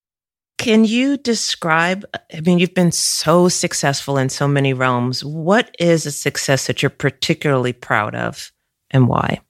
Can 0.59 0.85
you 0.85 1.16
describe? 1.16 2.05
I 2.35 2.40
mean, 2.40 2.59
you've 2.59 2.75
been 2.75 2.92
so 2.92 3.49
successful 3.49 4.18
in 4.18 4.29
so 4.29 4.49
many 4.49 4.73
realms. 4.73 5.25
What 5.25 5.75
is 5.79 6.07
a 6.07 6.12
success 6.12 6.66
that 6.66 6.83
you're 6.83 6.90
particularly 6.90 7.73
proud 7.73 8.14
of 8.14 8.51
and 8.90 9.09
why? 9.09 9.40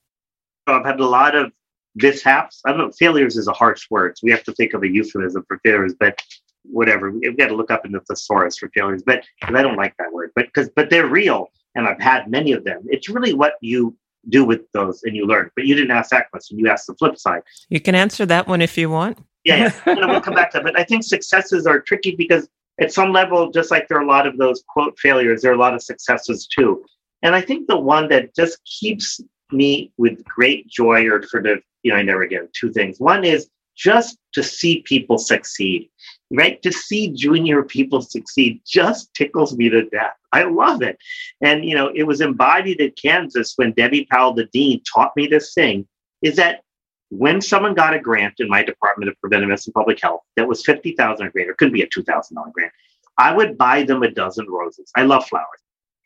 So 0.68 0.74
I've 0.74 0.84
had 0.84 1.00
a 1.00 1.06
lot 1.06 1.34
of 1.34 1.52
mishaps. 1.94 2.60
I 2.66 2.70
don't 2.70 2.78
know, 2.78 2.92
failures 2.98 3.36
is 3.36 3.48
a 3.48 3.52
harsh 3.52 3.86
word. 3.90 4.18
So 4.18 4.24
we 4.24 4.30
have 4.32 4.44
to 4.44 4.52
think 4.52 4.74
of 4.74 4.82
a 4.82 4.88
euphemism 4.88 5.44
for 5.48 5.58
failures, 5.64 5.94
but 5.98 6.20
whatever. 6.64 7.10
We've 7.10 7.36
got 7.36 7.48
to 7.48 7.56
look 7.56 7.70
up 7.70 7.86
in 7.86 7.92
the 7.92 8.00
thesaurus 8.00 8.58
for 8.58 8.68
failures, 8.74 9.02
but 9.04 9.24
I 9.42 9.62
don't 9.62 9.76
like 9.76 9.94
that 9.98 10.12
word. 10.12 10.32
But 10.34 10.46
because 10.46 10.68
but 10.68 10.90
they're 10.90 11.08
real 11.08 11.50
and 11.78 11.88
I've 11.88 12.00
had 12.00 12.28
many 12.28 12.52
of 12.52 12.64
them. 12.64 12.82
It's 12.88 13.08
really 13.08 13.32
what 13.32 13.54
you 13.62 13.96
do 14.28 14.44
with 14.44 14.70
those 14.72 15.02
and 15.04 15.16
you 15.16 15.26
learn. 15.26 15.50
But 15.56 15.64
you 15.64 15.74
didn't 15.74 15.92
ask 15.92 16.10
that 16.10 16.30
question. 16.30 16.58
You 16.58 16.68
asked 16.68 16.86
the 16.86 16.94
flip 16.94 17.16
side. 17.16 17.42
You 17.70 17.80
can 17.80 17.94
answer 17.94 18.26
that 18.26 18.46
one 18.46 18.60
if 18.60 18.76
you 18.76 18.90
want 18.90 19.18
yeah, 19.48 19.56
yeah. 19.56 19.72
and 19.96 20.10
we'll 20.10 20.20
come 20.20 20.34
back 20.34 20.50
to 20.52 20.58
that. 20.58 20.64
But 20.64 20.78
I 20.78 20.84
think 20.84 21.04
successes 21.04 21.66
are 21.66 21.80
tricky 21.80 22.14
because 22.14 22.48
at 22.80 22.92
some 22.92 23.12
level, 23.12 23.50
just 23.50 23.70
like 23.70 23.88
there 23.88 23.98
are 23.98 24.02
a 24.02 24.06
lot 24.06 24.26
of 24.26 24.36
those 24.36 24.62
quote 24.68 24.98
failures, 24.98 25.42
there 25.42 25.50
are 25.50 25.54
a 25.54 25.58
lot 25.58 25.74
of 25.74 25.82
successes 25.82 26.46
too. 26.46 26.84
And 27.22 27.34
I 27.34 27.40
think 27.40 27.66
the 27.66 27.78
one 27.78 28.08
that 28.08 28.34
just 28.36 28.58
keeps 28.64 29.20
me 29.50 29.92
with 29.96 30.22
great 30.24 30.68
joy 30.68 31.06
or 31.06 31.22
sort 31.26 31.46
of, 31.46 31.60
you 31.82 31.90
know, 31.90 31.98
I 31.98 32.02
never 32.02 32.26
get 32.26 32.52
two 32.52 32.72
things. 32.72 33.00
One 33.00 33.24
is 33.24 33.48
just 33.76 34.18
to 34.34 34.42
see 34.42 34.82
people 34.82 35.18
succeed, 35.18 35.88
right? 36.30 36.60
To 36.62 36.72
see 36.72 37.12
junior 37.12 37.62
people 37.62 38.02
succeed 38.02 38.60
just 38.66 39.12
tickles 39.14 39.56
me 39.56 39.68
to 39.70 39.88
death. 39.88 40.14
I 40.32 40.44
love 40.44 40.82
it. 40.82 40.98
And, 41.40 41.64
you 41.64 41.74
know, 41.74 41.90
it 41.94 42.02
was 42.02 42.20
embodied 42.20 42.80
at 42.80 42.96
Kansas 42.96 43.54
when 43.56 43.72
Debbie 43.72 44.06
Powell, 44.10 44.34
the 44.34 44.46
dean, 44.46 44.82
taught 44.92 45.16
me 45.16 45.26
this 45.26 45.54
thing 45.54 45.86
is 46.22 46.36
that 46.36 46.62
when 47.10 47.40
someone 47.40 47.74
got 47.74 47.94
a 47.94 47.98
grant 47.98 48.34
in 48.38 48.48
my 48.48 48.62
Department 48.62 49.08
of 49.08 49.18
Preventive 49.20 49.48
Medicine 49.48 49.72
Public 49.72 50.00
Health 50.02 50.20
that 50.36 50.46
was 50.46 50.64
50000 50.64 51.26
or 51.26 51.30
greater, 51.30 51.54
could 51.54 51.72
be 51.72 51.82
a 51.82 51.86
$2,000 51.86 52.52
grant, 52.52 52.72
I 53.16 53.34
would 53.34 53.56
buy 53.56 53.82
them 53.82 54.02
a 54.02 54.10
dozen 54.10 54.46
roses. 54.48 54.90
I 54.94 55.04
love 55.04 55.26
flowers. 55.26 55.60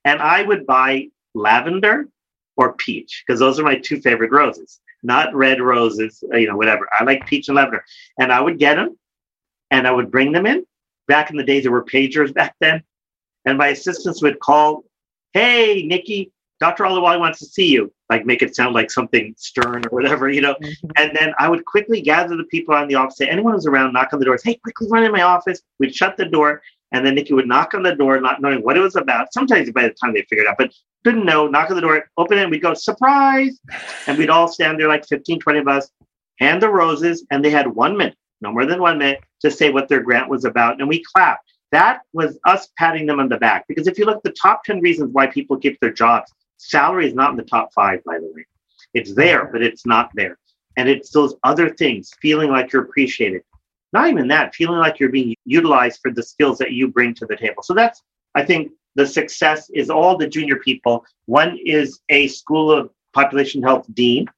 And 0.04 0.20
I 0.20 0.42
would 0.42 0.66
buy 0.66 1.08
lavender 1.34 2.08
or 2.56 2.74
peach 2.74 3.24
because 3.26 3.40
those 3.40 3.58
are 3.58 3.64
my 3.64 3.76
two 3.76 4.00
favorite 4.00 4.30
roses, 4.30 4.80
not 5.02 5.34
red 5.34 5.60
roses, 5.60 6.22
you 6.32 6.46
know, 6.46 6.56
whatever. 6.56 6.88
I 6.98 7.04
like 7.04 7.26
peach 7.26 7.48
and 7.48 7.56
lavender. 7.56 7.84
And 8.18 8.32
I 8.32 8.40
would 8.40 8.58
get 8.58 8.76
them 8.76 8.96
and 9.72 9.88
I 9.88 9.90
would 9.90 10.10
bring 10.10 10.30
them 10.30 10.46
in. 10.46 10.64
Back 11.08 11.30
in 11.30 11.36
the 11.36 11.42
days, 11.42 11.64
there 11.64 11.72
were 11.72 11.84
pagers 11.84 12.32
back 12.40 12.54
then. 12.60 12.82
And 13.44 13.58
my 13.58 13.68
assistants 13.68 14.22
would 14.22 14.38
call, 14.38 14.84
Hey, 15.32 15.82
Nikki, 15.84 16.30
Dr. 16.60 16.84
Ahluwalia 16.84 17.18
wants 17.18 17.40
to 17.40 17.46
see 17.46 17.66
you 17.66 17.92
like 18.12 18.26
make 18.26 18.42
it 18.42 18.54
sound 18.54 18.74
like 18.74 18.90
something 18.90 19.34
stern 19.38 19.82
or 19.86 19.88
whatever, 19.88 20.28
you 20.28 20.42
know. 20.42 20.54
Mm-hmm. 20.54 20.90
And 20.96 21.16
then 21.16 21.32
I 21.38 21.48
would 21.48 21.64
quickly 21.64 22.02
gather 22.02 22.36
the 22.36 22.44
people 22.44 22.74
on 22.74 22.86
the 22.86 22.94
office, 22.94 23.16
say 23.16 23.26
anyone 23.26 23.54
who's 23.54 23.66
around, 23.66 23.94
knock 23.94 24.12
on 24.12 24.18
the 24.18 24.26
doors, 24.26 24.42
hey, 24.44 24.56
quickly 24.62 24.86
run 24.90 25.02
in 25.02 25.10
my 25.10 25.22
office. 25.22 25.62
We'd 25.78 25.94
shut 25.94 26.18
the 26.18 26.26
door, 26.26 26.62
and 26.92 27.06
then 27.06 27.14
Nikki 27.14 27.32
would 27.32 27.48
knock 27.48 27.72
on 27.72 27.82
the 27.82 27.96
door, 27.96 28.20
not 28.20 28.42
knowing 28.42 28.60
what 28.60 28.76
it 28.76 28.80
was 28.80 28.96
about. 28.96 29.32
Sometimes 29.32 29.70
by 29.72 29.84
the 29.84 29.94
time 29.94 30.12
they 30.12 30.26
figured 30.28 30.46
out, 30.46 30.56
but 30.58 30.72
didn't 31.04 31.24
know, 31.24 31.48
knock 31.48 31.70
on 31.70 31.76
the 31.76 31.82
door, 31.82 32.04
open 32.18 32.36
it, 32.36 32.42
and 32.42 32.50
we'd 32.50 32.60
go, 32.60 32.74
surprise. 32.74 33.58
And 34.06 34.18
we'd 34.18 34.30
all 34.30 34.46
stand 34.46 34.78
there 34.78 34.88
like 34.88 35.08
15, 35.08 35.40
20 35.40 35.58
of 35.60 35.68
us, 35.68 35.90
hand 36.38 36.60
the 36.60 36.68
roses, 36.68 37.24
and 37.30 37.42
they 37.42 37.50
had 37.50 37.66
one 37.66 37.96
minute, 37.96 38.16
no 38.42 38.52
more 38.52 38.66
than 38.66 38.80
one 38.80 38.98
minute, 38.98 39.22
to 39.40 39.50
say 39.50 39.70
what 39.70 39.88
their 39.88 40.02
grant 40.02 40.28
was 40.28 40.44
about. 40.44 40.80
And 40.80 40.88
we 40.88 41.02
clapped. 41.14 41.50
That 41.70 42.00
was 42.12 42.38
us 42.44 42.68
patting 42.76 43.06
them 43.06 43.20
on 43.20 43.28
the 43.28 43.38
back. 43.38 43.66
Because 43.66 43.86
if 43.86 43.98
you 43.98 44.04
look 44.04 44.18
at 44.18 44.22
the 44.24 44.36
top 44.40 44.64
10 44.64 44.80
reasons 44.80 45.10
why 45.12 45.26
people 45.26 45.56
keep 45.56 45.80
their 45.80 45.92
jobs, 45.92 46.30
Salary 46.58 47.06
is 47.06 47.14
not 47.14 47.30
in 47.30 47.36
the 47.36 47.42
top 47.42 47.72
five, 47.72 48.04
by 48.04 48.18
the 48.18 48.30
way. 48.34 48.44
It's 48.94 49.14
there, 49.14 49.46
but 49.50 49.62
it's 49.62 49.86
not 49.86 50.10
there. 50.14 50.38
And 50.76 50.88
it's 50.88 51.10
those 51.10 51.34
other 51.44 51.70
things, 51.70 52.10
feeling 52.20 52.50
like 52.50 52.72
you're 52.72 52.82
appreciated. 52.82 53.42
Not 53.92 54.08
even 54.08 54.28
that, 54.28 54.54
feeling 54.54 54.78
like 54.78 54.98
you're 54.98 55.10
being 55.10 55.34
utilized 55.44 56.00
for 56.02 56.10
the 56.10 56.22
skills 56.22 56.58
that 56.58 56.72
you 56.72 56.88
bring 56.88 57.14
to 57.14 57.26
the 57.26 57.36
table. 57.36 57.62
So 57.62 57.74
that's, 57.74 58.02
I 58.34 58.44
think, 58.44 58.72
the 58.94 59.06
success 59.06 59.70
is 59.70 59.90
all 59.90 60.16
the 60.16 60.26
junior 60.26 60.56
people. 60.56 61.04
One 61.26 61.58
is 61.64 62.00
a 62.08 62.28
School 62.28 62.70
of 62.70 62.90
Population 63.12 63.62
Health 63.62 63.86
dean. 63.94 64.28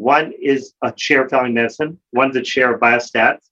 One 0.00 0.32
is 0.40 0.74
a 0.82 0.92
chair 0.92 1.24
of 1.24 1.30
family 1.30 1.52
medicine. 1.52 1.98
One's 2.12 2.36
a 2.36 2.42
chair 2.42 2.74
of 2.74 2.80
biostats. 2.80 3.50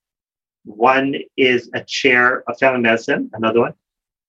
One 0.65 1.15
is 1.37 1.69
a 1.73 1.83
chair 1.83 2.43
of 2.47 2.57
family 2.57 2.81
medicine, 2.81 3.29
another 3.33 3.61
one. 3.61 3.73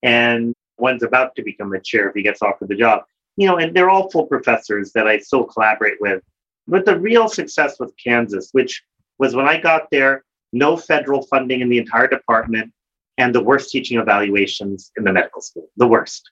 And 0.02 0.54
one's 0.78 1.02
about 1.02 1.34
to 1.36 1.42
become 1.42 1.72
a 1.72 1.80
chair 1.80 2.08
if 2.08 2.14
he 2.14 2.22
gets 2.22 2.42
offered 2.42 2.68
the 2.68 2.76
job 2.76 3.04
you 3.40 3.46
know, 3.46 3.56
and 3.56 3.74
they're 3.74 3.88
all 3.88 4.10
full 4.10 4.26
professors 4.26 4.92
that 4.92 5.06
I 5.06 5.18
still 5.18 5.44
collaborate 5.44 5.98
with. 5.98 6.22
But 6.68 6.84
the 6.84 6.98
real 6.98 7.26
success 7.26 7.80
with 7.80 7.94
Kansas, 7.96 8.50
which 8.52 8.82
was 9.18 9.34
when 9.34 9.48
I 9.48 9.58
got 9.58 9.90
there, 9.90 10.24
no 10.52 10.76
federal 10.76 11.22
funding 11.22 11.62
in 11.62 11.70
the 11.70 11.78
entire 11.78 12.06
department 12.06 12.70
and 13.16 13.34
the 13.34 13.42
worst 13.42 13.70
teaching 13.70 13.98
evaluations 13.98 14.92
in 14.98 15.04
the 15.04 15.12
medical 15.12 15.40
school, 15.40 15.68
the 15.78 15.86
worst. 15.86 16.30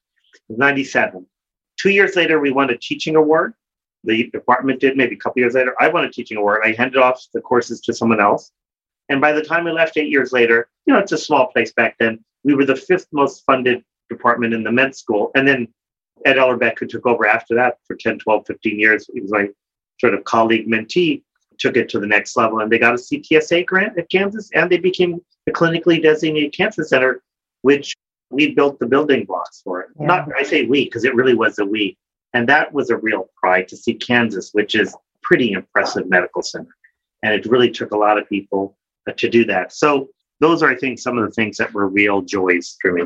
97. 0.50 1.26
Two 1.78 1.88
years 1.88 2.14
later, 2.14 2.40
we 2.40 2.50
won 2.50 2.68
a 2.68 2.76
teaching 2.76 3.16
award. 3.16 3.54
The 4.04 4.30
department 4.30 4.80
did, 4.80 4.96
maybe 4.96 5.16
a 5.16 5.18
couple 5.18 5.40
years 5.40 5.54
later. 5.54 5.74
I 5.80 5.88
won 5.88 6.04
a 6.04 6.10
teaching 6.10 6.36
award. 6.36 6.62
I 6.64 6.72
handed 6.72 6.98
off 6.98 7.26
the 7.34 7.40
courses 7.40 7.80
to 7.82 7.92
someone 7.92 8.20
else. 8.20 8.52
And 9.08 9.20
by 9.20 9.32
the 9.32 9.42
time 9.42 9.66
I 9.66 9.70
left 9.70 9.96
eight 9.96 10.10
years 10.10 10.32
later, 10.32 10.68
you 10.86 10.92
know, 10.92 11.00
it's 11.00 11.12
a 11.12 11.18
small 11.18 11.46
place 11.46 11.72
back 11.72 11.96
then. 11.98 12.24
We 12.44 12.54
were 12.54 12.64
the 12.64 12.76
fifth 12.76 13.08
most 13.12 13.44
funded 13.44 13.82
department 14.08 14.54
in 14.54 14.62
the 14.62 14.72
med 14.72 14.94
school. 14.94 15.30
And 15.34 15.46
then 15.46 15.68
Ed 16.24 16.36
Ellerbeck, 16.36 16.78
who 16.78 16.86
took 16.86 17.06
over 17.06 17.26
after 17.26 17.54
that 17.56 17.78
for 17.86 17.96
10, 17.96 18.18
12, 18.18 18.46
15 18.46 18.78
years, 18.78 19.08
he 19.12 19.20
was 19.20 19.32
my 19.32 19.48
sort 20.00 20.14
of 20.14 20.24
colleague 20.24 20.68
mentee, 20.68 21.22
took 21.58 21.76
it 21.76 21.88
to 21.90 22.00
the 22.00 22.06
next 22.06 22.36
level. 22.36 22.60
And 22.60 22.70
they 22.70 22.78
got 22.78 22.94
a 22.94 22.98
CTSA 22.98 23.66
grant 23.66 23.98
at 23.98 24.10
Kansas 24.10 24.50
and 24.54 24.70
they 24.70 24.78
became 24.78 25.20
a 25.48 25.52
clinically 25.52 26.02
designated 26.02 26.52
cancer 26.52 26.84
center, 26.84 27.22
which 27.62 27.96
we 28.30 28.54
built 28.54 28.78
the 28.78 28.86
building 28.86 29.24
blocks 29.24 29.62
for 29.62 29.80
it. 29.80 29.88
Yeah. 29.98 30.06
Not, 30.06 30.28
I 30.36 30.42
say 30.42 30.66
we, 30.66 30.84
because 30.84 31.04
it 31.04 31.14
really 31.14 31.34
was 31.34 31.58
a 31.58 31.64
we. 31.64 31.96
And 32.34 32.48
that 32.48 32.72
was 32.72 32.90
a 32.90 32.96
real 32.96 33.30
pride 33.40 33.68
to 33.68 33.76
see 33.76 33.94
Kansas, 33.94 34.50
which 34.52 34.74
is 34.74 34.94
pretty 35.22 35.52
impressive 35.52 36.08
medical 36.08 36.42
center. 36.42 36.74
And 37.22 37.34
it 37.34 37.46
really 37.46 37.70
took 37.70 37.90
a 37.90 37.96
lot 37.96 38.18
of 38.18 38.28
people 38.28 38.76
uh, 39.08 39.12
to 39.16 39.28
do 39.28 39.44
that. 39.46 39.72
So 39.72 40.08
those 40.40 40.62
are, 40.62 40.70
I 40.70 40.76
think, 40.76 40.98
some 40.98 41.18
of 41.18 41.24
the 41.24 41.32
things 41.32 41.56
that 41.56 41.72
were 41.72 41.88
real 41.88 42.22
joys 42.22 42.76
for 42.80 42.92
me. 42.92 43.04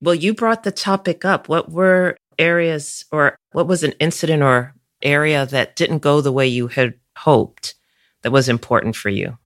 Well, 0.00 0.14
you 0.14 0.34
brought 0.34 0.62
the 0.62 0.72
topic 0.72 1.24
up. 1.24 1.48
What 1.48 1.70
were 1.70 2.16
areas 2.38 3.04
or 3.10 3.36
what 3.52 3.66
was 3.66 3.82
an 3.82 3.92
incident 4.00 4.42
or 4.42 4.74
area 5.02 5.46
that 5.46 5.76
didn't 5.76 5.98
go 5.98 6.20
the 6.20 6.32
way 6.32 6.46
you 6.46 6.68
had 6.68 6.94
hoped 7.16 7.74
that 8.22 8.30
was 8.30 8.48
important 8.48 8.96
for 8.96 9.08
you? 9.08 9.36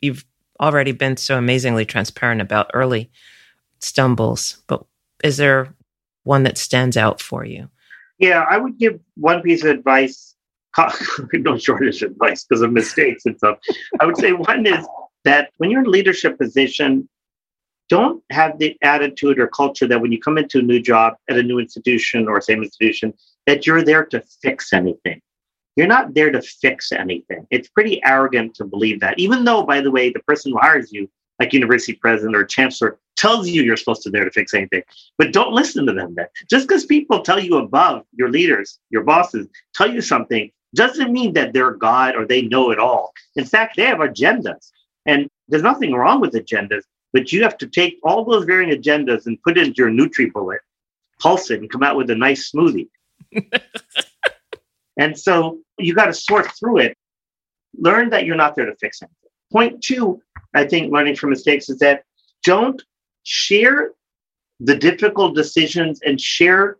You've 0.00 0.24
already 0.60 0.92
been 0.92 1.16
so 1.16 1.38
amazingly 1.38 1.84
transparent 1.84 2.40
about 2.40 2.70
early 2.74 3.10
stumbles, 3.78 4.62
but 4.66 4.84
is 5.24 5.38
there 5.38 5.74
one 6.24 6.42
that 6.42 6.58
stands 6.58 6.96
out 6.96 7.20
for 7.20 7.44
you? 7.44 7.68
Yeah, 8.20 8.44
I 8.48 8.58
would 8.58 8.78
give 8.78 9.00
one 9.16 9.42
piece 9.42 9.64
of 9.64 9.70
advice. 9.70 10.36
no 11.32 11.58
shortage 11.58 12.02
of 12.02 12.12
advice 12.12 12.44
because 12.44 12.62
of 12.62 12.72
mistakes 12.72 13.26
and 13.26 13.36
stuff. 13.36 13.58
I 13.98 14.06
would 14.06 14.16
say 14.16 14.32
one 14.32 14.66
is 14.66 14.86
that 15.24 15.50
when 15.56 15.70
you're 15.70 15.80
in 15.80 15.86
a 15.86 15.90
leadership 15.90 16.38
position, 16.38 17.08
don't 17.88 18.22
have 18.30 18.58
the 18.58 18.76
attitude 18.82 19.40
or 19.40 19.48
culture 19.48 19.88
that 19.88 20.00
when 20.00 20.12
you 20.12 20.20
come 20.20 20.38
into 20.38 20.60
a 20.60 20.62
new 20.62 20.80
job 20.80 21.14
at 21.28 21.36
a 21.36 21.42
new 21.42 21.58
institution 21.58 22.28
or 22.28 22.40
same 22.40 22.62
institution, 22.62 23.12
that 23.48 23.66
you're 23.66 23.82
there 23.82 24.04
to 24.06 24.22
fix 24.42 24.72
anything. 24.72 25.20
You're 25.74 25.88
not 25.88 26.14
there 26.14 26.30
to 26.30 26.40
fix 26.40 26.92
anything. 26.92 27.46
It's 27.50 27.68
pretty 27.68 28.00
arrogant 28.04 28.54
to 28.56 28.64
believe 28.64 29.00
that, 29.00 29.18
even 29.18 29.44
though, 29.44 29.64
by 29.64 29.80
the 29.80 29.90
way, 29.90 30.10
the 30.10 30.20
person 30.20 30.52
who 30.52 30.58
hires 30.58 30.92
you, 30.92 31.10
like 31.40 31.54
university 31.54 31.94
president 31.94 32.36
or 32.36 32.44
chancellor, 32.44 32.98
tells 33.16 33.48
you 33.48 33.62
you're 33.62 33.76
supposed 33.76 34.02
to 34.02 34.10
there 34.10 34.24
to 34.24 34.30
fix 34.30 34.54
anything. 34.54 34.82
But 35.16 35.32
don't 35.32 35.52
listen 35.52 35.86
to 35.86 35.92
them 35.92 36.14
then. 36.14 36.26
Just 36.48 36.68
because 36.68 36.84
people 36.84 37.22
tell 37.22 37.40
you 37.40 37.56
above, 37.56 38.04
your 38.14 38.30
leaders, 38.30 38.78
your 38.90 39.02
bosses, 39.02 39.48
tell 39.74 39.92
you 39.92 40.02
something, 40.02 40.52
doesn't 40.74 41.12
mean 41.12 41.32
that 41.32 41.52
they're 41.52 41.72
God 41.72 42.14
or 42.14 42.26
they 42.26 42.42
know 42.42 42.70
it 42.70 42.78
all. 42.78 43.12
In 43.34 43.44
fact, 43.44 43.76
they 43.76 43.86
have 43.86 43.98
agendas. 43.98 44.70
And 45.06 45.28
there's 45.48 45.62
nothing 45.62 45.94
wrong 45.94 46.20
with 46.20 46.34
agendas. 46.34 46.82
But 47.12 47.32
you 47.32 47.42
have 47.42 47.58
to 47.58 47.66
take 47.66 47.98
all 48.04 48.24
those 48.24 48.44
varying 48.44 48.78
agendas 48.78 49.26
and 49.26 49.42
put 49.42 49.58
it 49.58 49.66
into 49.66 49.78
your 49.78 49.90
NutriBullet, 49.90 50.58
pulse 51.20 51.50
it, 51.50 51.60
and 51.60 51.70
come 51.70 51.82
out 51.82 51.96
with 51.96 52.10
a 52.10 52.14
nice 52.14 52.52
smoothie. 52.52 52.88
and 54.96 55.18
so 55.18 55.58
you 55.78 55.94
got 55.94 56.06
to 56.06 56.14
sort 56.14 56.52
through 56.52 56.78
it. 56.78 56.96
Learn 57.78 58.10
that 58.10 58.26
you're 58.26 58.36
not 58.36 58.54
there 58.54 58.66
to 58.66 58.76
fix 58.76 59.02
anything. 59.02 59.19
Point 59.52 59.82
two, 59.82 60.22
I 60.54 60.64
think, 60.64 60.92
learning 60.92 61.16
from 61.16 61.30
mistakes 61.30 61.68
is 61.68 61.78
that 61.78 62.04
don't 62.44 62.82
share 63.24 63.92
the 64.60 64.76
difficult 64.76 65.34
decisions 65.34 66.00
and 66.04 66.20
share 66.20 66.78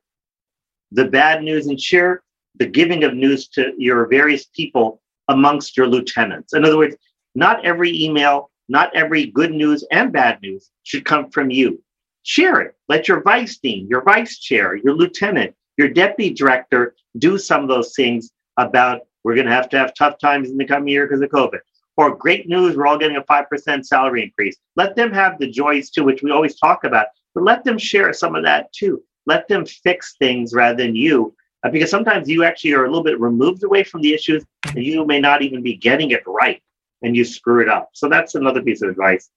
the 0.93 1.07
bad 1.07 1.43
news 1.43 1.66
and 1.66 1.81
share 1.81 2.23
the 2.57 2.66
giving 2.66 3.05
of 3.05 3.14
news 3.14 3.49
to 3.49 3.73
your 3.79 4.07
various 4.07 4.47
people 4.47 5.01
amongst 5.29 5.77
your 5.77 5.87
lieutenants. 5.87 6.53
In 6.53 6.64
other 6.64 6.77
words, 6.77 6.97
not 7.35 7.64
every 7.64 7.97
email 8.03 8.51
not 8.71 8.95
every 8.95 9.27
good 9.27 9.51
news 9.51 9.85
and 9.91 10.12
bad 10.12 10.41
news 10.41 10.71
should 10.85 11.05
come 11.05 11.29
from 11.31 11.51
you. 11.51 11.83
Share 12.23 12.61
it. 12.61 12.77
Let 12.89 13.09
your 13.09 13.21
vice 13.21 13.59
dean, 13.59 13.89
your 13.89 14.03
vice 14.03 14.39
chair, 14.39 14.77
your 14.77 14.95
lieutenant, 14.95 15.57
your 15.77 15.89
deputy 15.89 16.33
director 16.33 16.95
do 17.18 17.37
some 17.37 17.62
of 17.62 17.68
those 17.68 17.95
things 17.97 18.31
about 18.57 19.01
we're 19.25 19.35
going 19.35 19.49
to 19.49 19.53
have 19.53 19.68
to 19.71 19.79
have 19.79 19.93
tough 19.95 20.18
times 20.18 20.51
in 20.51 20.57
the 20.57 20.64
coming 20.64 20.89
year 20.89 21.07
because 21.07 21.21
of 21.21 21.31
COVID. 21.31 21.59
Or 21.97 22.14
great 22.14 22.49
news, 22.49 22.76
we're 22.76 22.86
all 22.86 22.99
getting 22.99 23.16
a 23.16 23.22
5% 23.22 23.84
salary 23.84 24.22
increase. 24.22 24.57
Let 24.76 24.97
them 24.97 25.12
have 25.12 25.38
the 25.38 25.51
joys 25.51 25.91
too, 25.91 26.05
which 26.05 26.22
we 26.22 26.30
always 26.30 26.59
talk 26.59 26.84
about, 26.84 27.07
but 27.34 27.45
let 27.45 27.64
them 27.64 27.78
share 27.78 28.12
some 28.12 28.34
of 28.34 28.45
that 28.45 28.72
too. 28.72 29.03
Let 29.26 29.49
them 29.49 29.66
fix 29.66 30.16
things 30.18 30.55
rather 30.55 30.76
than 30.82 30.97
you, 30.97 31.34
uh, 31.62 31.70
because 31.70 31.91
sometimes 31.91 32.28
you 32.28 32.45
actually 32.45 32.72
are 32.72 32.84
a 32.84 32.88
little 32.88 33.05
bit 33.05 33.20
removed 33.20 33.62
away 33.64 33.84
from 33.84 34.01
the 34.01 34.14
issues 34.14 34.45
and 34.74 34.84
you 34.84 35.05
may 35.05 35.20
not 35.20 35.43
even 35.43 35.62
be 35.62 35.76
getting 35.76 36.11
it 36.11 36.22
right 36.26 36.62
and 37.03 37.16
you 37.16 37.24
screw 37.24 37.61
it 37.61 37.68
up. 37.68 37.91
So 37.93 38.09
that's 38.09 38.34
another 38.34 38.62
piece 38.62 38.82
of 38.82 38.91
advice. 38.91 39.30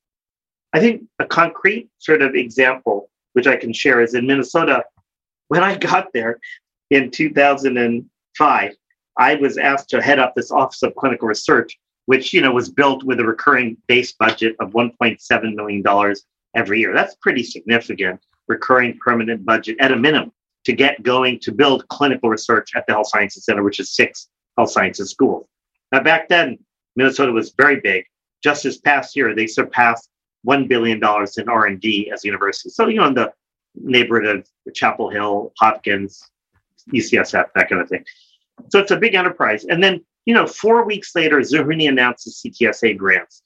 I 0.73 0.79
think 0.79 1.03
a 1.19 1.25
concrete 1.25 1.89
sort 1.99 2.21
of 2.21 2.35
example, 2.35 3.09
which 3.33 3.47
I 3.47 3.55
can 3.55 3.73
share, 3.73 4.01
is 4.01 4.15
in 4.15 4.25
Minnesota. 4.25 4.83
When 5.49 5.63
I 5.63 5.77
got 5.77 6.07
there 6.13 6.39
in 6.89 7.11
2005, 7.11 8.71
I 9.17 9.35
was 9.35 9.57
asked 9.57 9.89
to 9.89 10.01
head 10.01 10.19
up 10.19 10.33
this 10.35 10.51
Office 10.51 10.81
of 10.81 10.95
Clinical 10.95 11.27
Research, 11.27 11.77
which 12.05 12.33
you 12.33 12.41
know 12.41 12.51
was 12.51 12.69
built 12.69 13.03
with 13.03 13.19
a 13.19 13.25
recurring 13.25 13.77
base 13.87 14.11
budget 14.13 14.55
of 14.59 14.71
1.7 14.71 15.55
million 15.55 15.81
dollars 15.81 16.25
every 16.55 16.79
year. 16.79 16.93
That's 16.93 17.15
pretty 17.15 17.43
significant 17.43 18.19
recurring 18.47 18.97
permanent 18.99 19.45
budget 19.45 19.77
at 19.79 19.91
a 19.91 19.95
minimum 19.95 20.31
to 20.65 20.73
get 20.73 21.03
going 21.03 21.39
to 21.39 21.51
build 21.51 21.87
clinical 21.87 22.29
research 22.29 22.71
at 22.75 22.85
the 22.87 22.93
Health 22.93 23.07
Sciences 23.07 23.45
Center, 23.45 23.63
which 23.63 23.79
is 23.79 23.95
six 23.95 24.29
health 24.57 24.71
sciences 24.71 25.11
schools. 25.11 25.47
Now 25.91 26.01
back 26.01 26.29
then, 26.29 26.57
Minnesota 26.95 27.31
was 27.31 27.53
very 27.57 27.79
big. 27.79 28.05
Just 28.43 28.63
this 28.63 28.77
past 28.77 29.15
year, 29.15 29.33
they 29.33 29.47
surpassed 29.47 30.09
one 30.43 30.67
billion 30.67 30.99
dollars 30.99 31.37
in 31.37 31.49
R 31.49 31.65
and 31.65 31.79
D 31.79 32.11
as 32.11 32.23
a 32.23 32.27
university. 32.27 32.69
So 32.69 32.87
you 32.87 32.99
know, 32.99 33.07
in 33.07 33.13
the 33.13 33.33
neighborhood 33.75 34.45
of 34.67 34.73
Chapel 34.73 35.09
Hill, 35.09 35.53
Hopkins, 35.59 36.29
UCSF, 36.93 37.47
that 37.55 37.69
kind 37.69 37.81
of 37.81 37.89
thing. 37.89 38.05
So 38.69 38.79
it's 38.79 38.91
a 38.91 38.97
big 38.97 39.15
enterprise. 39.15 39.65
And 39.65 39.83
then, 39.83 40.03
you 40.25 40.33
know, 40.33 40.47
four 40.47 40.85
weeks 40.85 41.15
later, 41.15 41.39
Zerhouni 41.39 41.89
announced 41.89 42.25
the 42.25 42.49
CTSA 42.49 42.97
grants. 42.97 43.41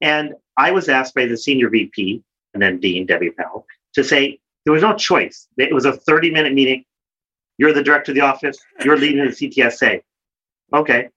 And 0.00 0.34
I 0.56 0.70
was 0.70 0.88
asked 0.88 1.14
by 1.14 1.26
the 1.26 1.36
senior 1.36 1.70
VP 1.70 2.22
and 2.54 2.62
then 2.62 2.80
Dean 2.80 3.06
Debbie 3.06 3.30
Powell 3.30 3.66
to 3.94 4.04
say 4.04 4.38
there 4.64 4.72
was 4.72 4.82
no 4.82 4.94
choice. 4.94 5.48
It 5.56 5.72
was 5.72 5.84
a 5.84 5.92
30 5.92 6.30
minute 6.30 6.52
meeting. 6.52 6.84
You're 7.58 7.72
the 7.72 7.82
director 7.82 8.12
of 8.12 8.16
the 8.16 8.22
office, 8.22 8.58
you're 8.84 8.98
leading 8.98 9.24
the 9.24 9.30
CTSA. 9.30 10.02
Okay. 10.74 11.08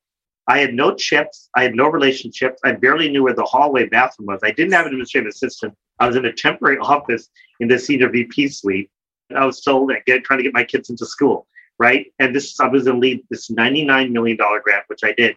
I 0.48 0.58
had 0.58 0.74
no 0.74 0.96
chips. 0.96 1.50
I 1.56 1.64
had 1.64 1.76
no 1.76 1.90
relationships. 1.90 2.60
I 2.64 2.72
barely 2.72 3.10
knew 3.10 3.24
where 3.24 3.36
the 3.36 3.44
hallway 3.44 3.88
bathroom 3.88 4.28
was. 4.28 4.40
I 4.44 4.52
didn't 4.52 4.74
have 4.74 4.86
an 4.86 4.94
administrative 4.94 5.30
assistant. 5.30 5.76
I 6.00 6.08
was 6.08 6.16
in 6.16 6.26
a 6.26 6.34
temporary 6.34 6.78
office 6.82 7.30
in 7.60 7.68
the 7.68 7.78
senior 7.78 8.10
VP 8.10 8.48
suite. 8.48 8.90
I 9.36 9.46
was 9.46 9.58
still 9.58 9.88
trying 9.88 10.40
to 10.40 10.44
get 10.44 10.54
my 10.54 10.64
kids 10.64 10.90
into 10.90 11.06
school 11.06 11.46
right? 11.80 12.12
And 12.20 12.36
this 12.36 12.60
I 12.60 12.68
was 12.68 12.88
in 12.88 13.00
lead 13.00 13.24
this 13.30 13.50
$99 13.50 14.12
million 14.12 14.38
grant, 14.38 14.84
which 14.88 15.04
I 15.04 15.14
did. 15.14 15.36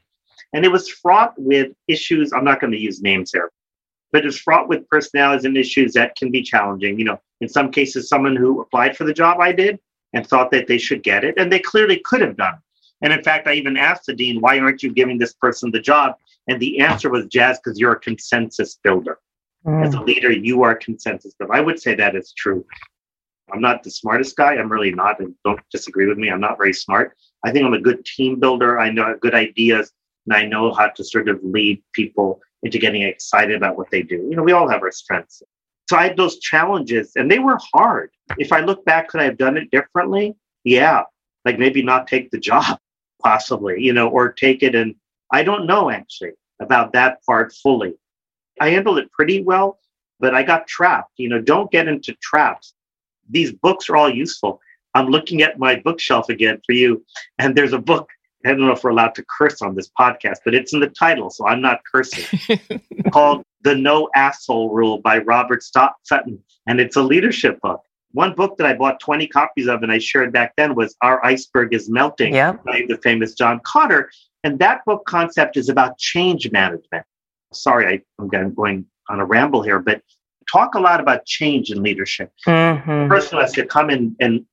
And 0.52 0.64
it 0.64 0.72
was 0.72 0.88
fraught 0.88 1.34
with 1.38 1.72
issues. 1.88 2.32
I'm 2.32 2.44
not 2.44 2.60
going 2.60 2.72
to 2.72 2.78
use 2.78 3.00
names 3.00 3.32
here, 3.32 3.50
but 4.10 4.26
it's 4.26 4.38
fraught 4.38 4.68
with 4.68 4.88
personalities 4.88 5.44
and 5.44 5.56
issues 5.56 5.94
that 5.94 6.16
can 6.16 6.30
be 6.30 6.42
challenging. 6.42 6.98
You 6.98 7.06
know, 7.06 7.20
in 7.40 7.48
some 7.48 7.70
cases, 7.70 8.08
someone 8.08 8.36
who 8.36 8.60
applied 8.60 8.96
for 8.96 9.04
the 9.04 9.14
job 9.14 9.40
I 9.40 9.52
did 9.52 9.78
and 10.12 10.26
thought 10.26 10.50
that 10.50 10.66
they 10.66 10.78
should 10.78 11.02
get 11.02 11.24
it, 11.24 11.34
and 11.38 11.50
they 11.50 11.58
clearly 11.58 12.02
could 12.04 12.20
have 12.20 12.36
done. 12.36 12.54
And 13.00 13.12
in 13.12 13.22
fact, 13.22 13.46
I 13.46 13.54
even 13.54 13.76
asked 13.76 14.06
the 14.06 14.14
dean, 14.14 14.40
why 14.40 14.58
aren't 14.58 14.82
you 14.82 14.92
giving 14.92 15.18
this 15.18 15.32
person 15.32 15.70
the 15.70 15.80
job? 15.80 16.16
And 16.48 16.60
the 16.60 16.80
answer 16.80 17.10
was, 17.10 17.26
Jas, 17.26 17.58
because 17.58 17.78
you're 17.78 17.92
a 17.92 18.00
consensus 18.00 18.78
builder. 18.82 19.18
Mm. 19.66 19.86
As 19.86 19.94
a 19.94 20.00
leader, 20.00 20.30
you 20.30 20.62
are 20.62 20.74
consensus 20.74 21.34
builder. 21.34 21.54
I 21.54 21.60
would 21.60 21.80
say 21.80 21.94
that 21.94 22.14
is 22.14 22.32
true. 22.36 22.64
I'm 23.52 23.60
not 23.60 23.82
the 23.82 23.90
smartest 23.90 24.36
guy. 24.36 24.54
I'm 24.54 24.70
really 24.70 24.92
not. 24.92 25.20
And 25.20 25.34
don't 25.44 25.60
disagree 25.70 26.06
with 26.06 26.18
me. 26.18 26.30
I'm 26.30 26.40
not 26.40 26.56
very 26.56 26.72
smart. 26.72 27.16
I 27.44 27.52
think 27.52 27.66
I'm 27.66 27.74
a 27.74 27.80
good 27.80 28.04
team 28.04 28.40
builder. 28.40 28.80
I 28.80 28.90
know 28.90 29.16
good 29.20 29.34
ideas 29.34 29.92
and 30.26 30.34
I 30.34 30.46
know 30.46 30.72
how 30.72 30.88
to 30.88 31.04
sort 31.04 31.28
of 31.28 31.40
lead 31.42 31.82
people 31.92 32.40
into 32.62 32.78
getting 32.78 33.02
excited 33.02 33.56
about 33.56 33.76
what 33.76 33.90
they 33.90 34.02
do. 34.02 34.26
You 34.30 34.36
know, 34.36 34.42
we 34.42 34.52
all 34.52 34.68
have 34.68 34.82
our 34.82 34.92
strengths. 34.92 35.42
So 35.88 35.96
I 35.96 36.04
had 36.04 36.16
those 36.16 36.38
challenges 36.38 37.12
and 37.16 37.30
they 37.30 37.40
were 37.40 37.58
hard. 37.74 38.10
If 38.38 38.52
I 38.52 38.60
look 38.60 38.84
back, 38.84 39.08
could 39.08 39.20
I 39.20 39.24
have 39.24 39.36
done 39.36 39.56
it 39.56 39.70
differently? 39.70 40.36
Yeah. 40.64 41.02
Like 41.44 41.58
maybe 41.58 41.82
not 41.82 42.06
take 42.06 42.30
the 42.30 42.38
job, 42.38 42.78
possibly, 43.22 43.82
you 43.82 43.92
know, 43.92 44.08
or 44.08 44.32
take 44.32 44.62
it 44.62 44.74
and 44.74 44.94
I 45.32 45.42
don't 45.42 45.66
know 45.66 45.90
actually 45.90 46.32
about 46.60 46.92
that 46.92 47.18
part 47.24 47.52
fully. 47.52 47.94
I 48.60 48.70
handled 48.70 48.98
it 48.98 49.10
pretty 49.10 49.42
well, 49.42 49.78
but 50.20 50.34
I 50.34 50.42
got 50.42 50.66
trapped. 50.66 51.12
You 51.16 51.30
know, 51.30 51.40
don't 51.40 51.70
get 51.70 51.88
into 51.88 52.14
traps 52.22 52.74
these 53.32 53.52
books 53.52 53.88
are 53.88 53.96
all 53.96 54.10
useful. 54.10 54.60
I'm 54.94 55.08
looking 55.08 55.42
at 55.42 55.58
my 55.58 55.76
bookshelf 55.76 56.28
again 56.28 56.60
for 56.66 56.72
you, 56.72 57.04
and 57.38 57.56
there's 57.56 57.72
a 57.72 57.78
book. 57.78 58.08
I 58.44 58.50
don't 58.50 58.60
know 58.60 58.72
if 58.72 58.82
we're 58.82 58.90
allowed 58.90 59.14
to 59.14 59.24
curse 59.38 59.62
on 59.62 59.76
this 59.76 59.90
podcast, 59.98 60.38
but 60.44 60.54
it's 60.54 60.72
in 60.72 60.80
the 60.80 60.88
title, 60.88 61.30
so 61.30 61.46
I'm 61.46 61.60
not 61.60 61.80
cursing. 61.90 62.60
called 63.12 63.44
The 63.62 63.74
No 63.74 64.08
Asshole 64.16 64.70
Rule 64.70 64.98
by 64.98 65.18
Robert 65.18 65.62
Stott 65.62 65.94
Sutton, 66.02 66.42
and 66.66 66.80
it's 66.80 66.96
a 66.96 67.02
leadership 67.02 67.60
book. 67.60 67.82
One 68.12 68.34
book 68.34 68.58
that 68.58 68.66
I 68.66 68.74
bought 68.74 69.00
20 69.00 69.26
copies 69.28 69.68
of 69.68 69.82
and 69.82 69.90
I 69.90 69.98
shared 69.98 70.32
back 70.32 70.52
then 70.56 70.74
was 70.74 70.94
Our 71.00 71.24
Iceberg 71.24 71.72
is 71.72 71.88
Melting 71.88 72.32
by 72.64 72.82
the 72.86 72.98
famous 72.98 73.34
John 73.34 73.60
Kotter. 73.60 74.08
And 74.44 74.58
that 74.58 74.84
book 74.84 75.04
concept 75.06 75.56
is 75.56 75.68
about 75.68 75.98
change 75.98 76.50
management. 76.50 77.06
Sorry, 77.54 77.86
I, 77.86 78.02
I'm 78.18 78.28
going 78.28 78.84
on 79.08 79.20
a 79.20 79.24
ramble 79.24 79.62
here, 79.62 79.78
but 79.78 80.02
talk 80.50 80.74
a 80.74 80.80
lot 80.80 81.00
about 81.00 81.26
change 81.26 81.70
in 81.70 81.82
leadership. 81.82 82.32
Mm-hmm. 82.46 83.08
Person 83.08 83.38
has 83.38 83.52
to 83.52 83.66
come 83.66 83.90
in 83.90 84.16
and 84.20 84.44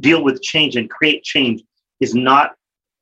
deal 0.00 0.22
with 0.22 0.42
change 0.42 0.76
and 0.76 0.88
create 0.90 1.22
change 1.22 1.62
is 2.00 2.14
not 2.14 2.52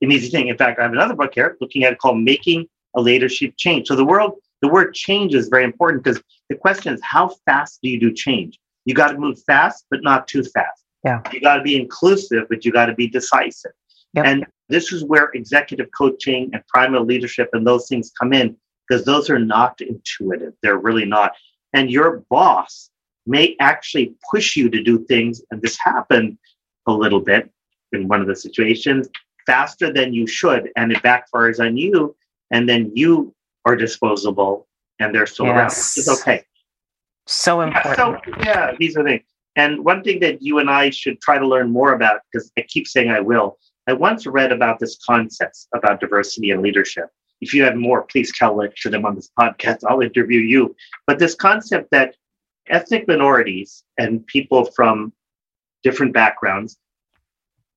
an 0.00 0.12
easy 0.12 0.28
thing. 0.28 0.48
In 0.48 0.56
fact, 0.56 0.78
I 0.78 0.82
have 0.82 0.92
another 0.92 1.14
book 1.14 1.32
here 1.34 1.56
looking 1.60 1.84
at 1.84 1.92
it 1.92 1.98
called 1.98 2.18
Making 2.18 2.66
a 2.94 3.00
Leadership 3.00 3.54
Change. 3.56 3.88
So 3.88 3.96
the 3.96 4.04
world, 4.04 4.34
the 4.62 4.68
word 4.68 4.94
change 4.94 5.34
is 5.34 5.48
very 5.48 5.64
important 5.64 6.02
because 6.02 6.22
the 6.48 6.56
question 6.56 6.94
is 6.94 7.00
how 7.02 7.34
fast 7.46 7.80
do 7.82 7.88
you 7.88 7.98
do 7.98 8.12
change? 8.12 8.58
You 8.84 8.94
got 8.94 9.12
to 9.12 9.18
move 9.18 9.42
fast, 9.44 9.84
but 9.90 10.02
not 10.02 10.28
too 10.28 10.42
fast. 10.42 10.84
Yeah. 11.04 11.20
You 11.32 11.40
got 11.40 11.56
to 11.56 11.62
be 11.62 11.76
inclusive, 11.76 12.44
but 12.48 12.64
you 12.64 12.72
got 12.72 12.86
to 12.86 12.94
be 12.94 13.08
decisive. 13.08 13.72
Yep. 14.14 14.24
And 14.24 14.46
this 14.68 14.92
is 14.92 15.04
where 15.04 15.30
executive 15.34 15.88
coaching 15.96 16.50
and 16.52 16.66
Primal 16.68 17.04
Leadership 17.04 17.50
and 17.52 17.66
those 17.66 17.88
things 17.88 18.12
come 18.18 18.32
in 18.32 18.56
because 18.88 19.04
those 19.04 19.28
are 19.30 19.38
not 19.38 19.80
intuitive. 19.80 20.54
They're 20.62 20.78
really 20.78 21.04
not 21.04 21.32
and 21.76 21.90
your 21.90 22.24
boss 22.30 22.90
may 23.26 23.54
actually 23.60 24.14
push 24.30 24.56
you 24.56 24.70
to 24.70 24.82
do 24.82 25.04
things. 25.04 25.42
And 25.50 25.60
this 25.60 25.76
happened 25.78 26.38
a 26.86 26.92
little 26.92 27.20
bit 27.20 27.50
in 27.92 28.08
one 28.08 28.22
of 28.22 28.26
the 28.26 28.34
situations 28.34 29.08
faster 29.46 29.92
than 29.92 30.14
you 30.14 30.26
should, 30.26 30.70
and 30.76 30.90
it 30.90 31.02
backfires 31.02 31.60
on 31.60 31.76
you. 31.76 32.16
And 32.50 32.68
then 32.68 32.90
you 32.94 33.34
are 33.66 33.76
disposable 33.76 34.66
and 35.00 35.14
they're 35.14 35.26
still 35.26 35.46
yes. 35.46 35.56
around. 35.56 35.66
It's 35.66 36.20
okay. 36.20 36.44
So 37.26 37.60
important. 37.60 37.96
Yeah, 37.96 37.96
so, 37.96 38.42
yeah, 38.42 38.76
these 38.78 38.96
are 38.96 39.04
things. 39.04 39.22
And 39.56 39.84
one 39.84 40.02
thing 40.02 40.20
that 40.20 40.40
you 40.40 40.58
and 40.58 40.70
I 40.70 40.90
should 40.90 41.20
try 41.20 41.38
to 41.38 41.46
learn 41.46 41.70
more 41.70 41.92
about, 41.92 42.20
because 42.32 42.50
I 42.56 42.62
keep 42.62 42.86
saying 42.86 43.10
I 43.10 43.20
will, 43.20 43.58
I 43.86 43.92
once 43.92 44.26
read 44.26 44.50
about 44.52 44.78
this 44.78 44.96
concept 45.04 45.66
about 45.74 46.00
diversity 46.00 46.50
and 46.52 46.62
leadership 46.62 47.08
if 47.40 47.52
you 47.52 47.62
have 47.64 47.76
more, 47.76 48.02
please 48.02 48.32
tell 48.36 48.60
it 48.60 48.74
to 48.76 48.90
them 48.90 49.04
on 49.04 49.14
this 49.14 49.30
podcast. 49.38 49.80
I'll 49.86 50.00
interview 50.00 50.40
you. 50.40 50.74
But 51.06 51.18
this 51.18 51.34
concept 51.34 51.90
that 51.90 52.16
ethnic 52.68 53.06
minorities 53.06 53.84
and 53.98 54.26
people 54.26 54.64
from 54.76 55.12
different 55.82 56.12
backgrounds 56.12 56.78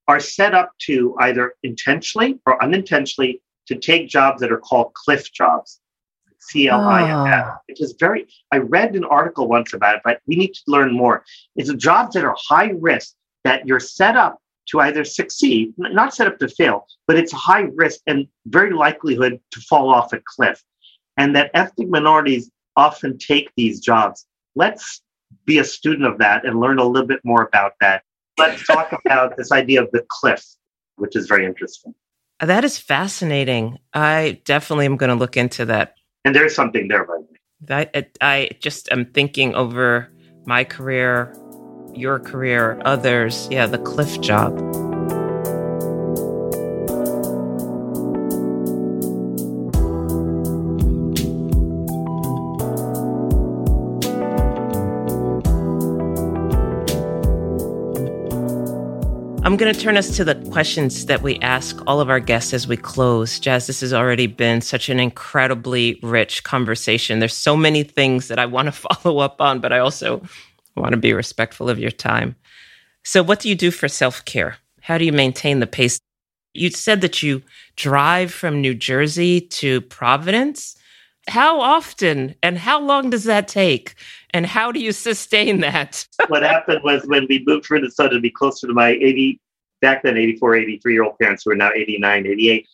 are 0.08 0.20
set 0.20 0.56
up 0.56 0.72
to 0.80 1.16
either 1.20 1.54
intentionally 1.64 2.40
or 2.46 2.62
unintentionally 2.64 3.42
to 3.68 3.76
take 3.76 4.10
jobs 4.10 4.42
that 4.42 4.52
are 4.52 4.58
called 4.58 4.94
cliff 4.94 5.32
jobs. 5.32 5.80
C-L-I-F, 6.42 7.10
oh. 7.10 7.26
Ah. 7.28 7.58
which 7.68 7.82
is 7.82 7.96
very, 8.00 8.26
I 8.52 8.58
read 8.58 8.96
an 8.96 9.04
article 9.04 9.48
once 9.48 9.74
about 9.74 9.98
it, 9.98 10.02
but 10.04 10.22
we 10.26 10.38
need 10.38 10.54
to 10.54 10.62
learn 10.68 10.94
more. 10.94 11.24
It's 11.58 11.72
jobs 11.74 12.14
that 12.14 12.24
are 12.24 12.36
high 12.40 12.72
risk 12.80 13.14
that 13.44 13.68
you're 13.68 13.80
set 13.80 14.16
up 14.16 14.42
to 14.70 14.80
either 14.80 15.04
succeed, 15.04 15.74
not 15.78 16.14
set 16.14 16.28
up 16.28 16.38
to 16.40 16.48
fail, 16.48 16.86
but 17.08 17.18
it's 17.18 17.32
high 17.32 17.68
risk 17.76 18.02
and 18.08 18.28
very 18.48 18.72
likelihood 18.72 19.40
to 19.52 19.62
fall 19.62 19.90
off 19.90 20.14
a 20.14 20.22
cliff. 20.36 20.64
And 21.18 21.36
that 21.36 21.52
ethnic 21.54 21.90
minorities 21.90 22.50
often 22.76 23.18
take 23.18 23.52
these 23.58 23.80
jobs. 23.80 24.26
Let's 24.56 25.02
be 25.46 25.58
a 25.58 25.64
student 25.64 26.06
of 26.06 26.18
that 26.20 26.46
and 26.46 26.60
learn 26.60 26.80
a 26.80 26.86
little 26.86 27.08
bit 27.08 27.20
more 27.24 27.44
about 27.44 27.74
that. 27.82 28.04
Let's 28.38 28.66
talk 28.66 28.94
about 29.06 29.38
this 29.38 29.52
idea 29.52 29.84
of 29.84 29.92
the 29.92 30.06
cliff, 30.08 30.46
which 30.96 31.16
is 31.16 31.28
very 31.28 31.46
interesting. 31.46 31.94
That 32.40 32.64
is 32.64 32.78
fascinating. 32.78 33.80
I 33.94 34.42
definitely 34.46 34.86
am 34.86 34.96
going 34.96 35.10
to 35.10 35.16
look 35.16 35.36
into 35.36 35.66
that. 35.66 35.96
And 36.24 36.34
there's 36.34 36.56
something 36.56 36.88
there, 36.88 37.04
by 37.04 37.16
the 37.18 37.22
way. 37.22 37.90
I, 37.94 38.06
I 38.22 38.50
just 38.62 38.90
am 38.92 39.06
thinking 39.06 39.56
over 39.56 40.10
my 40.46 40.64
career 40.64 41.36
your 42.00 42.20
career, 42.20 42.82
others. 42.86 43.48
Yeah, 43.52 43.68
the 43.68 43.78
cliff 43.78 44.20
job. 44.22 44.58
I'm 59.50 59.58
going 59.58 59.74
to 59.74 59.80
turn 59.80 59.98
us 59.98 60.16
to 60.16 60.24
the 60.24 60.36
questions 60.52 61.08
that 61.08 61.24
we 61.24 61.40
ask 61.40 61.82
all 61.88 62.00
of 62.00 62.10
our 62.10 62.20
guests 62.20 62.54
as 62.54 62.68
we 62.68 62.78
close. 62.78 63.40
Jas, 63.40 63.66
this 63.66 63.82
has 63.82 63.92
already 63.94 64.28
been 64.28 64.62
such 64.62 64.90
an 64.90 65.00
incredibly 65.00 66.00
rich 66.04 66.44
conversation. 66.44 67.18
There's 67.18 67.34
so 67.34 67.58
many 67.58 67.82
things 67.82 68.28
that 68.28 68.38
I 68.38 68.46
want 68.46 68.68
to 68.68 68.72
follow 68.72 69.18
up 69.18 69.42
on, 69.42 69.60
but 69.60 69.74
I 69.74 69.80
also 69.80 70.22
want 70.80 70.92
to 70.92 70.98
be 70.98 71.14
respectful 71.14 71.70
of 71.70 71.80
your 71.80 71.92
time. 71.92 72.36
So, 73.04 73.24
what 73.24 73.40
do 73.40 73.50
you 73.50 73.56
do 73.56 73.72
for 73.72 73.88
self 73.88 74.26
care? 74.26 74.58
How 74.82 74.98
do 74.98 75.06
you 75.06 75.12
maintain 75.12 75.60
the 75.60 75.68
pace? 75.68 76.00
You 76.54 76.70
said 76.72 77.02
that 77.02 77.22
you 77.22 77.44
drive 77.76 78.34
from 78.34 78.62
New 78.62 78.74
Jersey 78.74 79.42
to 79.42 79.82
Providence. 79.82 80.76
How 81.28 81.62
often 81.62 82.36
and 82.42 82.58
how 82.58 82.82
long 82.82 83.12
does 83.12 83.26
that 83.26 83.48
take? 83.48 83.94
And 84.32 84.46
how 84.46 84.72
do 84.72 84.80
you 84.80 84.92
sustain 85.08 85.60
that? 85.62 86.08
what 86.28 86.44
happened 86.44 86.82
was 86.84 87.04
when 87.06 87.28
we 87.30 87.44
moved 87.46 87.66
to 87.66 87.76
Minnesota 87.76 88.16
to 88.16 88.22
be 88.22 88.32
closer 88.32 88.68
to 88.68 88.74
my 88.74 88.90
80, 88.90 89.40
back 89.82 90.04
then 90.04 90.18
84, 90.18 90.56
83 90.56 90.94
year 90.94 91.04
old 91.04 91.18
parents 91.20 91.44
who 91.44 91.52
are 91.52 91.56
now 91.56 91.72
89, 91.74 92.26
88. 92.26 92.68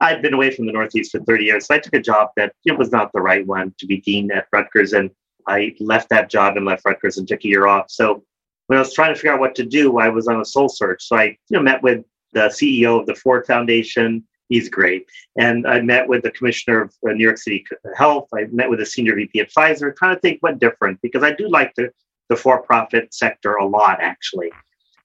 I'd 0.00 0.22
been 0.22 0.34
away 0.34 0.50
from 0.50 0.66
the 0.66 0.72
Northeast 0.72 1.12
for 1.12 1.20
30 1.20 1.44
years. 1.44 1.66
So 1.66 1.74
I 1.74 1.78
took 1.78 1.94
a 1.94 2.00
job 2.00 2.30
that 2.36 2.52
it 2.64 2.78
was 2.78 2.92
not 2.92 3.12
the 3.12 3.20
right 3.20 3.46
one 3.46 3.74
to 3.78 3.86
be 3.86 4.00
dean 4.00 4.30
at 4.30 4.46
Rutgers. 4.52 4.92
And 4.92 5.10
I 5.46 5.74
left 5.80 6.08
that 6.10 6.30
job 6.30 6.56
and 6.56 6.66
left 6.66 6.84
Rutgers 6.84 7.18
and 7.18 7.26
took 7.26 7.44
a 7.44 7.48
year 7.48 7.66
off. 7.66 7.90
So 7.90 8.24
when 8.66 8.78
I 8.78 8.82
was 8.82 8.94
trying 8.94 9.12
to 9.12 9.14
figure 9.14 9.32
out 9.32 9.40
what 9.40 9.54
to 9.56 9.64
do, 9.64 9.98
I 9.98 10.08
was 10.08 10.28
on 10.28 10.40
a 10.40 10.44
soul 10.44 10.68
search. 10.68 11.04
So 11.04 11.16
I 11.16 11.24
you 11.24 11.36
know, 11.50 11.62
met 11.62 11.82
with 11.82 12.04
the 12.32 12.48
CEO 12.48 12.98
of 12.98 13.06
the 13.06 13.14
Ford 13.14 13.46
Foundation, 13.46 14.24
he's 14.48 14.68
great. 14.68 15.06
And 15.36 15.66
I 15.66 15.80
met 15.80 16.08
with 16.08 16.22
the 16.22 16.30
commissioner 16.30 16.82
of 16.82 16.94
uh, 17.06 17.12
New 17.12 17.24
York 17.24 17.38
City 17.38 17.64
Health. 17.96 18.28
I 18.34 18.44
met 18.52 18.70
with 18.70 18.80
a 18.80 18.86
senior 18.86 19.14
VP 19.16 19.40
at 19.40 19.52
Pfizer, 19.52 19.94
trying 19.96 20.14
to 20.14 20.20
think 20.20 20.42
what 20.42 20.58
different 20.58 21.00
because 21.02 21.22
I 21.22 21.32
do 21.32 21.48
like 21.48 21.74
the, 21.74 21.90
the 22.28 22.36
for-profit 22.36 23.12
sector 23.12 23.54
a 23.54 23.66
lot, 23.66 23.98
actually. 24.00 24.50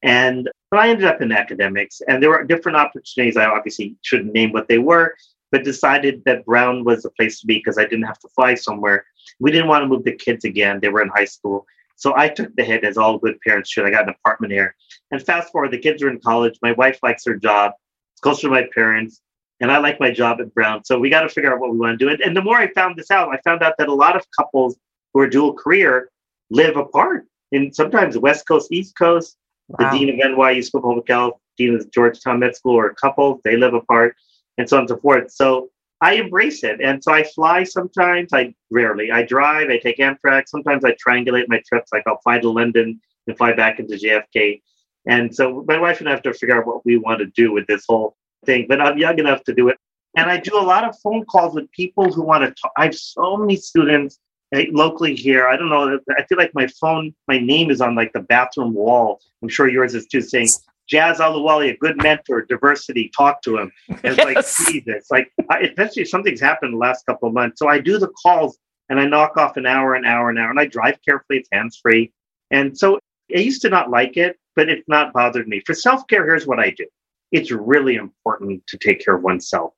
And 0.04 0.50
but 0.70 0.82
I 0.82 0.90
ended 0.90 1.06
up 1.06 1.22
in 1.22 1.32
academics, 1.32 2.02
and 2.08 2.22
there 2.22 2.30
were 2.30 2.44
different 2.44 2.78
opportunities. 2.78 3.38
I 3.38 3.46
obviously 3.46 3.96
shouldn't 4.02 4.34
name 4.34 4.52
what 4.52 4.68
they 4.68 4.78
were, 4.78 5.16
but 5.52 5.64
decided 5.64 6.24
that 6.26 6.46
Brown 6.46 6.84
was 6.84 7.04
the 7.04 7.10
place 7.12 7.40
to 7.40 7.48
be 7.48 7.58
because 7.58 7.78
I 7.78 7.84
didn't 7.84 8.04
have 8.04 8.20
to 8.20 8.30
fly 8.30 8.56
somewhere. 8.56 9.06
We 9.40 9.52
didn't 9.52 9.68
want 9.68 9.84
to 9.84 9.88
move 9.88 10.04
the 10.04 10.14
kids 10.14 10.46
again; 10.46 10.80
they 10.82 10.90
were 10.90 11.02
in 11.02 11.10
high 11.10 11.26
school. 11.26 11.66
So 11.96 12.16
I 12.16 12.30
took 12.30 12.56
the 12.56 12.64
hit, 12.64 12.84
as 12.84 12.98
all 12.98 13.18
good 13.18 13.40
parents 13.42 13.72
should. 13.72 13.86
I 13.86 13.90
got 13.90 14.04
an 14.04 14.16
apartment 14.20 14.54
here. 14.54 14.76
And 15.10 15.22
fast 15.22 15.52
forward, 15.52 15.72
the 15.72 15.80
kids 15.80 16.04
are 16.04 16.10
in 16.10 16.20
college. 16.20 16.60
My 16.62 16.74
wife 16.74 17.00
likes 17.02 17.26
her 17.26 17.36
job. 17.36 17.72
It's 18.14 18.22
closer 18.22 18.44
to 18.44 18.50
my 18.50 18.68
parents 18.74 19.22
and 19.60 19.72
I 19.72 19.78
like 19.78 20.00
my 20.00 20.12
job 20.12 20.40
at 20.40 20.54
Brown. 20.54 20.84
So 20.84 21.00
we 21.00 21.10
got 21.10 21.22
to 21.22 21.30
figure 21.30 21.52
out 21.52 21.60
what 21.60 21.72
we 21.72 21.78
want 21.78 21.98
to 21.98 22.06
do. 22.06 22.12
And 22.12 22.22
and 22.22 22.36
the 22.36 22.42
more 22.42 22.58
I 22.58 22.72
found 22.74 22.98
this 22.98 23.12
out, 23.12 23.34
I 23.34 23.40
found 23.42 23.64
out 23.64 23.76
that 23.78 23.88
a 23.88 23.94
lot 23.94 24.16
of 24.16 24.26
couples 24.38 24.78
who 25.14 25.22
are 25.22 25.28
dual 25.28 25.54
career 25.54 26.10
live 26.50 26.78
apart. 26.78 27.26
And 27.52 27.76
sometimes 27.76 28.18
West 28.18 28.48
Coast, 28.48 28.72
East 28.72 28.96
Coast, 28.98 29.38
wow. 29.70 29.90
the 29.92 29.98
dean 29.98 30.10
of 30.10 30.16
NYU 30.16 30.64
School 30.64 30.80
of 30.80 30.86
Public 30.86 31.08
Health, 31.08 31.40
dean 31.58 31.76
of 31.76 31.90
Georgetown 31.92 32.40
Med 32.40 32.56
School, 32.56 32.76
or 32.76 32.94
couples, 32.94 33.42
they 33.44 33.58
live 33.58 33.74
apart, 33.74 34.16
and 34.58 34.70
so 34.70 34.78
on 34.78 34.82
and 34.82 34.90
so 34.90 34.98
forth. 34.98 35.32
So 35.32 35.70
I 36.02 36.14
embrace 36.16 36.64
it. 36.64 36.80
And 36.82 37.04
so 37.04 37.14
I 37.14 37.24
fly 37.24 37.64
sometimes, 37.64 38.32
I 38.34 38.54
rarely. 38.70 39.12
I 39.12 39.24
drive, 39.24 39.70
I 39.70 39.78
take 39.78 39.98
Amtrak. 39.98 40.44
Sometimes 40.48 40.86
I 40.86 40.94
triangulate 40.94 41.46
my 41.48 41.62
trips, 41.68 41.92
like 41.92 42.04
I'll 42.06 42.22
fly 42.22 42.40
to 42.40 42.50
London 42.50 43.00
and 43.26 43.38
fly 43.38 43.54
back 43.54 43.80
into 43.80 43.96
JFK. 43.96 44.62
And 45.08 45.34
so 45.34 45.64
my 45.68 45.80
wife 45.80 46.00
and 46.00 46.10
I 46.10 46.12
have 46.12 46.22
to 46.24 46.34
figure 46.34 46.58
out 46.58 46.68
what 46.68 46.86
we 46.86 46.98
want 46.98 47.20
to 47.20 47.26
do 47.28 47.52
with 47.52 47.66
this 47.68 47.86
whole 47.88 48.16
thing, 48.46 48.66
but 48.68 48.82
I'm 48.82 48.98
young 48.98 49.18
enough 49.20 49.44
to 49.46 49.54
do 49.54 49.70
it. 49.70 49.78
And 50.16 50.30
I 50.30 50.38
do 50.38 50.58
a 50.58 50.62
lot 50.62 50.84
of 50.84 50.98
phone 51.00 51.26
calls 51.26 51.56
with 51.56 51.72
people 51.72 52.12
who 52.12 52.24
want 52.24 52.44
to 52.44 52.62
talk. 52.62 52.72
I 52.78 52.86
have 52.86 52.96
so 52.96 53.38
many 53.38 53.56
students 53.56 54.20
eh, 54.54 54.66
locally 54.72 55.16
here. 55.16 55.48
I 55.48 55.56
don't 55.56 55.70
know. 55.70 56.00
I 56.18 56.24
feel 56.26 56.38
like 56.38 56.52
my 56.54 56.68
phone, 56.80 57.14
my 57.28 57.40
name 57.40 57.72
is 57.72 57.82
on 57.82 57.96
like 57.96 58.14
the 58.14 58.22
bathroom 58.22 58.74
wall. 58.74 59.20
I'm 59.42 59.50
sure 59.50 59.70
yours 59.70 59.94
is 59.96 60.08
too, 60.08 60.22
saying 60.22 60.50
Jas 60.88 61.20
Aluwali, 61.20 61.74
a 61.74 61.78
good 61.78 62.02
mentor, 62.02 62.44
diversity, 62.44 63.12
talk 63.16 63.42
to 63.42 63.58
him. 63.58 63.72
And 63.90 64.00
it's 64.04 64.18
yes. 64.18 64.26
like, 64.26 64.72
Jesus, 64.74 65.08
like, 65.12 65.32
especially 65.62 66.04
if 66.04 66.10
something's 66.10 66.40
happened 66.40 66.74
the 66.74 66.78
last 66.78 67.06
couple 67.06 67.28
of 67.28 67.34
months. 67.34 67.60
So 67.60 67.68
I 67.68 67.80
do 67.80 67.98
the 67.98 68.08
calls 68.22 68.58
and 68.90 69.00
I 69.00 69.06
knock 69.06 69.38
off 69.38 69.58
an 69.58 69.66
hour, 69.66 69.96
an 69.96 70.06
hour, 70.06 70.30
an 70.30 70.38
hour, 70.38 70.50
and 70.50 70.60
I 70.60 70.66
drive 70.66 70.98
carefully. 71.04 71.40
It's 71.40 71.50
hands 71.52 71.80
free. 71.82 72.14
And 72.52 72.78
so 72.78 73.00
I 73.36 73.40
used 73.40 73.62
to 73.64 73.70
not 73.70 73.90
like 73.90 74.16
it, 74.16 74.38
but 74.56 74.70
it's 74.70 74.88
not 74.88 75.14
bothered 75.14 75.48
me. 75.48 75.62
For 75.66 75.74
self 75.74 76.08
care, 76.08 76.26
here's 76.26 76.48
what 76.48 76.60
I 76.60 76.72
do 76.72 76.86
it's 77.32 77.52
really 77.52 77.96
important 77.96 78.66
to 78.68 78.78
take 78.78 79.04
care 79.04 79.16
of 79.16 79.24
oneself. 79.24 79.74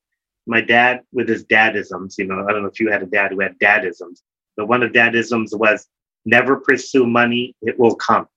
My 0.46 0.62
dad, 0.62 1.02
with 1.12 1.28
his 1.28 1.46
dadisms, 1.46 2.18
you 2.18 2.26
know, 2.26 2.46
I 2.48 2.52
don't 2.52 2.62
know 2.62 2.70
if 2.70 2.80
you 2.80 2.92
had 2.92 3.04
a 3.04 3.08
dad 3.08 3.32
who 3.32 3.40
had 3.40 3.58
dadisms, 3.60 4.22
but 4.56 4.68
one 4.68 4.84
of 4.84 4.92
dadisms 4.92 5.58
was 5.58 5.88
never 6.26 6.58
pursue 6.58 7.08
money, 7.08 7.56
it 7.62 7.80
will 7.80 7.96
come. 7.96 8.28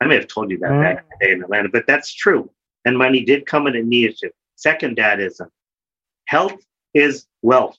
I 0.00 0.06
may 0.06 0.14
have 0.16 0.28
told 0.28 0.50
you 0.50 0.58
that 0.58 0.70
mm. 0.70 0.82
back 0.82 0.98
in 0.98 1.08
the 1.10 1.26
day 1.26 1.32
in 1.32 1.42
Atlanta, 1.42 1.68
but 1.68 1.86
that's 1.86 2.12
true. 2.12 2.50
And 2.84 2.96
money 2.96 3.24
did 3.24 3.46
come 3.46 3.66
and 3.66 3.76
it 3.76 3.84
needed 3.84 4.16
to. 4.18 4.30
Second 4.56 4.96
dadism 4.96 5.48
health 6.26 6.62
is 6.94 7.26
wealth. 7.42 7.76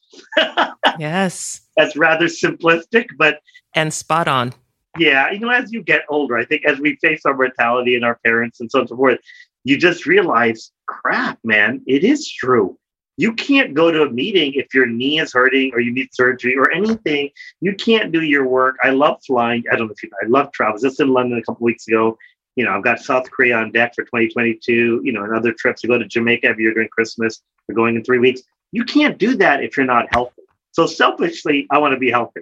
yes. 1.00 1.62
That's 1.78 1.96
rather 1.96 2.26
simplistic, 2.26 3.08
but. 3.18 3.40
And 3.74 3.94
spot 3.94 4.28
on. 4.28 4.54
Yeah. 4.98 5.32
You 5.32 5.40
know, 5.40 5.50
as 5.50 5.72
you 5.72 5.82
get 5.82 6.04
older, 6.10 6.38
I 6.38 6.46
think 6.46 6.66
as 6.66 6.80
we 6.80 6.98
face 6.98 7.22
our 7.26 7.36
mortality 7.36 7.96
and 7.96 8.04
our 8.04 8.20
parents 8.26 8.60
and 8.60 8.70
so 8.70 8.80
on 8.80 8.82
and 8.82 8.90
so 8.90 8.98
forth, 8.98 9.20
you 9.64 9.78
just 9.78 10.06
realize, 10.06 10.72
crap, 10.88 11.40
man, 11.44 11.82
it 11.88 12.04
is 12.04 12.30
true. 12.30 12.78
You 13.18 13.34
can't 13.34 13.74
go 13.74 13.92
to 13.92 14.04
a 14.04 14.10
meeting 14.10 14.54
if 14.56 14.74
your 14.74 14.86
knee 14.86 15.20
is 15.20 15.34
hurting 15.34 15.72
or 15.74 15.80
you 15.80 15.92
need 15.92 16.10
surgery 16.14 16.58
or 16.58 16.72
anything. 16.72 17.30
You 17.60 17.76
can't 17.76 18.12
do 18.12 18.22
your 18.22 18.48
work. 18.48 18.78
I 18.84 18.92
love 18.92 19.22
flying. 19.26 19.64
I 19.72 19.76
don't 19.76 19.88
know 19.88 19.94
if 19.94 20.02
you 20.02 20.10
know, 20.10 20.18
I 20.24 20.28
love 20.28 20.52
travel. 20.54 20.72
I 20.72 20.74
was 20.74 20.82
just 20.82 21.00
in 21.00 21.10
London 21.10 21.38
a 21.38 21.44
couple 21.44 21.64
weeks 21.66 21.88
ago. 21.88 22.18
You 22.56 22.66
know, 22.66 22.72
I've 22.72 22.84
got 22.84 23.00
South 23.00 23.30
Korea 23.30 23.58
on 23.58 23.72
deck 23.72 23.94
for 23.96 24.04
2022, 24.04 25.02
you 25.04 25.12
know, 25.12 25.24
and 25.24 25.36
other 25.36 25.54
trips 25.54 25.82
to 25.82 25.88
go 25.88 25.98
to 25.98 26.06
Jamaica 26.06 26.48
every 26.48 26.64
year 26.64 26.74
during 26.74 26.90
Christmas. 26.90 27.42
We're 27.68 27.76
going 27.76 27.96
in 27.96 28.04
three 28.04 28.20
weeks. 28.20 28.42
You 28.72 28.84
can't 28.84 29.18
do 29.18 29.36
that 29.38 29.64
if 29.64 29.78
you're 29.78 29.86
not 29.86 30.08
healthy. 30.12 30.42
So 30.72 30.86
selfishly, 30.86 31.68
I 31.70 31.78
want 31.78 31.94
to 31.94 32.00
be 32.00 32.12
healthy. 32.12 32.42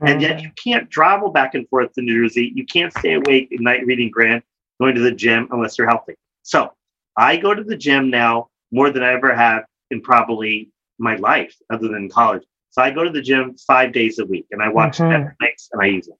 And 0.00 0.20
yet 0.20 0.36
mm-hmm. 0.36 0.44
you 0.44 0.50
can't 0.62 0.90
travel 0.90 1.30
back 1.30 1.54
and 1.54 1.68
forth 1.68 1.92
to 1.94 2.02
New 2.02 2.22
Jersey. 2.22 2.52
You 2.54 2.64
can't 2.66 2.92
stay 2.92 3.14
awake 3.14 3.50
at 3.52 3.60
night 3.60 3.84
reading 3.86 4.10
Grant, 4.10 4.44
going 4.80 4.94
to 4.94 5.00
the 5.00 5.12
gym 5.12 5.48
unless 5.50 5.78
you're 5.78 5.88
healthy. 5.88 6.14
So 6.42 6.72
I 7.16 7.36
go 7.36 7.54
to 7.54 7.64
the 7.64 7.76
gym 7.76 8.10
now 8.10 8.48
more 8.70 8.90
than 8.90 9.02
I 9.02 9.12
ever 9.12 9.34
have 9.34 9.64
in 9.90 10.00
probably 10.00 10.70
my 10.98 11.16
life, 11.16 11.54
other 11.70 11.88
than 11.88 12.08
college. 12.08 12.42
So 12.70 12.82
I 12.82 12.90
go 12.90 13.04
to 13.04 13.10
the 13.10 13.22
gym 13.22 13.56
five 13.66 13.92
days 13.92 14.18
a 14.18 14.24
week 14.26 14.46
and 14.50 14.62
I 14.62 14.68
watch 14.68 14.98
mm-hmm. 14.98 15.10
Netflix 15.10 15.68
and 15.72 15.82
I 15.82 15.86
use 15.86 16.08
it. 16.08 16.14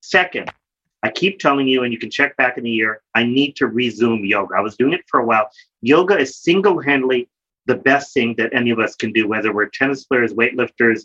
Second, 0.00 0.50
I 1.02 1.10
keep 1.10 1.38
telling 1.38 1.68
you, 1.68 1.82
and 1.82 1.92
you 1.92 1.98
can 1.98 2.10
check 2.10 2.34
back 2.36 2.56
in 2.56 2.64
a 2.64 2.68
year, 2.68 3.02
I 3.14 3.24
need 3.24 3.56
to 3.56 3.66
resume 3.66 4.24
yoga. 4.24 4.54
I 4.56 4.60
was 4.60 4.76
doing 4.76 4.94
it 4.94 5.02
for 5.06 5.20
a 5.20 5.26
while. 5.26 5.50
Yoga 5.82 6.18
is 6.18 6.38
single 6.38 6.80
handedly 6.80 7.28
the 7.66 7.74
best 7.74 8.14
thing 8.14 8.34
that 8.38 8.54
any 8.54 8.70
of 8.70 8.78
us 8.78 8.96
can 8.96 9.12
do, 9.12 9.28
whether 9.28 9.52
we're 9.52 9.68
tennis 9.68 10.04
players, 10.04 10.32
weightlifters, 10.32 11.04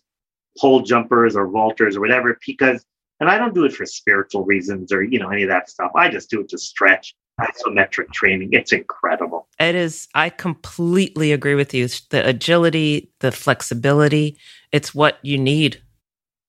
pole 0.57 0.81
jumpers, 0.81 1.35
or 1.35 1.49
vaulters, 1.49 1.97
or 1.97 1.99
whatever, 1.99 2.37
because, 2.45 2.85
and 3.19 3.29
I 3.29 3.37
don't 3.37 3.53
do 3.53 3.65
it 3.65 3.73
for 3.73 3.85
spiritual 3.85 4.45
reasons 4.45 4.93
or, 4.93 5.03
you 5.03 5.19
know, 5.19 5.29
any 5.29 5.43
of 5.43 5.49
that 5.49 5.69
stuff. 5.69 5.91
I 5.95 6.09
just 6.09 6.29
do 6.29 6.39
it 6.41 6.49
to 6.49 6.57
stretch 6.57 7.13
isometric 7.39 8.11
training. 8.13 8.49
It's 8.53 8.71
incredible. 8.71 9.48
It 9.59 9.75
is. 9.75 10.07
I 10.15 10.29
completely 10.29 11.33
agree 11.33 11.55
with 11.55 11.73
you. 11.73 11.87
The 12.09 12.25
agility, 12.25 13.11
the 13.19 13.31
flexibility, 13.31 14.37
it's 14.71 14.95
what 14.95 15.19
you 15.21 15.37
need 15.37 15.81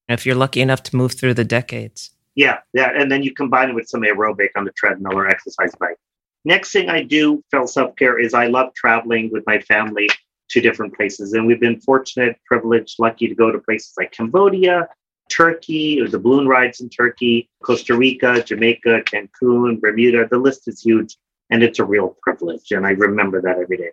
if 0.09 0.25
you're 0.25 0.37
lucky 0.37 0.61
enough 0.61 0.83
to 0.85 0.97
move 0.97 1.15
through 1.15 1.35
the 1.35 1.45
decades. 1.45 2.11
Yeah, 2.37 2.59
yeah. 2.73 2.91
And 2.95 3.11
then 3.11 3.23
you 3.23 3.35
combine 3.35 3.71
it 3.71 3.75
with 3.75 3.89
some 3.89 4.03
aerobic 4.03 4.51
on 4.57 4.65
the 4.65 4.73
treadmill 4.73 5.19
or 5.19 5.29
exercise 5.29 5.75
bike. 5.81 5.97
Next 6.45 6.73
thing 6.73 6.89
I 6.89 7.03
do 7.03 7.43
for 7.51 7.67
self 7.67 7.97
care 7.97 8.19
is 8.19 8.33
I 8.33 8.47
love 8.47 8.73
traveling 8.75 9.31
with 9.33 9.45
my 9.47 9.61
family 9.61 10.09
to 10.51 10.61
different 10.61 10.95
places. 10.95 11.33
And 11.33 11.47
we've 11.47 11.61
been 11.61 11.81
fortunate, 11.81 12.37
privileged, 12.47 12.97
lucky 12.99 13.29
to 13.29 13.35
go 13.35 13.51
to 13.51 13.59
places 13.59 13.93
like 13.99 14.13
Cambodia, 14.13 14.89
Turkey, 15.29 16.05
the 16.07 16.19
balloon 16.19 16.49
rides 16.49 16.81
in 16.81 16.89
Turkey, 16.89 17.49
Costa 17.63 17.97
Rica, 17.97 18.43
Jamaica, 18.43 19.03
Cancun, 19.03 19.81
Bermuda. 19.81 20.29
The 20.29 20.39
list 20.39 20.67
is 20.67 20.81
huge 20.81 21.17
and 21.51 21.63
it's 21.63 21.79
a 21.79 21.85
real 21.85 22.17
privilege. 22.23 22.71
And 22.71 22.87
I 22.87 22.91
remember 22.91 23.41
that 23.43 23.59
every 23.59 23.77
day. 23.77 23.91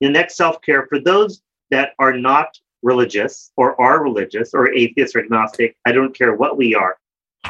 The 0.00 0.08
next 0.08 0.36
self 0.36 0.60
care 0.62 0.86
for 0.86 0.98
those 0.98 1.42
that 1.70 1.92
are 1.98 2.16
not 2.16 2.58
religious 2.82 3.52
or 3.56 3.80
are 3.80 4.02
religious 4.02 4.54
or 4.54 4.72
atheist 4.72 5.14
or 5.14 5.20
agnostic, 5.20 5.76
I 5.86 5.92
don't 5.92 6.16
care 6.16 6.34
what 6.34 6.56
we 6.56 6.74
are. 6.74 6.96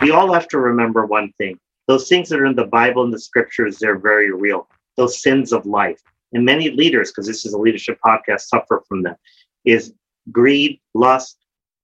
We 0.03 0.11
all 0.11 0.33
have 0.33 0.49
to 0.49 0.59
remember 0.59 1.07
one 1.07 1.33
thing 1.39 1.59
those 1.91 2.09
things 2.09 2.29
that 2.29 2.39
are 2.39 2.47
in 2.47 2.55
the 2.55 2.67
Bible 2.67 3.03
and 3.03 3.13
the 3.13 3.19
scriptures, 3.19 3.79
they're 3.79 3.99
very 3.99 4.31
real. 4.33 4.69
Those 4.97 5.21
sins 5.21 5.53
of 5.53 5.67
life. 5.67 6.01
And 6.33 6.45
many 6.45 6.71
leaders, 6.71 7.11
because 7.11 7.27
this 7.27 7.45
is 7.45 7.53
a 7.53 7.59
leadership 7.59 7.99
podcast, 8.07 8.43
suffer 8.43 8.85
from 8.87 9.03
them, 9.03 9.17
is 9.65 9.93
greed, 10.31 10.81
lust, 10.95 11.39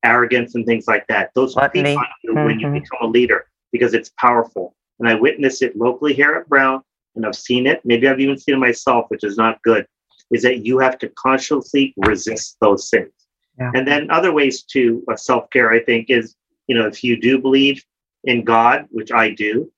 arrogance 0.04 0.54
and 0.54 0.64
things 0.64 0.86
like 0.86 1.04
that. 1.08 1.32
Those 1.34 1.54
creep 1.54 1.74
on 1.74 2.04
you 2.22 2.34
mm-hmm. 2.34 2.44
when 2.44 2.60
you 2.60 2.66
mm-hmm. 2.68 2.74
become 2.74 2.98
a 3.02 3.06
leader 3.06 3.46
because 3.72 3.94
it's 3.94 4.12
powerful. 4.20 4.76
And 5.00 5.08
I 5.08 5.14
witness 5.14 5.60
it 5.60 5.76
locally 5.76 6.14
here 6.14 6.34
at 6.34 6.48
Brown, 6.48 6.82
and 7.16 7.26
I've 7.26 7.36
seen 7.36 7.66
it. 7.66 7.80
Maybe 7.84 8.08
I've 8.08 8.20
even 8.20 8.38
seen 8.38 8.56
it 8.56 8.58
myself, 8.58 9.06
which 9.08 9.24
is 9.24 9.36
not 9.36 9.60
good. 9.62 9.86
Is 10.32 10.42
that 10.42 10.64
you 10.64 10.78
have 10.78 10.98
to 10.98 11.08
consciously 11.10 11.94
resist 11.96 12.56
those 12.60 12.90
things. 12.90 13.12
Yeah. 13.58 13.70
And 13.74 13.86
then 13.86 14.10
other 14.10 14.32
ways 14.32 14.62
to 14.72 15.02
uh, 15.10 15.16
self 15.16 15.48
care, 15.50 15.70
I 15.70 15.82
think, 15.82 16.10
is 16.10 16.34
you 16.66 16.76
know 16.76 16.86
if 16.86 17.02
you 17.02 17.20
do 17.20 17.38
believe 17.38 17.82
in 18.24 18.44
God, 18.44 18.86
which 18.90 19.12
I 19.12 19.30
do, 19.30 19.70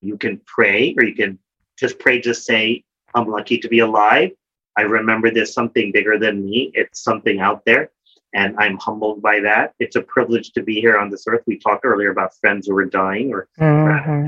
you 0.00 0.16
can 0.16 0.40
pray, 0.46 0.94
or 0.96 1.04
you 1.04 1.14
can 1.14 1.38
just 1.78 1.98
pray. 1.98 2.20
Just 2.20 2.44
say 2.44 2.84
I'm 3.14 3.28
lucky 3.28 3.58
to 3.58 3.68
be 3.68 3.80
alive. 3.80 4.30
I 4.76 4.82
remember 4.82 5.30
there's 5.30 5.54
something 5.54 5.92
bigger 5.92 6.18
than 6.18 6.44
me. 6.44 6.70
It's 6.74 7.02
something 7.02 7.40
out 7.40 7.64
there. 7.64 7.90
And 8.34 8.56
I'm 8.58 8.76
humbled 8.78 9.22
by 9.22 9.38
that. 9.40 9.74
It's 9.78 9.94
a 9.94 10.02
privilege 10.02 10.52
to 10.52 10.62
be 10.62 10.80
here 10.80 10.98
on 10.98 11.08
this 11.08 11.24
earth. 11.28 11.42
We 11.46 11.58
talked 11.58 11.84
earlier 11.84 12.10
about 12.10 12.36
friends 12.40 12.66
who 12.66 12.76
are 12.76 12.84
dying 12.84 13.32
or, 13.32 13.48
mm-hmm. 13.58 14.26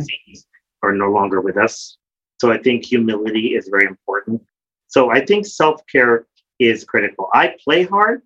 or 0.82 0.92
no 0.92 1.10
longer 1.10 1.40
with 1.40 1.56
us. 1.56 1.98
So 2.38 2.52
I 2.52 2.58
think 2.58 2.84
humility 2.84 3.54
is 3.54 3.68
very 3.68 3.86
important. 3.86 4.42
So 4.88 5.10
I 5.10 5.24
think 5.24 5.46
self 5.46 5.80
care 5.90 6.26
is 6.58 6.84
critical. 6.84 7.28
I 7.34 7.54
play 7.62 7.84
hard 7.84 8.22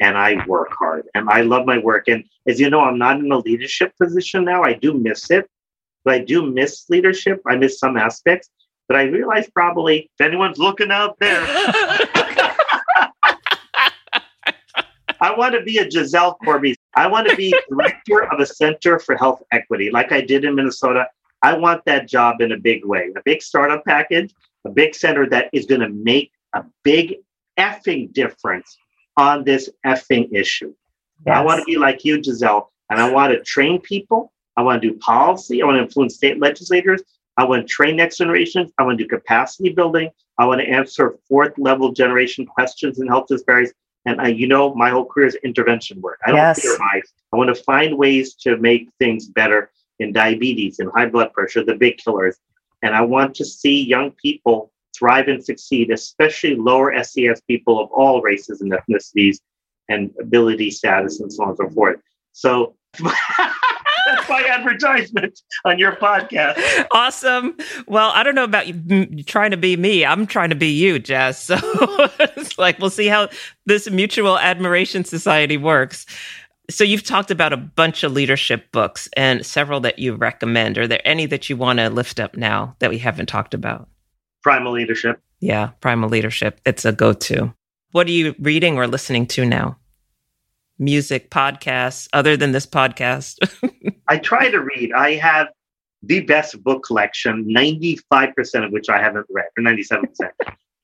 and 0.00 0.16
I 0.16 0.44
work 0.46 0.72
hard 0.72 1.08
and 1.14 1.28
I 1.28 1.42
love 1.42 1.66
my 1.66 1.78
work. 1.78 2.08
And 2.08 2.24
as 2.46 2.60
you 2.60 2.70
know, 2.70 2.80
I'm 2.80 2.98
not 2.98 3.18
in 3.18 3.30
a 3.30 3.38
leadership 3.38 3.92
position 4.00 4.44
now. 4.44 4.62
I 4.62 4.74
do 4.74 4.94
miss 4.94 5.30
it, 5.30 5.48
but 6.04 6.14
I 6.14 6.18
do 6.18 6.50
miss 6.50 6.88
leadership. 6.88 7.40
I 7.46 7.56
miss 7.56 7.78
some 7.78 7.96
aspects, 7.96 8.50
but 8.88 8.96
I 8.96 9.04
realize 9.04 9.48
probably 9.50 10.10
if 10.18 10.26
anyone's 10.26 10.58
looking 10.58 10.90
out 10.90 11.16
there, 11.18 11.42
I 15.20 15.32
want 15.36 15.54
to 15.54 15.62
be 15.62 15.78
a 15.78 15.88
Giselle 15.88 16.36
Corbie. 16.44 16.74
I 16.96 17.06
want 17.06 17.28
to 17.28 17.36
be 17.36 17.54
director 17.70 18.24
of 18.32 18.40
a 18.40 18.46
center 18.46 18.98
for 18.98 19.16
health 19.16 19.40
equity, 19.52 19.88
like 19.90 20.10
I 20.10 20.20
did 20.20 20.44
in 20.44 20.56
Minnesota. 20.56 21.06
I 21.42 21.54
want 21.56 21.84
that 21.86 22.08
job 22.08 22.40
in 22.40 22.52
a 22.52 22.56
big 22.56 22.84
way, 22.84 23.10
a 23.16 23.22
big 23.24 23.42
startup 23.42 23.84
package, 23.84 24.32
a 24.64 24.70
big 24.70 24.94
center 24.94 25.28
that 25.30 25.50
is 25.52 25.66
going 25.66 25.80
to 25.80 25.88
make 25.88 26.32
a 26.54 26.64
big 26.84 27.16
effing 27.58 28.12
difference 28.12 28.78
on 29.16 29.44
this 29.44 29.68
effing 29.84 30.32
issue. 30.32 30.74
Yes. 31.26 31.36
I 31.36 31.44
want 31.44 31.60
to 31.60 31.64
be 31.64 31.76
like 31.76 32.04
you, 32.04 32.22
Giselle, 32.22 32.72
and 32.90 33.00
I 33.00 33.10
want 33.10 33.32
to 33.32 33.42
train 33.42 33.80
people. 33.80 34.32
I 34.56 34.62
want 34.62 34.82
to 34.82 34.90
do 34.90 34.98
policy. 34.98 35.62
I 35.62 35.66
want 35.66 35.76
to 35.76 35.82
influence 35.82 36.16
state 36.16 36.40
legislators. 36.40 37.02
I 37.36 37.44
want 37.44 37.66
to 37.66 37.68
train 37.68 37.96
next 37.96 38.18
generations. 38.18 38.70
I 38.78 38.82
want 38.82 38.98
to 38.98 39.04
do 39.04 39.08
capacity 39.08 39.70
building. 39.70 40.10
I 40.38 40.46
want 40.46 40.60
to 40.60 40.68
answer 40.68 41.18
fourth 41.28 41.54
level 41.58 41.92
generation 41.92 42.46
questions 42.46 43.00
in 43.00 43.06
health 43.06 43.26
disparities. 43.28 43.72
And 44.04 44.20
I, 44.20 44.28
you 44.28 44.46
know, 44.48 44.74
my 44.74 44.90
whole 44.90 45.04
career 45.04 45.28
is 45.28 45.36
intervention 45.36 46.00
work. 46.00 46.18
I 46.26 46.30
don't 46.30 46.36
yes. 46.36 46.60
fear. 46.60 46.76
I 47.32 47.36
want 47.36 47.54
to 47.54 47.62
find 47.62 47.96
ways 47.96 48.34
to 48.34 48.56
make 48.56 48.90
things 48.98 49.26
better 49.26 49.70
in 50.02 50.12
diabetes 50.12 50.78
and 50.78 50.90
high 50.94 51.06
blood 51.06 51.32
pressure, 51.32 51.64
the 51.64 51.74
big 51.74 51.98
killers. 51.98 52.36
And 52.82 52.94
I 52.94 53.02
want 53.02 53.34
to 53.36 53.44
see 53.44 53.82
young 53.82 54.10
people 54.10 54.72
thrive 54.96 55.28
and 55.28 55.42
succeed, 55.42 55.90
especially 55.90 56.56
lower 56.56 56.92
SES 57.02 57.40
people 57.48 57.80
of 57.80 57.90
all 57.90 58.20
races 58.20 58.60
and 58.60 58.72
ethnicities 58.72 59.38
and 59.88 60.10
ability 60.20 60.70
status 60.70 61.20
and 61.20 61.32
so 61.32 61.44
on 61.44 61.48
and 61.50 61.58
so 61.58 61.68
forth. 61.70 62.00
So 62.32 62.74
that's 63.02 64.28
my 64.28 64.44
advertisement 64.48 65.40
on 65.64 65.78
your 65.78 65.96
podcast. 65.96 66.86
Awesome. 66.92 67.56
Well, 67.86 68.10
I 68.14 68.22
don't 68.22 68.34
know 68.34 68.44
about 68.44 68.66
you 68.66 69.22
trying 69.24 69.52
to 69.52 69.56
be 69.56 69.76
me. 69.76 70.04
I'm 70.04 70.26
trying 70.26 70.50
to 70.50 70.56
be 70.56 70.68
you, 70.68 70.98
Jess. 70.98 71.50
So 71.62 72.08
it's 72.20 72.58
like 72.58 72.78
we'll 72.78 72.90
see 72.90 73.06
how 73.06 73.28
this 73.66 73.90
mutual 73.90 74.38
admiration 74.38 75.04
society 75.04 75.56
works. 75.56 76.06
So 76.72 76.84
you've 76.84 77.02
talked 77.02 77.30
about 77.30 77.52
a 77.52 77.58
bunch 77.58 78.02
of 78.02 78.12
leadership 78.12 78.72
books 78.72 79.06
and 79.14 79.44
several 79.44 79.80
that 79.80 79.98
you 79.98 80.14
recommend. 80.14 80.78
Are 80.78 80.86
there 80.86 81.02
any 81.04 81.26
that 81.26 81.50
you 81.50 81.56
want 81.56 81.78
to 81.78 81.90
lift 81.90 82.18
up 82.18 82.34
now 82.34 82.76
that 82.78 82.88
we 82.88 82.96
haven't 82.96 83.26
talked 83.26 83.52
about? 83.52 83.88
Primal 84.42 84.72
Leadership. 84.72 85.20
Yeah, 85.40 85.68
Primal 85.80 86.08
Leadership. 86.08 86.60
It's 86.64 86.86
a 86.86 86.92
go 86.92 87.12
to. 87.12 87.52
What 87.90 88.06
are 88.06 88.12
you 88.12 88.34
reading 88.38 88.78
or 88.78 88.86
listening 88.86 89.26
to 89.28 89.44
now? 89.44 89.76
Music, 90.78 91.30
podcasts, 91.30 92.08
other 92.14 92.38
than 92.38 92.52
this 92.52 92.66
podcast? 92.66 93.38
I 94.08 94.16
try 94.16 94.50
to 94.50 94.60
read. 94.60 94.92
I 94.94 95.16
have 95.16 95.48
the 96.02 96.20
best 96.20 96.62
book 96.64 96.84
collection, 96.84 97.44
95% 97.54 98.64
of 98.64 98.72
which 98.72 98.88
I 98.88 99.00
haven't 99.00 99.26
read, 99.30 99.46
or 99.58 99.62
97%. 99.62 100.06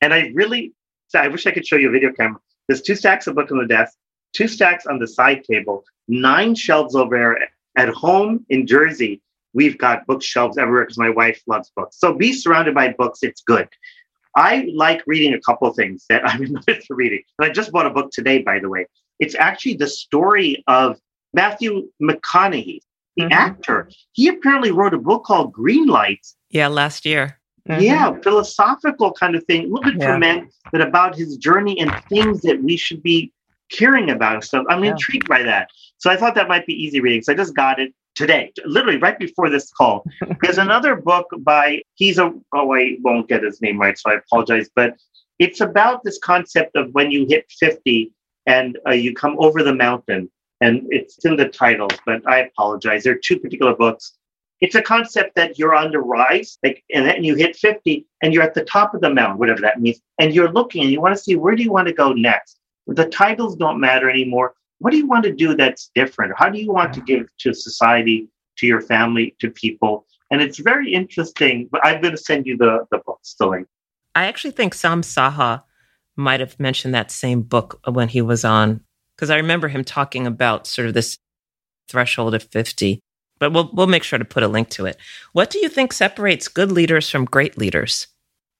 and 0.02 0.12
I 0.12 0.30
really, 0.34 0.74
I 1.14 1.28
wish 1.28 1.46
I 1.46 1.50
could 1.50 1.66
show 1.66 1.76
you 1.76 1.88
a 1.88 1.92
video 1.92 2.12
camera. 2.12 2.40
There's 2.68 2.82
two 2.82 2.94
stacks 2.94 3.26
of 3.26 3.34
books 3.34 3.50
on 3.50 3.58
the 3.58 3.66
desk, 3.66 3.96
two 4.32 4.48
stacks 4.48 4.86
on 4.86 4.98
the 4.98 5.06
side 5.06 5.44
table, 5.44 5.84
nine 6.06 6.54
shelves 6.54 6.94
over 6.94 7.16
there 7.16 7.48
at 7.76 7.88
home 7.94 8.44
in 8.48 8.66
Jersey 8.66 9.22
we've 9.54 9.78
got 9.78 10.06
bookshelves 10.06 10.58
everywhere 10.58 10.84
because 10.84 10.98
my 10.98 11.10
wife 11.10 11.42
loves 11.46 11.70
books. 11.74 11.98
So 11.98 12.14
be 12.14 12.32
surrounded 12.32 12.74
by 12.74 12.94
books. 12.96 13.20
It's 13.22 13.42
good. 13.42 13.68
I 14.36 14.70
like 14.74 15.02
reading 15.06 15.34
a 15.34 15.40
couple 15.40 15.68
of 15.68 15.74
things 15.74 16.04
that 16.08 16.22
I'm 16.28 16.42
in 16.42 16.52
the 16.52 16.62
midst 16.66 16.90
of 16.90 16.96
reading. 16.96 17.22
And 17.38 17.50
I 17.50 17.52
just 17.52 17.72
bought 17.72 17.86
a 17.86 17.90
book 17.90 18.10
today, 18.12 18.38
by 18.42 18.58
the 18.58 18.68
way. 18.68 18.86
It's 19.18 19.34
actually 19.34 19.74
the 19.74 19.88
story 19.88 20.62
of 20.68 20.98
Matthew 21.34 21.88
McConaughey, 22.00 22.80
the 23.16 23.24
mm-hmm. 23.24 23.32
actor. 23.32 23.90
He 24.12 24.28
apparently 24.28 24.70
wrote 24.70 24.94
a 24.94 24.98
book 24.98 25.24
called 25.24 25.52
Green 25.52 25.86
Lights. 25.86 26.36
Yeah, 26.50 26.68
last 26.68 27.04
year. 27.04 27.40
Mm-hmm. 27.68 27.82
Yeah, 27.82 28.12
philosophical 28.22 29.12
kind 29.12 29.34
of 29.34 29.44
thing, 29.44 29.64
a 29.64 29.68
little 29.68 29.82
bit 29.82 30.00
yeah. 30.00 30.14
for 30.14 30.18
men, 30.18 30.48
but 30.72 30.80
about 30.80 31.16
his 31.16 31.36
journey 31.36 31.78
and 31.80 31.92
things 32.08 32.40
that 32.42 32.62
we 32.62 32.76
should 32.76 33.02
be 33.02 33.32
caring 33.70 34.10
about 34.10 34.44
stuff. 34.44 34.64
I'm 34.68 34.84
yeah. 34.84 34.92
intrigued 34.92 35.28
by 35.28 35.42
that. 35.42 35.68
So 35.98 36.10
I 36.10 36.16
thought 36.16 36.34
that 36.36 36.48
might 36.48 36.66
be 36.66 36.74
easy 36.74 37.00
reading. 37.00 37.22
So 37.22 37.32
I 37.32 37.36
just 37.36 37.54
got 37.54 37.80
it 37.80 37.92
today, 38.14 38.52
literally 38.64 38.98
right 38.98 39.18
before 39.18 39.48
this 39.48 39.70
call. 39.70 40.04
There's 40.42 40.58
another 40.58 40.96
book 40.96 41.26
by, 41.38 41.82
he's 41.94 42.18
a, 42.18 42.32
oh, 42.54 42.74
I 42.74 42.96
won't 43.02 43.28
get 43.28 43.42
his 43.42 43.60
name 43.62 43.78
right, 43.78 43.98
so 43.98 44.10
I 44.10 44.14
apologize, 44.14 44.68
but 44.74 44.96
it's 45.38 45.60
about 45.60 46.02
this 46.02 46.18
concept 46.18 46.76
of 46.76 46.92
when 46.92 47.10
you 47.10 47.26
hit 47.28 47.44
50 47.48 48.12
and 48.46 48.78
uh, 48.86 48.92
you 48.92 49.14
come 49.14 49.36
over 49.38 49.62
the 49.62 49.74
mountain, 49.74 50.30
and 50.60 50.86
it's 50.90 51.24
in 51.24 51.36
the 51.36 51.48
titles, 51.48 51.92
but 52.06 52.26
I 52.26 52.40
apologize. 52.40 53.04
There 53.04 53.12
are 53.12 53.20
two 53.22 53.38
particular 53.38 53.76
books. 53.76 54.14
It's 54.60 54.74
a 54.74 54.82
concept 54.82 55.36
that 55.36 55.58
you're 55.58 55.74
on 55.74 55.92
the 55.92 56.00
rise, 56.00 56.58
like, 56.64 56.82
and 56.92 57.06
then 57.06 57.22
you 57.22 57.36
hit 57.36 57.54
50 57.54 58.04
and 58.22 58.34
you're 58.34 58.42
at 58.42 58.54
the 58.54 58.64
top 58.64 58.94
of 58.94 59.00
the 59.00 59.14
mountain, 59.14 59.38
whatever 59.38 59.60
that 59.60 59.80
means, 59.80 60.00
and 60.18 60.34
you're 60.34 60.50
looking 60.50 60.82
and 60.82 60.90
you 60.90 61.00
want 61.00 61.14
to 61.14 61.22
see 61.22 61.36
where 61.36 61.54
do 61.54 61.62
you 61.62 61.70
want 61.70 61.86
to 61.86 61.94
go 61.94 62.12
next. 62.12 62.57
The 62.88 63.06
titles 63.06 63.56
don't 63.56 63.80
matter 63.80 64.10
anymore 64.10 64.54
what 64.78 64.92
do 64.92 64.96
you 64.96 65.06
want 65.06 65.24
to 65.24 65.32
do 65.32 65.54
that's 65.54 65.90
different? 65.94 66.34
How 66.36 66.48
do 66.48 66.58
you 66.58 66.72
want 66.72 66.92
to 66.94 67.00
give 67.00 67.28
to 67.38 67.52
society, 67.52 68.28
to 68.58 68.66
your 68.66 68.80
family, 68.80 69.34
to 69.40 69.50
people? 69.50 70.06
And 70.30 70.40
it's 70.40 70.58
very 70.58 70.92
interesting. 70.92 71.68
But 71.70 71.84
I'm 71.84 72.00
going 72.00 72.12
to 72.14 72.22
send 72.22 72.46
you 72.46 72.56
the, 72.56 72.86
the 72.90 72.98
books, 73.04 73.34
the 73.38 73.46
link. 73.46 73.66
I 74.14 74.26
actually 74.26 74.52
think 74.52 74.74
Sam 74.74 75.02
Saha 75.02 75.62
might 76.16 76.40
have 76.40 76.58
mentioned 76.58 76.94
that 76.94 77.10
same 77.10 77.42
book 77.42 77.80
when 77.88 78.08
he 78.08 78.22
was 78.22 78.44
on, 78.44 78.80
because 79.16 79.30
I 79.30 79.36
remember 79.36 79.68
him 79.68 79.84
talking 79.84 80.26
about 80.26 80.66
sort 80.66 80.88
of 80.88 80.94
this 80.94 81.18
threshold 81.88 82.34
of 82.34 82.42
50. 82.42 83.00
But 83.38 83.52
we'll, 83.52 83.70
we'll 83.72 83.86
make 83.86 84.02
sure 84.02 84.18
to 84.18 84.24
put 84.24 84.42
a 84.42 84.48
link 84.48 84.68
to 84.70 84.86
it. 84.86 84.96
What 85.32 85.50
do 85.50 85.60
you 85.60 85.68
think 85.68 85.92
separates 85.92 86.48
good 86.48 86.72
leaders 86.72 87.08
from 87.08 87.24
great 87.24 87.56
leaders? 87.56 88.08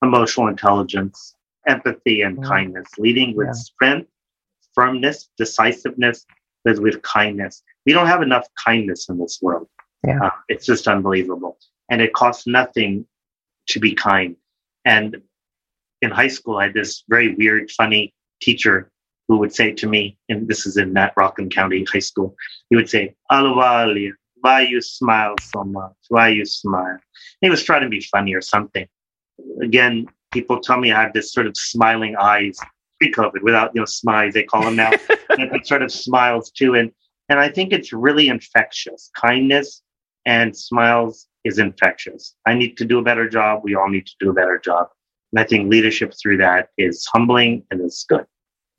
Emotional 0.01 0.47
intelligence, 0.47 1.35
empathy, 1.67 2.21
and 2.21 2.37
mm. 2.37 2.45
kindness, 2.45 2.87
leading 2.97 3.35
with 3.35 3.47
yeah. 3.47 3.53
strength 3.53 4.09
firmness, 4.79 5.29
decisiveness, 5.37 6.25
but 6.63 6.79
with 6.79 7.01
kindness. 7.01 7.63
We 7.85 7.91
don't 7.91 8.07
have 8.07 8.21
enough 8.21 8.47
kindness 8.65 9.09
in 9.09 9.17
this 9.19 9.39
world. 9.41 9.67
Yeah. 10.07 10.19
Uh, 10.23 10.29
it's 10.47 10.65
just 10.65 10.87
unbelievable. 10.87 11.57
And 11.91 12.01
it 12.01 12.13
costs 12.13 12.47
nothing 12.47 13.05
to 13.67 13.79
be 13.79 13.93
kind. 13.93 14.37
And 14.85 15.17
in 16.01 16.11
high 16.11 16.29
school, 16.29 16.57
I 16.57 16.63
had 16.65 16.73
this 16.73 17.03
very 17.09 17.35
weird, 17.35 17.71
funny 17.71 18.13
teacher 18.41 18.89
who 19.27 19.37
would 19.39 19.53
say 19.53 19.73
to 19.73 19.87
me, 19.87 20.17
and 20.29 20.47
this 20.47 20.65
is 20.65 20.77
in 20.77 20.93
Nat 20.93 21.11
Rockland 21.17 21.53
County 21.53 21.85
High 21.91 21.99
School, 21.99 22.35
he 22.69 22.77
would 22.77 22.89
say, 22.89 23.15
Ahluwalia, 23.29 24.11
why 24.41 24.61
you 24.61 24.81
smile 24.81 25.35
so 25.41 25.65
much? 25.65 25.91
Why 26.07 26.29
you 26.29 26.45
smile? 26.45 26.93
And 26.93 27.41
he 27.41 27.49
was 27.49 27.63
trying 27.63 27.81
to 27.81 27.89
be 27.89 27.99
funny 27.99 28.33
or 28.33 28.41
something. 28.41 28.87
Again, 29.61 30.07
people 30.31 30.61
tell 30.61 30.79
me 30.79 30.91
I 30.93 31.01
have 31.01 31.13
this 31.13 31.33
sort 31.33 31.47
of 31.47 31.57
smiling 31.57 32.15
eyes 32.15 32.57
pre-COVID 32.99 33.41
without 33.41 33.71
you 33.73 33.81
know 33.81 33.85
smiles 33.85 34.33
they 34.33 34.43
call 34.43 34.63
them 34.63 34.75
now. 34.75 34.91
it 35.29 35.67
sort 35.67 35.81
of 35.81 35.91
smiles 35.91 36.51
too, 36.51 36.75
and 36.75 36.91
and 37.29 37.39
I 37.39 37.49
think 37.49 37.71
it's 37.71 37.93
really 37.93 38.27
infectious. 38.27 39.09
Kindness 39.15 39.81
and 40.25 40.55
smiles 40.55 41.27
is 41.43 41.59
infectious. 41.59 42.35
I 42.45 42.53
need 42.53 42.77
to 42.77 42.85
do 42.85 42.99
a 42.99 43.03
better 43.03 43.29
job. 43.29 43.61
We 43.63 43.75
all 43.75 43.89
need 43.89 44.07
to 44.07 44.13
do 44.19 44.29
a 44.29 44.33
better 44.33 44.59
job. 44.63 44.87
And 45.31 45.39
I 45.39 45.43
think 45.43 45.69
leadership 45.69 46.13
through 46.19 46.37
that 46.37 46.69
is 46.77 47.07
humbling 47.13 47.63
and 47.71 47.81
it's 47.81 48.03
good. 48.03 48.25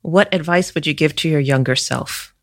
What 0.01 0.33
advice 0.33 0.73
would 0.75 0.85
you 0.85 0.93
give 0.93 1.15
to 1.17 1.29
your 1.29 1.39
younger 1.39 1.75
self? 1.75 2.33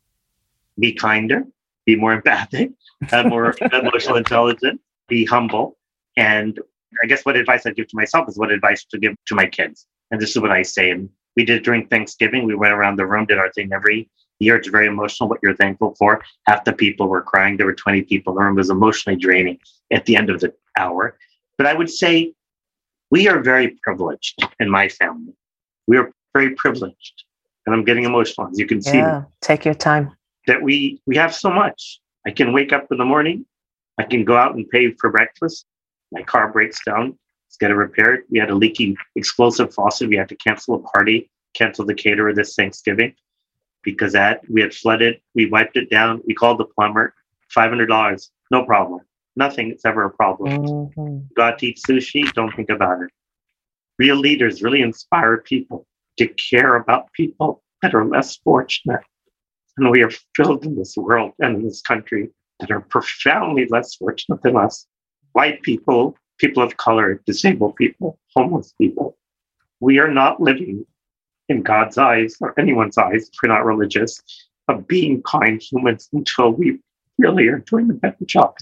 Be 0.79 0.93
kinder, 0.93 1.45
be 1.87 1.97
more 1.97 2.13
empathic, 2.13 2.71
have 3.09 3.27
more 3.27 3.55
emotional 3.73 4.17
intelligence, 4.17 4.81
be 5.09 5.25
humble. 5.25 5.77
And 6.17 6.59
I 7.03 7.07
guess 7.07 7.25
what 7.25 7.37
advice 7.37 7.67
I'd 7.67 7.77
give 7.77 7.89
to 7.89 7.97
myself 7.97 8.29
is 8.29 8.39
what 8.39 8.51
advice 8.51 8.85
to 8.85 8.99
give 8.99 9.15
to 9.27 9.35
my 9.35 9.47
kids. 9.47 9.87
And 10.11 10.21
this 10.21 10.31
is 10.31 10.41
what 10.41 10.51
I 10.51 10.63
say. 10.63 10.91
And 10.91 11.09
we 11.37 11.45
did 11.45 11.63
during 11.63 11.87
Thanksgiving. 11.87 12.47
We 12.47 12.55
went 12.55 12.75
around 12.75 12.97
the 12.97 13.07
room, 13.07 13.27
did 13.27 13.39
our 13.39 13.53
thing 13.53 13.73
every 13.73 14.11
year. 14.41 14.57
It's 14.57 14.69
very 14.69 14.87
emotional 14.87 15.29
what 15.29 15.41
you're 15.43 15.57
thankful 15.57 15.95
for. 15.99 16.23
Half 16.47 16.65
the 16.65 16.73
people 16.73 17.09
were 17.09 17.23
crying. 17.23 17.57
There 17.57 17.67
were 17.67 17.75
20 17.75 18.03
people. 18.03 18.35
The 18.35 18.41
room 18.41 18.55
It 18.55 18.59
was 18.59 18.71
emotionally 18.71 19.19
draining 19.19 19.59
at 19.93 20.05
the 20.07 20.17
end 20.17 20.31
of 20.31 20.41
the 20.41 20.53
hour. 20.77 21.17
But 21.57 21.67
I 21.67 21.75
would 21.75 21.91
say 21.91 22.33
we 23.11 23.29
are 23.29 23.41
very 23.41 23.79
privileged 23.83 24.45
in 24.61 24.71
my 24.71 24.89
family. 24.89 25.35
We 25.87 25.97
are 25.97 26.13
very 26.35 26.55
privileged. 26.55 27.25
And 27.67 27.75
I'm 27.75 27.85
getting 27.85 28.05
emotional, 28.05 28.49
as 28.49 28.59
you 28.59 28.67
can 28.67 28.81
see. 28.81 28.99
Yeah, 28.99 29.25
take 29.41 29.65
your 29.65 29.75
time. 29.75 30.13
That 30.47 30.63
we 30.63 31.03
we 31.07 31.17
have 31.17 31.35
so 31.35 31.51
much. 31.51 32.01
I 32.27 32.31
can 32.31 32.53
wake 32.53 32.73
up 32.73 32.87
in 32.91 32.99
the 32.99 33.05
morning. 33.05 33.45
I 33.99 34.05
can 34.05 34.25
go 34.25 34.37
out 34.37 34.55
and 34.55 34.69
pay 34.69 34.93
for 34.93 35.11
breakfast. 35.11 35.67
My 36.11 36.23
car 36.23 36.51
breaks 36.51 36.83
down 36.85 37.19
get 37.61 37.71
it 37.71 37.75
repaired. 37.75 38.25
We 38.31 38.39
had 38.39 38.51
a 38.51 38.55
leaking 38.55 38.97
explosive 39.17 39.75
faucet. 39.75 40.09
We 40.09 40.17
had 40.17 40.29
to 40.29 40.37
cancel 40.37 40.75
a 40.75 40.79
party, 40.79 41.31
cancel 41.55 41.85
the 41.85 41.95
caterer 41.95 42.35
this 42.35 42.55
Thanksgiving 42.55 43.15
because 43.83 44.13
that 44.13 44.43
we 44.51 44.61
had 44.61 44.75
flooded. 44.75 45.21
We 45.35 45.47
wiped 45.47 45.77
it 45.77 45.91
down. 45.91 46.21
We 46.27 46.35
called 46.35 46.59
the 46.59 46.65
plumber. 46.65 47.15
Five 47.49 47.71
hundred 47.71 47.87
dollars, 47.87 48.31
no 48.51 48.65
problem. 48.65 49.01
Nothing 49.35 49.73
is 49.73 49.81
ever 49.87 50.05
a 50.05 50.11
problem. 50.11 50.65
Mm-hmm. 50.65 51.19
Got 51.35 51.59
to 51.61 51.69
eat 51.69 51.81
sushi. 51.89 52.31
Don't 52.35 52.55
think 52.55 52.69
about 52.69 53.01
it. 53.01 53.11
Real 53.99 54.17
leaders 54.17 54.63
really 54.63 54.83
inspire 54.83 55.39
people 55.39 55.87
to 56.19 56.29
care 56.29 56.77
about 56.77 57.13
people 57.13 57.63
that 57.81 57.95
are 57.95 58.05
less 58.05 58.37
fortunate. 58.37 59.01
And 59.77 59.91
we 59.91 60.03
are 60.03 60.11
filled 60.37 60.65
in 60.65 60.77
this 60.77 60.97
world 60.97 61.33
and 61.39 61.57
in 61.57 61.65
this 61.65 61.81
country 61.81 62.31
that 62.61 62.71
are 62.71 62.81
profoundly 62.81 63.67
less 63.71 63.95
fortunate 63.95 64.43
than 64.43 64.57
us. 64.57 64.87
White 65.33 65.63
people, 65.63 66.17
people 66.39 66.63
of 66.63 66.77
color, 66.77 67.21
disabled 67.27 67.77
people, 67.77 68.19
homeless 68.35 68.73
people. 68.81 69.17
We 69.81 69.99
are 69.99 70.13
not 70.13 70.41
living 70.41 70.87
in 71.49 71.63
God's 71.63 71.99
eyes 71.99 72.37
or 72.41 72.59
anyone's 72.59 72.99
eyes, 72.99 73.29
if 73.29 73.35
we're 73.43 73.53
not 73.53 73.65
religious, 73.65 74.21
of 74.69 74.87
being 74.87 75.23
kind 75.23 75.61
humans 75.63 76.09
until 76.13 76.51
we 76.51 76.79
really 77.19 77.47
are 77.49 77.59
doing 77.59 77.91
a 77.91 77.95
better 77.95 78.25
job. 78.25 78.55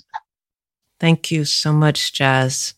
Thank 0.98 1.30
you 1.30 1.44
so 1.44 1.72
much, 1.72 2.12
Jas. 2.12 2.74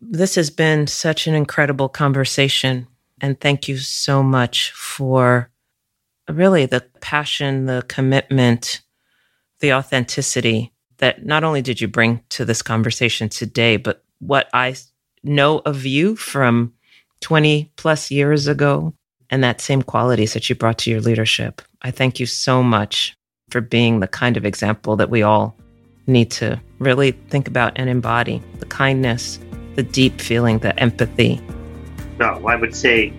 This 0.00 0.34
has 0.34 0.50
been 0.50 0.86
such 0.86 1.26
an 1.26 1.34
incredible 1.34 1.88
conversation. 1.88 2.86
And 3.20 3.40
thank 3.40 3.66
you 3.66 3.78
so 3.78 4.22
much 4.22 4.70
for 4.72 5.50
really 6.28 6.66
the 6.66 6.84
passion, 7.00 7.66
the 7.66 7.84
commitment, 7.88 8.82
the 9.60 9.72
authenticity 9.72 10.72
that 10.98 11.24
not 11.24 11.44
only 11.44 11.62
did 11.62 11.80
you 11.80 11.88
bring 11.88 12.22
to 12.30 12.44
this 12.44 12.62
conversation 12.62 13.28
today, 13.28 13.76
but 13.76 14.04
what 14.20 14.48
I 14.52 14.76
know 15.22 15.60
of 15.64 15.84
you 15.84 16.16
from 16.16 16.72
20 17.20 17.70
plus 17.76 18.10
years 18.10 18.46
ago 18.46 18.94
and 19.30 19.42
that 19.42 19.60
same 19.60 19.82
qualities 19.82 20.34
that 20.34 20.48
you 20.48 20.54
brought 20.54 20.78
to 20.78 20.90
your 20.90 21.00
leadership. 21.00 21.62
I 21.82 21.90
thank 21.90 22.20
you 22.20 22.26
so 22.26 22.62
much 22.62 23.16
for 23.50 23.60
being 23.60 24.00
the 24.00 24.08
kind 24.08 24.36
of 24.36 24.44
example 24.44 24.96
that 24.96 25.10
we 25.10 25.22
all 25.22 25.56
need 26.06 26.30
to 26.30 26.60
really 26.78 27.12
think 27.12 27.48
about 27.48 27.72
and 27.76 27.88
embody 27.88 28.42
the 28.58 28.66
kindness, 28.66 29.38
the 29.74 29.82
deep 29.82 30.20
feeling, 30.20 30.58
the 30.58 30.78
empathy. 30.78 31.40
No, 32.18 32.46
I 32.46 32.56
would 32.56 32.74
say 32.74 33.12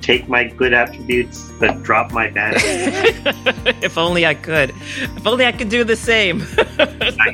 take 0.00 0.28
my 0.28 0.44
good 0.44 0.74
attributes, 0.74 1.50
but 1.58 1.82
drop 1.82 2.12
my 2.12 2.28
bad. 2.30 2.54
if 3.82 3.96
only 3.96 4.26
I 4.26 4.34
could. 4.34 4.70
If 4.70 5.26
only 5.26 5.46
I 5.46 5.52
could 5.52 5.70
do 5.70 5.82
the 5.82 5.96
same. 5.96 6.40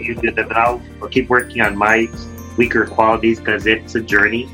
you 0.01 0.14
do 0.14 0.30
that, 0.30 0.46
but 0.48 0.57
I'll, 0.57 0.80
I'll 1.03 1.09
keep 1.09 1.28
working 1.28 1.62
on 1.62 1.76
my 1.76 2.07
weaker 2.61 2.84
qualities 2.84 3.38
because 3.38 3.66
it's 3.66 3.94
a 3.94 4.02
journey. 4.02 4.46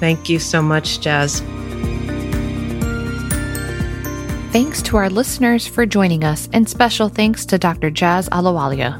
Thank 0.00 0.28
you 0.28 0.40
so 0.40 0.60
much, 0.60 1.00
Jas. 1.00 1.40
Thanks 4.50 4.82
to 4.82 4.96
our 4.96 5.08
listeners 5.08 5.64
for 5.64 5.86
joining 5.86 6.24
us, 6.24 6.48
and 6.52 6.68
special 6.68 7.08
thanks 7.08 7.46
to 7.46 7.56
Dr. 7.56 7.90
Jas 7.90 8.28
Ahluwalia. 8.30 8.98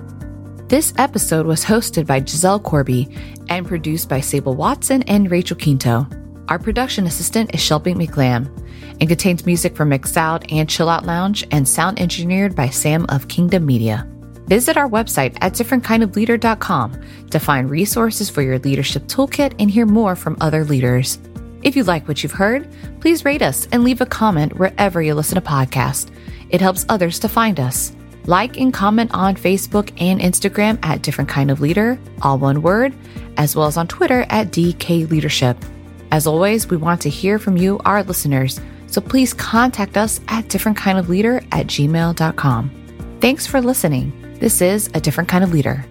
This 0.69 0.95
episode 0.99 1.47
was 1.47 1.65
hosted 1.65 2.07
by 2.07 2.25
Giselle 2.25 2.61
Corbie 2.61 3.09
and 3.49 3.67
produced 3.67 4.09
by 4.09 4.21
Sable 4.21 4.55
Watson 4.55 5.03
and 5.09 5.29
Rachel 5.29 5.57
Quinto. 5.57 6.07
Our 6.47 6.61
production 6.61 7.07
assistant 7.07 7.53
is 7.55 7.61
Shelby 7.61 7.95
McLam 7.95 8.47
and 9.01 9.09
contains 9.09 9.47
music 9.47 9.75
from 9.75 9.91
Mixout 9.91 10.53
and 10.53 10.69
Chill 10.69 10.89
Out 10.89 11.05
Lounge 11.05 11.45
and 11.51 11.67
sound 11.67 11.99
engineered 11.99 12.55
by 12.55 12.69
Sam 12.69 13.05
of 13.09 13.27
Kingdom 13.27 13.67
Media. 13.67 14.07
Visit 14.49 14.79
our 14.79 14.89
website 14.89 15.37
at 15.43 15.53
differentkindofleader.com 15.53 17.29
to 17.31 17.39
find 17.39 17.69
resources 17.69 18.31
for 18.31 18.41
your 18.41 18.59
leadership 18.61 19.03
toolkit 19.05 19.55
and 19.59 19.71
hear 19.71 19.85
more 19.85 20.17
from 20.17 20.39
other 20.41 20.65
leaders. 20.65 21.19
If 21.63 21.77
you 21.77 21.85
like 21.85 22.09
what 22.09 22.23
you've 22.23 22.33
heard, 22.33 22.67
please 23.01 23.27
rate 23.27 23.43
us 23.43 23.69
and 23.73 23.85
leave 23.85 24.01
a 24.01 24.07
comment 24.07 24.59
wherever 24.59 25.03
you 25.03 25.15
listen 25.15 25.35
to 25.35 25.41
podcasts. 25.43 26.11
It 26.49 26.63
helps 26.63 26.87
others 26.89 27.19
to 27.19 27.29
find 27.29 27.61
us. 27.61 27.93
Like 28.25 28.59
and 28.59 28.73
comment 28.73 29.11
on 29.13 29.37
Facebook 29.37 29.93
and 30.01 30.21
Instagram 30.21 30.79
at 30.83 31.03
Different 31.03 31.29
Kind 31.29 31.51
of 31.51 31.61
Leader, 31.61 31.99
all 32.23 32.39
one 32.39 32.63
word, 32.63 32.95
as 33.37 33.55
well 33.55 33.67
as 33.67 33.77
on 33.77 33.87
Twitter 33.87 34.25
at 34.31 34.49
DK 34.49 35.11
Leadership. 35.11 35.57
As 36.11 36.27
always, 36.27 36.69
we 36.69 36.79
want 36.79 37.03
to 37.03 37.11
hear 37.11 37.39
from 37.39 37.59
you, 37.59 37.81
our 37.85 38.03
listeners, 38.03 38.61
so 38.87 39.03
please 39.03 39.35
contact 39.35 39.99
us 39.99 40.21
at 40.29 40.47
differentkindofleader 40.49 41.47
at 41.53 41.67
gmail.com. 41.67 42.71
Thanks 43.21 43.47
for 43.47 43.61
listening. 43.61 44.28
This 44.41 44.63
is 44.63 44.89
A 44.95 45.01
Different 45.01 45.29
Kind 45.29 45.43
of 45.43 45.53
Leader. 45.53 45.85